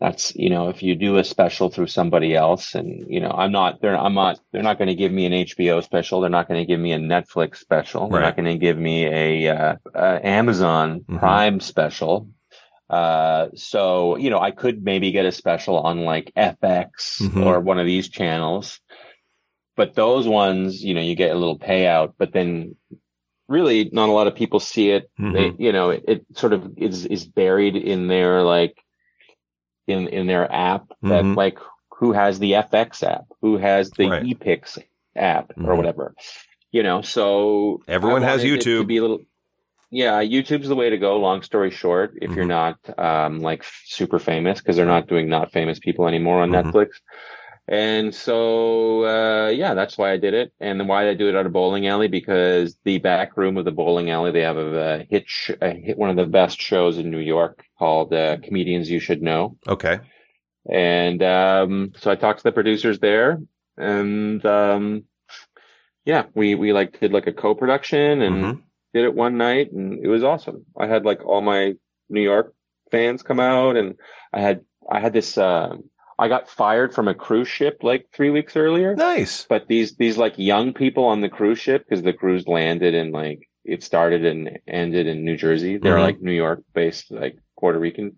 That's 0.00 0.34
you 0.36 0.48
know 0.50 0.68
if 0.68 0.82
you 0.82 0.94
do 0.94 1.16
a 1.18 1.24
special 1.24 1.70
through 1.70 1.88
somebody 1.88 2.34
else 2.34 2.74
and 2.74 3.04
you 3.08 3.20
know 3.20 3.30
I'm 3.30 3.50
not 3.52 3.80
they're 3.80 3.96
I'm 3.98 4.14
not 4.14 4.38
they're 4.52 4.62
not 4.62 4.78
going 4.78 4.88
to 4.88 4.94
give 4.94 5.10
me 5.12 5.26
an 5.26 5.32
HBO 5.32 5.82
special 5.82 6.20
they're 6.20 6.30
not 6.30 6.46
going 6.48 6.60
to 6.60 6.66
give 6.66 6.78
me 6.80 6.92
a 6.92 6.98
Netflix 6.98 7.56
special 7.56 8.08
they're 8.08 8.20
Right. 8.20 8.26
not 8.28 8.36
going 8.36 8.52
to 8.52 8.58
give 8.58 8.78
me 8.78 9.06
a 9.06 9.48
uh, 9.56 9.76
uh, 9.94 10.20
Amazon 10.22 11.00
Mhm. 11.08 11.18
Prime 11.18 11.60
special. 11.60 12.28
Uh, 12.88 13.48
so 13.54 14.16
you 14.16 14.30
know 14.30 14.38
I 14.40 14.50
could 14.52 14.82
maybe 14.84 15.10
get 15.10 15.26
a 15.26 15.32
special 15.32 15.78
on 15.78 16.04
like 16.04 16.32
FX 16.36 17.20
Mhm. 17.20 17.44
or 17.44 17.60
one 17.60 17.78
of 17.78 17.86
these 17.86 18.08
channels, 18.08 18.80
but 19.76 19.94
those 19.94 20.26
ones 20.28 20.82
you 20.82 20.94
know 20.94 21.00
you 21.02 21.14
get 21.16 21.32
a 21.32 21.38
little 21.38 21.58
payout, 21.58 22.14
but 22.18 22.32
then 22.32 22.76
really 23.48 23.90
not 23.92 24.08
a 24.08 24.12
lot 24.12 24.26
of 24.26 24.34
people 24.34 24.60
see 24.60 24.90
it 24.90 25.10
Mhm. 25.18 25.32
they, 25.32 25.64
you 25.64 25.72
know, 25.72 25.90
it, 25.90 26.04
it 26.06 26.26
sort 26.36 26.52
of 26.52 26.72
is 26.76 27.04
is 27.06 27.26
buried 27.26 27.74
in 27.76 28.06
their 28.06 28.42
like 28.42 28.76
in 29.88 30.08
in 30.08 30.26
their 30.26 30.50
app 30.52 30.88
that 31.02 31.24
Mhm. 31.24 31.36
like 31.36 31.58
who 31.90 32.12
has 32.12 32.38
the 32.38 32.52
FX 32.54 33.02
app, 33.02 33.24
who 33.40 33.56
has 33.56 33.90
the 33.92 34.08
Right. 34.08 34.22
ePix 34.22 34.78
app 35.16 35.50
or 35.56 35.74
Mhm. 35.74 35.76
whatever, 35.76 36.14
you 36.70 36.82
know. 36.82 37.02
So 37.02 37.82
Everyone 37.88 38.22
has 38.22 38.44
YouTube. 38.44 38.86
be 38.86 38.98
a 38.98 39.02
little, 39.02 39.22
yeah, 39.90 40.22
YouTube's 40.22 40.68
the 40.68 40.76
way 40.76 40.90
to 40.90 40.98
go. 40.98 41.18
Long 41.18 41.42
story 41.42 41.70
short, 41.70 42.14
if 42.22 42.30
you're 42.36 42.44
Mhm. 42.44 42.48
not 42.48 42.98
um 42.98 43.40
like 43.40 43.64
super 43.84 44.18
famous, 44.18 44.60
because 44.60 44.76
they're 44.76 44.86
not 44.86 45.08
doing 45.08 45.28
not 45.28 45.50
famous 45.50 45.78
people 45.78 46.06
anymore 46.06 46.40
on 46.42 46.50
Mhm. 46.50 46.72
Netflix. 46.72 47.00
And 47.70 48.14
so, 48.14 49.04
uh, 49.04 49.48
yeah, 49.48 49.74
that's 49.74 49.98
why 49.98 50.12
I 50.12 50.16
did 50.16 50.32
it. 50.32 50.52
And 50.58 50.80
then 50.80 50.86
why 50.88 51.08
I 51.08 51.14
do 51.14 51.28
it 51.28 51.34
at 51.34 51.44
a 51.44 51.50
bowling 51.50 51.86
alley? 51.86 52.08
Because 52.08 52.78
the 52.84 52.98
back 52.98 53.36
room 53.36 53.58
of 53.58 53.66
the 53.66 53.72
bowling 53.72 54.10
alley, 54.10 54.30
they 54.30 54.40
have 54.40 54.56
a, 54.56 55.06
hit, 55.10 55.24
sh- 55.26 55.50
a 55.60 55.74
hit, 55.74 55.98
one 55.98 56.08
of 56.08 56.16
the 56.16 56.24
best 56.26 56.60
shows 56.60 56.96
in 56.96 57.10
New 57.10 57.18
York 57.18 57.64
called 57.78 58.14
uh, 58.14 58.38
Comedians 58.42 58.90
You 58.90 59.00
Should 59.00 59.20
Know. 59.20 59.58
Okay. 59.68 60.00
And 60.70 61.22
um, 61.22 61.92
so 61.98 62.10
I 62.10 62.14
talked 62.16 62.38
to 62.40 62.44
the 62.44 62.52
producers 62.52 62.98
there, 63.00 63.40
and 63.76 64.44
um, 64.44 65.04
yeah, 66.04 66.24
we 66.34 66.54
we 66.54 66.72
like 66.72 66.98
did 67.00 67.12
like 67.12 67.26
a 67.26 67.32
co-production 67.32 68.22
and 68.22 68.44
Mhm. 68.44 68.62
did 68.94 69.04
it 69.04 69.14
one 69.14 69.36
night, 69.38 69.72
and 69.72 70.04
it 70.04 70.08
was 70.08 70.24
awesome. 70.24 70.66
I 70.78 70.86
had 70.86 71.04
like 71.04 71.24
all 71.24 71.40
my 71.40 71.74
New 72.08 72.20
York 72.22 72.54
fans 72.90 73.22
come 73.22 73.40
out, 73.40 73.76
and 73.76 73.94
I 74.32 74.40
had 74.40 74.64
I 74.90 75.00
had 75.00 75.12
this. 75.12 75.36
Uh, 75.38 75.76
I 76.18 76.28
got 76.28 76.48
fired 76.50 76.94
from 76.94 77.06
a 77.08 77.14
cruise 77.14 77.48
ship 77.48 77.78
like 77.82 78.06
three 78.12 78.30
weeks 78.30 78.56
earlier, 78.56 78.96
Nice. 78.96 79.46
but 79.48 79.68
these 79.68 79.96
these 79.96 80.16
like 80.18 80.34
young 80.38 80.72
people 80.72 81.04
on 81.04 81.20
the 81.20 81.28
cruise 81.28 81.58
ship 81.60 81.84
because 81.88 82.02
the 82.02 82.12
cruise 82.12 82.46
landed 82.48 82.94
in 82.94 83.12
like 83.12 83.48
it 83.64 83.82
started 83.82 84.24
and 84.24 84.58
ended 84.66 85.06
in 85.06 85.24
New 85.24 85.36
Jersey. 85.36 85.76
They're 85.76 85.96
Mhm. 85.96 86.00
like 86.02 86.20
New 86.20 86.32
York 86.32 86.62
based, 86.74 87.10
like 87.10 87.36
Puerto 87.60 87.78
Rican 87.78 88.16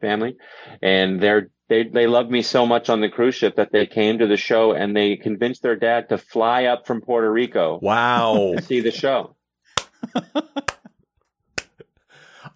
family, 0.00 0.36
and 0.82 1.20
they're 1.20 1.50
they 1.68 1.84
they 1.84 2.06
loved 2.06 2.30
me 2.30 2.42
so 2.42 2.66
much 2.66 2.88
on 2.90 3.00
the 3.00 3.08
cruise 3.08 3.34
ship 3.34 3.56
that 3.56 3.72
they 3.72 3.86
came 3.86 4.18
to 4.18 4.26
the 4.26 4.36
show 4.36 4.72
and 4.72 4.96
they 4.96 5.16
convinced 5.16 5.62
their 5.62 5.76
dad 5.76 6.08
to 6.08 6.18
fly 6.18 6.64
up 6.64 6.86
from 6.86 7.00
Puerto 7.00 7.30
Rico 7.30 7.78
Wow. 7.82 8.52
to 8.56 8.62
see 8.62 8.80
the 8.80 8.90
show. 8.90 9.36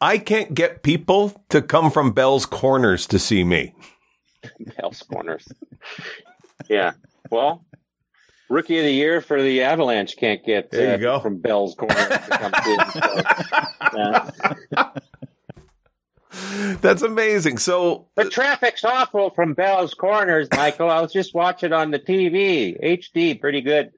I 0.00 0.18
can't 0.18 0.54
get 0.54 0.82
people 0.82 1.44
to 1.50 1.62
come 1.62 1.90
from 1.90 2.12
Bell's 2.12 2.46
Corners 2.46 3.06
to 3.08 3.18
see 3.18 3.44
me. 3.44 3.74
Hell's 4.78 5.02
Corners. 5.02 5.46
yeah. 6.68 6.92
Well, 7.30 7.64
rookie 8.48 8.78
of 8.78 8.84
the 8.84 8.92
year 8.92 9.20
for 9.20 9.42
the 9.42 9.62
Avalanche 9.62 10.16
can't 10.16 10.44
get 10.44 10.70
There 10.70 10.88
you 10.98 11.08
uh, 11.08 11.16
go. 11.16 11.20
from 11.20 11.38
Bell's 11.38 11.74
Corners 11.74 11.96
to 12.08 12.18
come 12.18 12.52
see 12.64 12.76
the. 12.76 14.30
Yeah. 14.72 14.90
That's 16.80 17.02
amazing. 17.02 17.58
So, 17.58 18.08
The 18.14 18.28
traffic's 18.30 18.84
awful 18.84 19.30
from 19.30 19.52
Bell's 19.54 19.92
Corners, 19.94 20.48
Michael. 20.50 20.90
I 20.90 21.00
was 21.02 21.12
just 21.12 21.34
watching 21.34 21.72
on 21.74 21.90
the 21.90 21.98
TV. 21.98 22.82
HD, 22.82 23.38
pretty 23.38 23.60
good. 23.60 23.90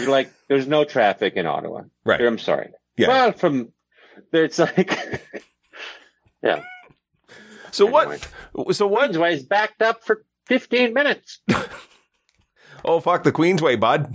You're 0.00 0.08
like, 0.10 0.32
there's 0.48 0.66
no 0.66 0.84
traffic 0.84 1.34
in 1.34 1.44
Ottawa. 1.46 1.82
right. 2.04 2.20
I'm 2.22 2.38
sorry. 2.38 2.70
Yeah. 2.96 3.08
Well, 3.08 3.32
from 3.32 3.72
there's 4.32 4.58
like, 4.58 5.22
yeah. 6.42 6.62
So 7.74 7.86
Anyway. 7.86 8.18
what? 8.54 8.76
So 8.76 8.86
what? 8.86 9.10
Queensway's 9.10 9.42
backed 9.42 9.82
up 9.82 10.04
for 10.04 10.24
15 10.46 10.92
minutes. 10.94 11.40
Oh 12.86 13.00
fuck 13.00 13.22
the 13.22 13.32
Queensway, 13.32 13.80
bud. 13.80 14.14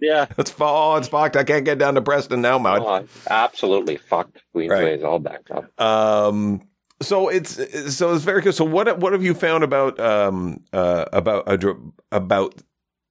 Yeah. 0.00 0.26
It's 0.38 0.54
oh, 0.60 0.96
it's 0.96 1.08
fucked. 1.08 1.36
I 1.36 1.44
can't 1.44 1.64
get 1.64 1.78
down 1.78 1.94
to 1.94 2.02
Preston 2.02 2.42
now, 2.42 2.58
bud. 2.58 2.82
Oh, 2.84 3.06
absolutely 3.30 3.96
fucked. 3.96 4.42
Queensway 4.54 4.68
Right. 4.70 4.92
is 4.98 5.02
all 5.04 5.18
backed 5.18 5.50
up. 5.50 5.80
Um. 5.80 6.60
So 7.00 7.28
it's 7.28 7.54
so 7.96 8.14
it's 8.14 8.24
very 8.24 8.42
good. 8.42 8.54
So 8.54 8.64
what 8.64 8.98
what 8.98 9.12
have 9.14 9.22
you 9.22 9.32
found 9.34 9.64
about 9.64 9.98
um 10.00 10.60
uh 10.74 11.06
about 11.14 11.48
uh, 11.48 11.74
about 12.12 12.54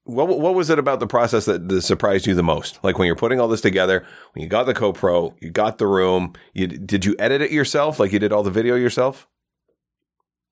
what 0.03 0.27
what 0.27 0.53
was 0.53 0.69
it 0.69 0.77
about 0.77 0.99
the 0.99 1.07
process 1.07 1.45
that, 1.45 1.67
that 1.69 1.81
surprised 1.81 2.27
you 2.27 2.35
the 2.35 2.43
most? 2.43 2.79
Like 2.83 2.99
when 2.99 3.07
you're 3.07 3.15
putting 3.15 3.39
all 3.39 3.47
this 3.47 3.61
together, 3.61 4.05
when 4.33 4.43
you 4.43 4.47
got 4.49 4.65
the 4.65 4.73
GoPro, 4.75 5.33
you 5.41 5.49
got 5.49 5.79
the 5.79 5.87
room. 5.87 6.33
You 6.53 6.67
did 6.67 7.03
you 7.03 7.15
edit 7.17 7.41
it 7.41 7.49
yourself? 7.51 7.99
Like 7.99 8.11
you 8.11 8.19
did 8.19 8.31
all 8.31 8.43
the 8.43 8.51
video 8.51 8.75
yourself? 8.75 9.27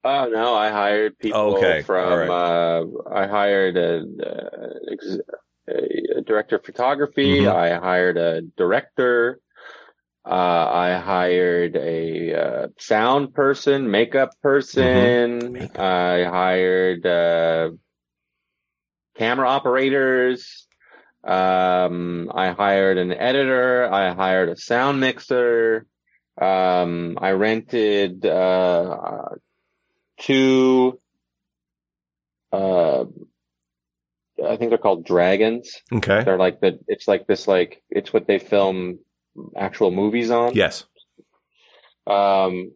Oh 0.04 0.28
no, 0.30 0.56
I 0.56 0.70
hired 0.72 1.18
people 1.20 1.56
Okay, 1.56 1.84
from. 1.84 2.30
all 2.30 3.02
Uh, 3.08 3.14
I 3.14 3.28
hired 3.28 3.78
a, 3.78 4.04
a, 5.68 5.74
a 6.18 6.22
director 6.22 6.56
of 6.56 6.66
photography. 6.66 7.42
Mhm. 7.42 7.54
I 7.54 7.76
hired 7.78 8.18
a 8.18 8.42
director. 8.58 9.40
Uh, 10.26 10.30
I 10.72 10.94
hired 10.98 11.76
a 11.76 12.34
uh, 12.34 12.68
sound 12.80 13.34
person, 13.34 13.90
makeup 13.92 14.32
person. 14.42 15.52
Makeup. 15.52 15.80
I 15.80 16.24
hired 16.24 17.06
uh, 17.06 17.72
camera 19.18 19.48
operators. 19.50 20.68
Um, 21.24 22.32
I 22.34 22.52
hired 22.52 22.98
an 22.98 23.12
editor. 23.14 23.92
I 23.92 24.14
hired 24.14 24.50
a 24.50 24.58
sound 24.58 25.00
mixer. 25.00 25.86
Um, 26.40 27.18
I 27.22 27.32
rented 27.32 28.26
uh, 28.26 28.98
two. 30.22 31.00
Uh, 32.52 33.06
I 34.44 34.58
think 34.58 34.70
they're 34.70 34.78
called 34.78 35.06
dragons. 35.06 35.82
Okay. 35.92 36.24
They're 36.24 36.38
like 36.38 36.62
the. 36.62 36.80
It's 36.88 37.08
like 37.08 37.28
this. 37.28 37.48
Like 37.48 37.84
it's 37.90 38.14
what 38.14 38.28
they 38.28 38.40
film 38.40 39.00
actual 39.56 39.92
movies 39.92 40.32
on. 40.32 40.54
Yes. 40.54 40.86
Um, 42.08 42.72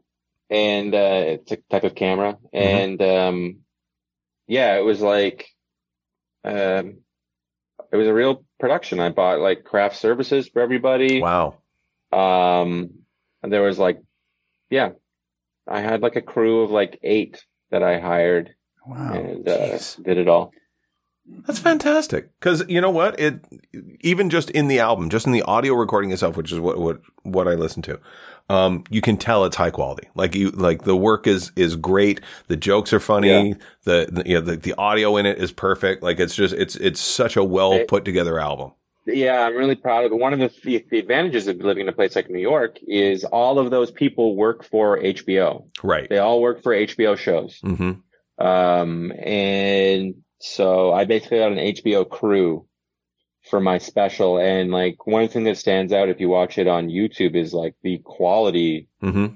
and 0.50 0.94
uh, 0.94 1.24
it's 1.26 1.52
a 1.52 1.58
type 1.70 1.84
of 1.84 1.96
camera, 1.96 2.38
and 2.54 3.02
um, 3.02 3.58
yeah, 4.48 4.78
it 4.78 4.86
was 4.86 5.02
like, 5.02 5.48
um, 6.44 7.00
it 7.92 7.98
was 7.98 8.08
a 8.08 8.14
real 8.14 8.46
production. 8.60 9.00
I 9.00 9.10
bought 9.10 9.40
like 9.40 9.64
craft 9.64 9.98
services 9.98 10.48
for 10.48 10.62
everybody. 10.62 11.22
Wow. 11.22 11.56
Um, 12.12 12.92
and 13.42 13.52
there 13.52 13.64
was 13.64 13.80
like, 13.80 14.00
yeah, 14.70 14.92
I 15.67 15.82
had 15.82 16.01
like 16.01 16.15
a 16.15 16.21
crew 16.21 16.62
of 16.62 16.71
like 16.71 16.99
eight 17.04 17.43
that 17.71 17.84
I 17.84 17.99
hired 17.99 18.56
Wow. 18.86 19.13
and 19.13 19.47
uh, 19.47 19.80
did 20.04 20.17
it 20.17 20.28
all. 20.28 20.51
That's 21.47 21.58
fantastic. 21.58 22.30
Because 22.39 22.63
you 22.67 22.80
know 22.80 22.91
what? 22.91 23.19
It 23.19 23.43
even 24.01 24.30
just 24.30 24.51
in 24.51 24.67
the 24.67 24.78
album, 24.80 25.10
just 25.10 25.25
in 25.25 25.32
the 25.32 25.41
audio 25.41 25.73
recording 25.73 26.12
itself, 26.12 26.38
which 26.38 26.51
is 26.51 26.60
what 26.60 26.78
what 26.78 27.01
what 27.23 27.47
I 27.47 27.56
listen 27.56 27.82
to, 27.84 27.99
um, 28.47 28.84
you 28.91 29.01
can 29.01 29.17
tell 29.17 29.43
it's 29.43 29.56
high 29.56 29.71
quality. 29.71 30.08
Like 30.13 30.36
you, 30.36 30.51
like 30.51 30.84
the 30.84 30.95
work 30.95 31.25
is 31.25 31.51
is 31.56 31.75
great. 31.75 32.21
The 32.45 32.56
jokes 32.56 32.93
are 32.93 32.99
funny. 32.99 33.49
Yeah. 33.49 33.54
The, 33.86 34.08
the 34.12 34.30
you 34.30 34.36
know 34.36 34.41
the, 34.41 34.58
the 34.58 34.75
audio 34.78 35.17
in 35.17 35.25
it 35.25 35.39
is 35.39 35.51
perfect. 35.51 36.04
Like 36.04 36.19
it's 36.19 36.36
just 36.36 36.54
it's 36.54 36.75
it's 36.75 37.01
such 37.01 37.36
a 37.36 37.43
well 37.43 37.84
put 37.88 38.06
together 38.06 38.39
album. 38.39 38.73
Yeah, 39.06 39.41
I'm 39.41 39.56
really 39.56 39.76
proud 39.76 40.06
of 40.06 40.12
it. 40.12 40.15
One 40.15 40.34
of 40.34 40.39
the, 40.39 40.52
the 40.63 40.86
the 40.89 41.00
advantages 41.00 41.48
of 41.48 41.58
living 41.58 41.84
in 41.84 41.89
a 41.89 41.94
place 41.94 42.15
like 42.15 42.30
New 42.30 42.39
York 42.39 42.80
is 42.88 43.24
all 43.24 43.60
of 43.60 43.70
those 43.70 43.91
people 43.91 44.36
work 44.36 44.63
for 44.63 45.00
HBO. 45.00 45.68
Right. 45.84 46.10
They 46.10 46.18
all 46.18 46.41
work 46.41 46.63
for 46.63 46.74
HBO 46.74 47.18
shows. 47.18 47.60
Mm-hmm. 47.63 48.46
Um, 48.46 49.12
and 49.12 50.15
so 50.39 50.91
I 50.91 51.06
basically 51.06 51.39
got 51.39 51.52
an 51.52 51.58
HBO 51.58 52.10
crew 52.10 52.68
for 53.50 53.60
my 53.60 53.78
special. 53.78 54.39
And 54.39 54.72
like 54.72 55.06
one 55.06 55.28
thing 55.28 55.44
that 55.46 55.58
stands 55.58 55.94
out 55.94 56.10
if 56.10 56.20
you 56.20 56.30
watch 56.30 56.58
it 56.58 56.68
on 56.68 56.89
YouTube 56.89 57.36
is 57.36 57.54
like 57.54 57.76
the 57.84 58.00
quality. 58.00 58.88
Mm-hmm. 59.04 59.36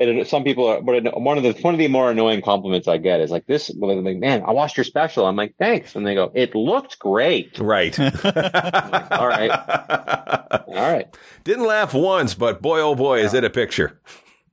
And 0.00 0.24
some 0.28 0.44
people 0.44 0.66
are, 0.66 0.80
but 0.80 1.20
one 1.20 1.38
of 1.38 1.42
the, 1.42 1.50
one 1.60 1.74
of 1.74 1.78
the 1.78 1.88
more 1.88 2.10
annoying 2.10 2.40
compliments 2.40 2.86
I 2.86 2.98
get 2.98 3.20
is 3.20 3.32
like 3.32 3.46
this, 3.46 3.68
like, 3.76 4.16
man, 4.16 4.44
I 4.46 4.52
watched 4.52 4.76
your 4.76 4.84
special. 4.84 5.26
I'm 5.26 5.34
like, 5.34 5.56
thanks. 5.58 5.96
And 5.96 6.06
they 6.06 6.14
go, 6.14 6.30
it 6.34 6.54
looked 6.54 7.00
great. 7.00 7.58
Right. 7.58 7.98
All 7.98 9.26
right. 9.26 9.50
All 10.68 10.92
right. 10.92 11.06
Didn't 11.42 11.66
laugh 11.66 11.94
once, 11.94 12.34
but 12.34 12.62
boy, 12.62 12.80
oh 12.80 12.94
boy, 12.94 13.24
is 13.24 13.34
it 13.34 13.42
a 13.42 13.50
picture. 13.50 14.00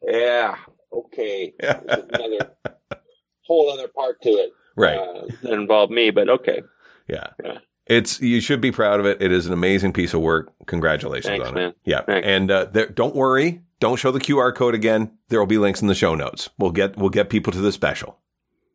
Yeah. 0.02 0.56
Okay. 0.92 1.54
Another 1.60 2.52
whole 3.46 3.72
other 3.72 3.88
part 3.88 4.22
to 4.24 4.30
it. 4.30 4.52
Right. 4.76 4.98
Uh, 4.98 5.28
that 5.44 5.54
involved 5.54 5.92
me, 5.92 6.10
but 6.10 6.28
okay. 6.28 6.64
Yeah. 7.08 7.28
Yeah. 7.44 7.60
It's 7.88 8.20
you 8.20 8.42
should 8.42 8.62
be 8.62 8.72
proud 8.72 9.00
of 9.00 9.06
it. 9.06 9.22
It 9.22 9.32
is 9.32 9.46
an 9.46 9.54
amazing 9.54 9.94
piece 9.94 10.16
of 10.16 10.22
work. 10.22 10.52
Congratulations 10.66 11.28
Thanks, 11.28 11.48
on 11.48 11.54
man. 11.54 11.70
it. 11.70 11.78
Yeah. 11.86 12.02
Thanks. 12.02 12.28
And 12.28 12.50
uh, 12.50 12.66
there, 12.66 12.88
don't 12.88 13.16
worry. 13.16 13.62
Don't 13.80 13.98
show 13.98 14.12
the 14.12 14.20
QR 14.20 14.54
code 14.56 14.74
again. 14.74 15.18
There 15.30 15.40
will 15.40 15.48
be 15.48 15.58
links 15.58 15.82
in 15.82 15.88
the 15.88 15.96
show 15.96 16.16
notes. 16.16 16.50
We'll 16.58 16.72
get 16.72 16.98
we'll 16.98 17.10
get 17.10 17.30
people 17.30 17.52
to 17.54 17.60
the 17.60 17.72
special. 17.72 18.20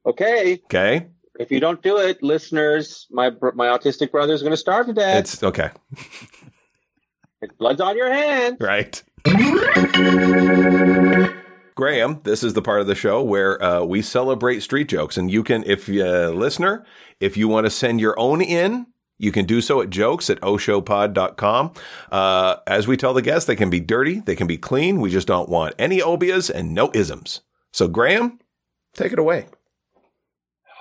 Okay. 0.06 0.60
Okay. 0.64 1.08
If 1.38 1.50
you 1.50 1.60
don't 1.60 1.82
do 1.82 1.96
it, 1.96 2.22
listeners, 2.22 3.06
my 3.10 3.30
my 3.54 3.66
autistic 3.66 4.10
brother 4.10 4.34
is 4.34 4.42
going 4.42 4.52
to 4.52 4.58
starve 4.58 4.86
to 4.86 4.92
death. 4.92 5.20
It's 5.20 5.42
okay. 5.42 5.70
Blood's 7.58 7.80
on 7.80 7.96
your 7.96 8.12
hands. 8.12 8.58
Right. 8.60 9.02
Graham, 11.74 12.20
this 12.24 12.42
is 12.42 12.52
the 12.52 12.60
part 12.60 12.82
of 12.82 12.86
the 12.86 12.94
show 12.94 13.22
where 13.22 13.62
uh, 13.62 13.82
we 13.82 14.02
celebrate 14.02 14.60
street 14.60 14.88
jokes, 14.88 15.16
and 15.16 15.30
you 15.30 15.42
can, 15.42 15.64
if 15.64 15.88
you 15.88 16.04
uh, 16.04 16.28
listener, 16.28 16.84
if 17.20 17.38
you 17.38 17.48
want 17.48 17.64
to 17.64 17.70
send 17.70 18.02
your 18.02 18.18
own 18.18 18.42
in, 18.42 18.86
you 19.20 19.32
can 19.32 19.44
do 19.46 19.60
so 19.60 19.80
at 19.80 19.90
jokes 19.90 20.30
at 20.30 20.40
oshopod.com. 20.40 21.72
Uh, 22.10 22.56
as 22.66 22.86
we 22.88 22.96
tell 22.96 23.14
the 23.14 23.22
guests, 23.22 23.46
they 23.46 23.56
can 23.56 23.70
be 23.70 23.80
dirty, 23.80 24.20
they 24.20 24.34
can 24.34 24.46
be 24.46 24.58
clean. 24.58 25.00
We 25.00 25.10
just 25.10 25.26
don't 25.28 25.48
want 25.48 25.74
any 25.78 25.98
obias 26.00 26.50
and 26.50 26.74
no 26.74 26.90
isms. 26.94 27.42
So, 27.72 27.86
Graham, 27.88 28.40
take 28.94 29.12
it 29.12 29.18
away. 29.18 29.46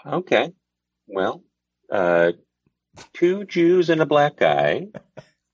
Okay. 0.06 0.52
Well, 1.08 1.44
uh, 1.92 2.32
two 3.14 3.46
Jews 3.46 3.90
and 3.90 4.02
a 4.02 4.06
black 4.06 4.38
guy 4.38 4.88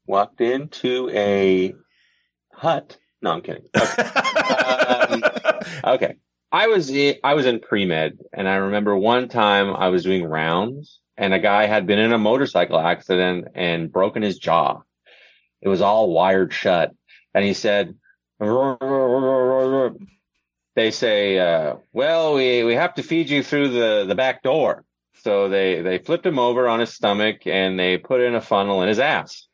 walked 0.06 0.42
into 0.42 1.10
a 1.12 1.74
hut. 2.54 2.98
No, 3.22 3.32
I'm 3.32 3.42
kidding. 3.42 3.66
Um, 3.76 5.24
Okay. 5.84 6.16
I 6.52 6.68
was 6.68 6.90
in, 6.90 7.16
I 7.24 7.34
was 7.34 7.46
in 7.46 7.60
pre 7.60 7.86
med, 7.86 8.18
and 8.32 8.48
I 8.48 8.56
remember 8.56 8.96
one 8.96 9.28
time 9.28 9.76
I 9.76 9.90
was 9.90 10.04
doing 10.04 10.24
rounds, 10.24 11.00
and 11.18 11.34
a 11.34 11.40
guy 11.40 11.66
had 11.66 11.88
been 11.88 12.00
in 12.00 12.14
a 12.14 12.18
motorcycle 12.18 12.80
accident 12.80 13.48
and 13.56 13.92
broken 13.92 14.22
his 14.22 14.38
jaw. 14.38 14.82
It 15.62 15.70
was 15.70 15.82
all 15.82 16.12
wired 16.12 16.54
shut, 16.54 16.94
and 17.34 17.46
he 17.46 17.54
said, 17.54 17.96
"They 20.76 20.92
say, 20.92 21.40
uh, 21.40 21.76
well, 21.94 22.36
we 22.36 22.64
we 22.64 22.76
have 22.76 22.96
to 22.96 23.04
feed 23.04 23.30
you 23.30 23.44
through 23.44 23.70
the 23.70 24.06
the 24.08 24.16
back 24.16 24.44
door." 24.44 24.84
So 25.24 25.50
they 25.50 25.82
they 25.82 25.98
flipped 25.98 26.26
him 26.26 26.40
over 26.40 26.68
on 26.68 26.80
his 26.80 26.94
stomach 26.94 27.48
and 27.48 27.80
they 27.80 27.98
put 27.98 28.22
in 28.22 28.36
a 28.36 28.42
funnel 28.42 28.82
in 28.82 28.90
his 28.90 29.00
ass. 29.00 29.48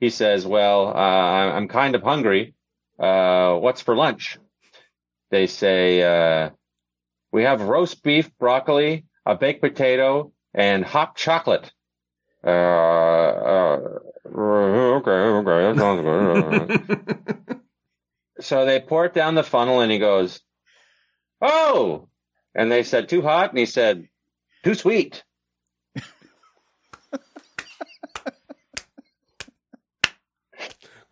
He 0.00 0.10
says, 0.10 0.46
"Well, 0.46 0.88
uh, 0.88 1.52
I'm 1.56 1.68
kind 1.68 1.94
of 1.94 2.02
hungry. 2.02 2.54
Uh, 2.98 3.56
what's 3.56 3.82
for 3.82 3.96
lunch?" 3.96 4.38
They 5.30 5.46
say, 5.46 6.02
uh, 6.02 6.50
we 7.32 7.42
have 7.42 7.60
roast 7.60 8.02
beef, 8.02 8.30
broccoli, 8.38 9.04
a 9.26 9.34
baked 9.34 9.60
potato, 9.60 10.32
and 10.54 10.84
hot 10.84 11.16
chocolate. 11.16 11.72
Uh, 12.44 12.50
uh, 12.50 13.78
okay, 14.26 15.10
okay, 15.10 15.72
that 15.72 15.76
sounds 15.76 16.78
good. 17.48 17.60
so 18.40 18.64
they 18.64 18.80
pour 18.80 19.06
it 19.06 19.14
down 19.14 19.34
the 19.34 19.42
funnel, 19.42 19.80
and 19.80 19.90
he 19.90 19.98
goes, 19.98 20.40
"Oh!" 21.40 22.08
And 22.54 22.70
they 22.70 22.82
said, 22.82 23.08
"Too 23.08 23.22
hot," 23.22 23.50
and 23.50 23.58
he 23.58 23.66
said, 23.66 24.08
"Too 24.64 24.74
sweet." 24.74 25.24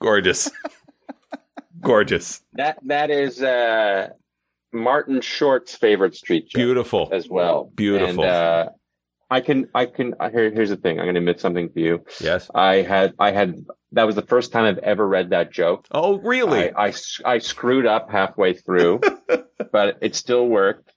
Gorgeous. 0.01 0.51
Gorgeous. 1.80 2.41
That 2.53 2.78
that 2.84 3.11
is 3.11 3.43
uh, 3.43 4.11
Martin 4.72 5.20
Short's 5.20 5.74
favorite 5.74 6.14
street 6.14 6.49
joke 6.49 6.59
Beautiful. 6.59 7.09
as 7.12 7.28
well. 7.28 7.70
Beautiful. 7.74 8.24
And, 8.24 8.32
uh, 8.32 8.68
I 9.31 9.41
can 9.41 9.68
I 9.74 9.87
can 9.87 10.14
here, 10.33 10.51
here's 10.51 10.70
the 10.70 10.77
thing. 10.77 10.99
I'm 10.99 11.07
going 11.07 11.14
to 11.14 11.20
admit 11.20 11.41
something 11.41 11.70
to 11.70 11.81
you. 11.81 12.05
Yes. 12.20 12.51
I 12.55 12.77
had 12.77 13.14
I 13.18 13.33
had 13.33 13.64
that 13.93 14.05
was 14.05 14.14
the 14.14 14.22
first 14.22 14.53
time 14.53 14.64
I've 14.64 14.79
ever 14.79 15.07
read 15.07 15.31
that 15.31 15.53
joke. 15.53 15.87
Oh, 15.91 16.18
really? 16.18 16.72
I, 16.72 16.89
I, 16.89 16.93
I 17.24 17.39
screwed 17.39 17.87
up 17.87 18.11
halfway 18.11 18.53
through, 18.53 19.01
but 19.72 19.99
it 20.01 20.14
still 20.14 20.47
worked. 20.47 20.93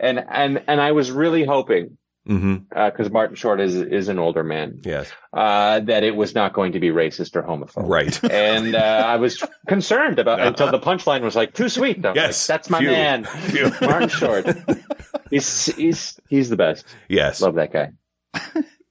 And 0.00 0.24
and 0.28 0.62
and 0.66 0.80
I 0.80 0.92
was 0.92 1.10
really 1.10 1.44
hoping 1.44 1.98
mm-hmm. 2.28 2.56
because 2.68 3.10
Martin 3.10 3.36
Short 3.36 3.60
is 3.60 3.74
is 3.74 4.08
an 4.08 4.18
older 4.18 4.42
man 4.42 4.80
Yes. 4.84 5.10
uh, 5.32 5.80
that 5.80 6.04
it 6.04 6.16
was 6.16 6.34
not 6.34 6.52
going 6.52 6.72
to 6.72 6.80
be 6.80 6.88
racist 6.88 7.36
or 7.36 7.42
homophobic. 7.42 7.88
Right. 7.88 8.20
And 8.32 8.74
uh, 8.74 9.04
I 9.06 9.16
was 9.16 9.42
concerned 9.68 10.18
about 10.18 10.40
until 10.46 10.70
the 10.70 10.80
punchline 10.80 11.22
was 11.22 11.36
like 11.36 11.54
too 11.54 11.68
sweet. 11.68 12.02
Though. 12.02 12.14
Yes. 12.14 12.48
like, 12.48 12.54
that's 12.54 12.70
my 12.70 12.78
Phew. 12.78 12.90
man, 12.90 13.24
Phew. 13.24 13.72
Martin 13.82 14.08
Short. 14.08 14.46
He's 15.30 15.66
he's 15.74 16.20
he's 16.28 16.50
the 16.50 16.56
best. 16.56 16.86
Yes. 17.08 17.40
Love 17.40 17.54
that 17.56 17.72
guy. 17.72 17.92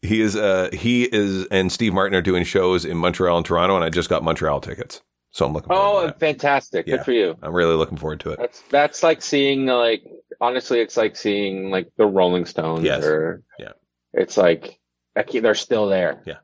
He 0.04 0.20
is. 0.20 0.36
Uh, 0.36 0.70
he 0.74 1.06
is, 1.06 1.46
and 1.46 1.72
Steve 1.72 1.94
Martin 1.94 2.14
are 2.14 2.22
doing 2.22 2.44
shows 2.44 2.84
in 2.84 2.98
Montreal 2.98 3.38
and 3.38 3.46
Toronto, 3.46 3.76
and 3.78 3.86
I 3.86 3.90
just 3.90 4.10
got 4.10 4.22
Montreal 4.22 4.60
tickets, 4.60 5.02
so 5.32 5.46
I'm 5.46 5.54
looking. 5.54 5.70
Forward 5.70 6.10
Oh, 6.10 6.20
fantastic! 6.20 6.86
Yeah. 6.86 6.98
Good 6.98 7.06
for 7.06 7.12
you. 7.14 7.38
I'm 7.42 7.54
really 7.54 7.76
looking 7.76 7.98
forward 7.98 8.20
to 8.20 8.32
it. 8.32 8.40
That's 8.40 8.62
that's 8.70 9.02
like 9.02 9.22
seeing 9.22 9.66
like 9.66 10.04
honestly, 10.42 10.82
it's 10.82 10.98
like 10.98 11.16
seeing 11.16 11.70
like 11.72 11.90
the 11.96 12.06
Rolling 12.06 12.46
Stones. 12.46 12.84
Yes. 12.84 13.02
Or, 13.06 13.44
Yeah. 13.58 13.72
It's 14.12 14.36
like 14.36 14.78
they're 15.16 15.56
still 15.56 15.88
there. 15.88 16.22
Yeah. 16.26 16.40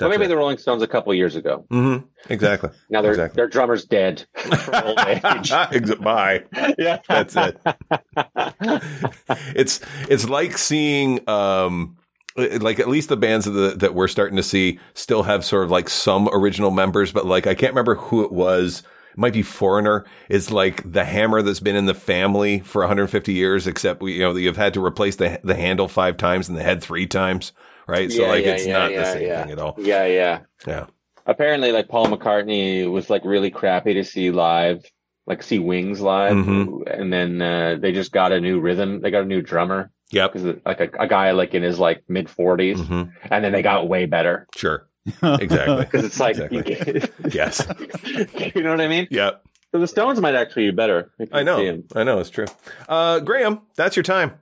Well, 0.00 0.08
That's 0.08 0.18
maybe 0.18 0.26
it. 0.26 0.28
the 0.28 0.36
Rolling 0.36 0.58
Stones 0.58 0.82
a 0.82 0.86
couple 0.86 1.12
years 1.14 1.36
ago. 1.36 1.66
Mhm. 1.70 2.04
Exactly. 2.28 2.70
Now 2.88 3.02
their 3.02 3.10
Exactly. 3.12 3.36
their 3.36 3.48
drummer's 3.48 3.84
dead 3.84 4.24
from 4.34 4.84
old 4.84 4.98
age. 5.06 5.98
Bye. 6.00 6.44
yeah, 6.78 6.98
That's 7.08 7.36
it. 7.36 7.56
It's 9.54 9.80
it's 10.08 10.28
like 10.28 10.58
seeing 10.58 11.28
um 11.28 11.96
like 12.36 12.78
at 12.78 12.88
least 12.88 13.08
the 13.08 13.16
bands 13.16 13.44
the, 13.46 13.74
that 13.78 13.94
we're 13.94 14.08
starting 14.08 14.36
to 14.36 14.42
see 14.42 14.78
still 14.94 15.24
have 15.24 15.44
sort 15.44 15.64
of 15.64 15.70
like 15.70 15.88
some 15.88 16.28
original 16.32 16.70
members, 16.70 17.12
but 17.12 17.26
like 17.26 17.46
I 17.46 17.54
can't 17.54 17.72
remember 17.72 17.96
who 17.96 18.24
it 18.24 18.32
was. 18.32 18.82
It 19.12 19.18
might 19.18 19.32
be 19.32 19.42
Foreigner 19.42 20.06
is 20.28 20.50
like 20.52 20.90
the 20.90 21.04
hammer 21.04 21.42
that's 21.42 21.58
been 21.60 21.74
in 21.76 21.86
the 21.86 21.94
family 21.94 22.60
for 22.60 22.80
150 22.82 23.32
years, 23.32 23.66
except 23.66 24.00
we, 24.00 24.12
you 24.14 24.20
know, 24.20 24.36
you've 24.36 24.56
had 24.56 24.72
to 24.74 24.84
replace 24.84 25.16
the 25.16 25.40
the 25.42 25.56
handle 25.56 25.88
five 25.88 26.16
times 26.16 26.48
and 26.48 26.56
the 26.56 26.62
head 26.62 26.80
three 26.82 27.06
times, 27.06 27.52
right? 27.90 28.10
so 28.10 28.22
Yeah, 28.22 28.28
like 28.28 28.44
yeah, 28.44 28.52
it's 28.52 28.66
yeah, 28.66 28.72
not 28.78 28.92
yeah, 28.92 28.98
the 29.00 29.12
same 29.12 29.26
yeah. 29.26 29.42
thing 29.42 29.52
at 29.52 29.58
all. 29.58 29.74
yeah, 29.78 30.06
yeah. 30.06 30.38
Yeah. 30.66 30.86
Apparently, 31.26 31.72
like 31.72 31.88
Paul 31.88 32.06
McCartney 32.06 32.90
was 32.90 33.10
like 33.10 33.24
really 33.24 33.50
crappy 33.50 33.94
to 33.94 34.04
see 34.04 34.30
live, 34.30 34.84
like 35.26 35.42
see 35.42 35.58
Wings 35.58 36.00
live, 36.00 36.32
Mhm. 36.34 36.82
and 37.00 37.12
then 37.12 37.42
uh, 37.42 37.76
they 37.80 37.92
just 37.92 38.10
got 38.12 38.32
a 38.32 38.40
new 38.40 38.58
rhythm. 38.60 39.00
They 39.00 39.10
got 39.10 39.22
a 39.22 39.26
new 39.26 39.42
drummer 39.42 39.90
Yeah, 40.10 40.26
because 40.28 40.56
like 40.64 40.80
a, 40.80 40.90
a 40.98 41.06
guy 41.06 41.30
like 41.32 41.54
in 41.54 41.62
his 41.62 41.78
like 41.78 42.02
mid 42.08 42.26
40s, 42.28 42.84
hmm 42.84 43.02
and 43.30 43.44
then 43.44 43.52
they 43.52 43.62
got 43.62 43.88
way 43.88 44.06
better 44.06 44.46
Sure. 44.56 44.86
Exactly. 45.22 45.76
because 45.84 46.04
it's 46.04 46.18
like 46.20 46.36
Exactly. 46.38 47.02
Yes. 47.32 47.66
you 48.54 48.62
know 48.62 48.70
what 48.70 48.80
I 48.80 48.88
mean. 48.88 49.06
Yep. 49.10 49.42
So 49.72 49.78
the 49.78 49.86
Stones 49.86 50.20
might 50.20 50.34
actually 50.34 50.70
be 50.70 50.74
better. 50.76 51.12
if 51.20 51.32
I 51.32 51.42
know. 51.44 51.82
I 51.94 52.02
know. 52.02 52.18
It's 52.18 52.30
true. 52.30 52.46
Uh, 52.88 53.20
Graham, 53.20 53.60
that's 53.76 53.94
your 53.94 54.02
time. 54.02 54.32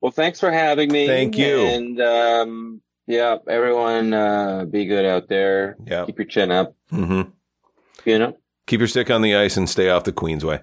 Well, 0.00 0.12
thanks 0.12 0.40
for 0.40 0.50
having 0.50 0.90
me. 0.90 1.06
Thank 1.06 1.36
you. 1.36 1.66
And 1.66 2.00
um, 2.00 2.80
yeah, 3.08 3.38
everyone, 3.48 4.12
uh, 4.12 4.64
be 4.66 4.84
good 4.84 5.04
out 5.04 5.28
there. 5.28 5.76
Yeah. 5.86 6.04
Keep 6.04 6.18
your 6.18 6.26
chin 6.28 6.50
up. 6.52 6.76
hmm 6.90 7.22
You 8.04 8.18
know. 8.18 8.36
Keep 8.66 8.80
your 8.80 8.86
stick 8.88 9.10
on 9.10 9.22
the 9.22 9.34
ice 9.34 9.56
and 9.56 9.68
stay 9.68 9.88
off 9.88 10.04
the 10.04 10.12
Queensway. 10.12 10.62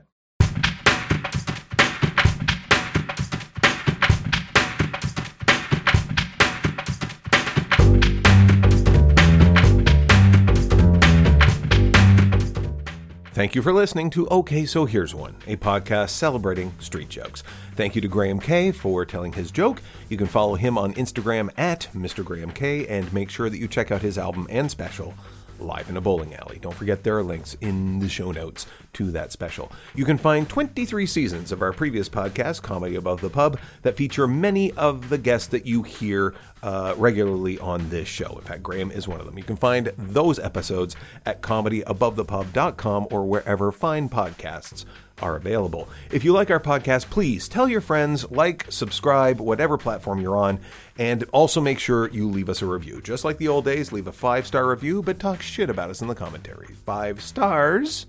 Thank 13.45 13.53
you 13.53 13.61
for 13.61 13.73
listening 13.73 14.09
to 14.09 14.27
OK 14.29 14.65
So 14.65 14.85
Here's 14.85 15.13
One, 15.13 15.35
a 15.45 15.55
podcast 15.55 16.09
celebrating 16.09 16.73
street 16.79 17.09
jokes. 17.09 17.43
Thank 17.75 17.93
you 17.93 18.01
to 18.01 18.07
Graham 18.07 18.39
Kay 18.39 18.71
for 18.71 19.05
telling 19.05 19.33
his 19.33 19.51
joke. 19.51 19.83
You 20.09 20.17
can 20.17 20.25
follow 20.25 20.55
him 20.55 20.79
on 20.79 20.95
Instagram 20.95 21.51
at 21.55 21.87
Mr. 21.93 22.25
Graham 22.25 22.49
Kay 22.49 22.87
and 22.87 23.13
make 23.13 23.29
sure 23.29 23.47
that 23.51 23.59
you 23.59 23.67
check 23.67 23.91
out 23.91 24.01
his 24.01 24.17
album 24.17 24.47
and 24.49 24.71
special, 24.71 25.13
Live 25.59 25.89
in 25.89 25.97
a 25.97 26.01
Bowling 26.01 26.33
Alley. 26.35 26.59
Don't 26.61 26.75
forget 26.75 27.03
there 27.03 27.17
are 27.17 27.23
links 27.23 27.55
in 27.61 27.99
the 27.99 28.09
show 28.09 28.31
notes 28.31 28.65
to 28.93 29.11
that 29.11 29.31
special. 29.31 29.71
You 29.93 30.05
can 30.05 30.17
find 30.17 30.47
23 30.47 31.05
seasons 31.05 31.51
of 31.51 31.61
our 31.61 31.71
previous 31.71 32.09
podcast, 32.09 32.61
Comedy 32.61 32.95
Above 32.95 33.21
the 33.21 33.29
Pub, 33.29 33.59
that 33.81 33.95
feature 33.95 34.27
many 34.27 34.71
of 34.73 35.09
the 35.09 35.17
guests 35.17 35.47
that 35.49 35.65
you 35.65 35.83
hear 35.83 36.33
uh, 36.63 36.93
regularly 36.97 37.59
on 37.59 37.89
this 37.89 38.07
show. 38.07 38.35
In 38.37 38.43
fact, 38.43 38.63
Graham 38.63 38.91
is 38.91 39.07
one 39.07 39.19
of 39.19 39.25
them. 39.25 39.37
You 39.37 39.43
can 39.43 39.55
find 39.57 39.91
those 39.97 40.39
episodes 40.39 40.95
at 41.25 41.41
comedyabovethepub.com 41.41 43.07
or 43.11 43.25
wherever 43.25 43.71
fine 43.71 44.09
podcasts 44.09 44.85
are 45.21 45.35
available. 45.35 45.87
If 46.11 46.23
you 46.23 46.33
like 46.33 46.51
our 46.51 46.59
podcast, 46.59 47.09
please 47.09 47.47
tell 47.47 47.67
your 47.67 47.81
friends, 47.81 48.29
like, 48.29 48.65
subscribe, 48.69 49.39
whatever 49.39 49.77
platform 49.77 50.19
you're 50.19 50.37
on, 50.37 50.59
and 50.97 51.23
also 51.31 51.61
make 51.61 51.79
sure 51.79 52.09
you 52.09 52.29
leave 52.29 52.49
us 52.49 52.61
a 52.61 52.65
review. 52.65 53.01
Just 53.01 53.23
like 53.23 53.37
the 53.37 53.47
old 53.47 53.65
days, 53.65 53.91
leave 53.91 54.07
a 54.07 54.11
five 54.11 54.45
star 54.45 54.69
review, 54.69 55.01
but 55.01 55.19
talk 55.19 55.41
shit 55.41 55.69
about 55.69 55.89
us 55.89 56.01
in 56.01 56.07
the 56.07 56.15
commentary. 56.15 56.67
Five 56.85 57.21
stars, 57.21 58.05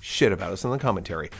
shit 0.00 0.32
about 0.32 0.52
us 0.52 0.64
in 0.64 0.70
the 0.70 0.78
commentary. 0.78 1.30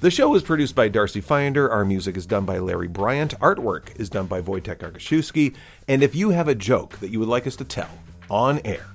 The 0.00 0.10
show 0.10 0.34
is 0.34 0.42
produced 0.42 0.74
by 0.74 0.88
Darcy 0.88 1.20
Finder. 1.20 1.70
Our 1.70 1.84
music 1.84 2.16
is 2.16 2.26
done 2.26 2.44
by 2.44 2.58
Larry 2.58 2.88
Bryant. 2.88 3.38
Artwork 3.38 4.00
is 4.00 4.10
done 4.10 4.26
by 4.26 4.42
Wojtek 4.42 4.78
Arkaszewski. 4.78 5.54
And 5.86 6.02
if 6.02 6.16
you 6.16 6.30
have 6.30 6.48
a 6.48 6.56
joke 6.56 6.98
that 6.98 7.10
you 7.10 7.20
would 7.20 7.28
like 7.28 7.46
us 7.46 7.54
to 7.56 7.64
tell 7.64 7.90
on 8.28 8.60
air 8.64 8.86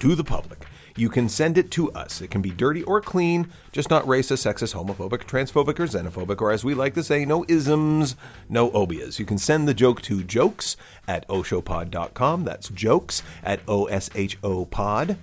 to 0.00 0.14
the 0.14 0.22
public, 0.22 0.66
you 0.96 1.08
can 1.08 1.28
send 1.28 1.58
it 1.58 1.70
to 1.72 1.90
us. 1.92 2.20
It 2.20 2.30
can 2.30 2.42
be 2.42 2.50
dirty 2.50 2.82
or 2.82 3.00
clean, 3.00 3.50
just 3.72 3.90
not 3.90 4.04
racist, 4.04 4.46
sexist, 4.46 4.74
homophobic, 4.74 5.24
transphobic, 5.24 5.78
or 5.78 5.86
xenophobic, 5.86 6.40
or 6.40 6.50
as 6.50 6.64
we 6.64 6.74
like 6.74 6.94
to 6.94 7.02
say, 7.02 7.24
no 7.24 7.44
isms, 7.48 8.16
no 8.48 8.70
obias. 8.70 9.18
You 9.18 9.24
can 9.24 9.38
send 9.38 9.66
the 9.68 9.74
joke 9.74 10.02
to 10.02 10.22
jokes 10.22 10.76
at 11.06 11.26
oshopod.com. 11.28 12.44
That's 12.44 12.68
jokes 12.68 13.22
at 13.42 13.60
O-S-H-O-pod.com. 13.68 15.16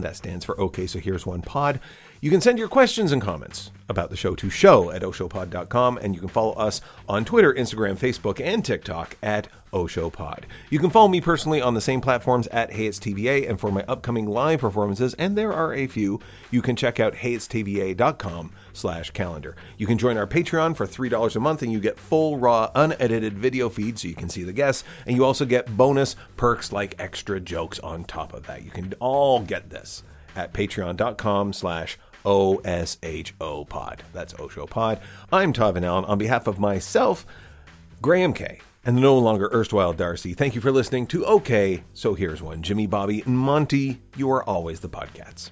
That 0.00 0.16
stands 0.16 0.44
for 0.44 0.60
OK, 0.60 0.86
so 0.86 0.98
here's 0.98 1.26
one 1.26 1.42
pod. 1.42 1.80
You 2.26 2.30
can 2.30 2.40
send 2.40 2.58
your 2.58 2.66
questions 2.66 3.12
and 3.12 3.22
comments 3.22 3.70
about 3.88 4.10
the 4.10 4.16
show 4.16 4.34
to 4.34 4.50
show 4.50 4.90
at 4.90 5.02
oshopod.com, 5.02 5.98
and 5.98 6.12
you 6.12 6.18
can 6.18 6.28
follow 6.28 6.54
us 6.54 6.80
on 7.08 7.24
Twitter, 7.24 7.54
Instagram, 7.54 7.96
Facebook, 7.96 8.44
and 8.44 8.64
TikTok 8.64 9.16
at 9.22 9.46
oshowpod. 9.72 10.42
You 10.68 10.80
can 10.80 10.90
follow 10.90 11.06
me 11.06 11.20
personally 11.20 11.62
on 11.62 11.74
the 11.74 11.80
same 11.80 12.00
platforms 12.00 12.48
at 12.48 12.72
HeyIt'sTVA, 12.72 13.48
and 13.48 13.60
for 13.60 13.70
my 13.70 13.84
upcoming 13.86 14.26
live 14.26 14.58
performances, 14.58 15.14
and 15.14 15.38
there 15.38 15.52
are 15.52 15.72
a 15.72 15.86
few, 15.86 16.18
you 16.50 16.62
can 16.62 16.74
check 16.74 16.98
out 16.98 17.14
heyitstva.com 17.14 18.50
slash 18.72 19.12
calendar. 19.12 19.54
You 19.78 19.86
can 19.86 19.96
join 19.96 20.16
our 20.16 20.26
Patreon 20.26 20.74
for 20.74 20.84
$3 20.84 21.36
a 21.36 21.38
month, 21.38 21.62
and 21.62 21.70
you 21.70 21.78
get 21.78 22.00
full, 22.00 22.38
raw, 22.38 22.72
unedited 22.74 23.38
video 23.38 23.68
feed 23.68 24.00
so 24.00 24.08
you 24.08 24.16
can 24.16 24.28
see 24.28 24.42
the 24.42 24.52
guests, 24.52 24.82
and 25.06 25.14
you 25.14 25.24
also 25.24 25.44
get 25.44 25.76
bonus 25.76 26.16
perks 26.36 26.72
like 26.72 26.96
extra 26.98 27.38
jokes 27.38 27.78
on 27.78 28.02
top 28.02 28.34
of 28.34 28.48
that. 28.48 28.64
You 28.64 28.72
can 28.72 28.94
all 28.98 29.42
get 29.42 29.70
this 29.70 30.02
at 30.36 30.52
patreon.com 30.52 31.52
slash 31.52 31.98
O-S-H-O 32.26 33.64
pod. 33.64 34.02
That's 34.12 34.34
Osho 34.34 34.66
pod. 34.66 35.00
I'm 35.32 35.52
Van 35.72 35.84
Allen. 35.84 36.04
On 36.04 36.18
behalf 36.18 36.46
of 36.46 36.58
myself, 36.58 37.24
Graham 38.02 38.32
Kay, 38.34 38.60
and 38.84 38.96
the 38.96 39.00
no 39.00 39.16
longer 39.16 39.48
erstwhile 39.52 39.92
Darcy, 39.92 40.34
thank 40.34 40.54
you 40.54 40.60
for 40.60 40.72
listening 40.72 41.06
to 41.06 41.24
OK, 41.24 41.84
so 41.94 42.14
here's 42.14 42.42
one. 42.42 42.62
Jimmy, 42.62 42.86
Bobby, 42.86 43.22
and 43.22 43.38
Monty, 43.38 44.02
you 44.16 44.30
are 44.30 44.44
always 44.44 44.80
the 44.80 44.88
podcats. 44.88 45.50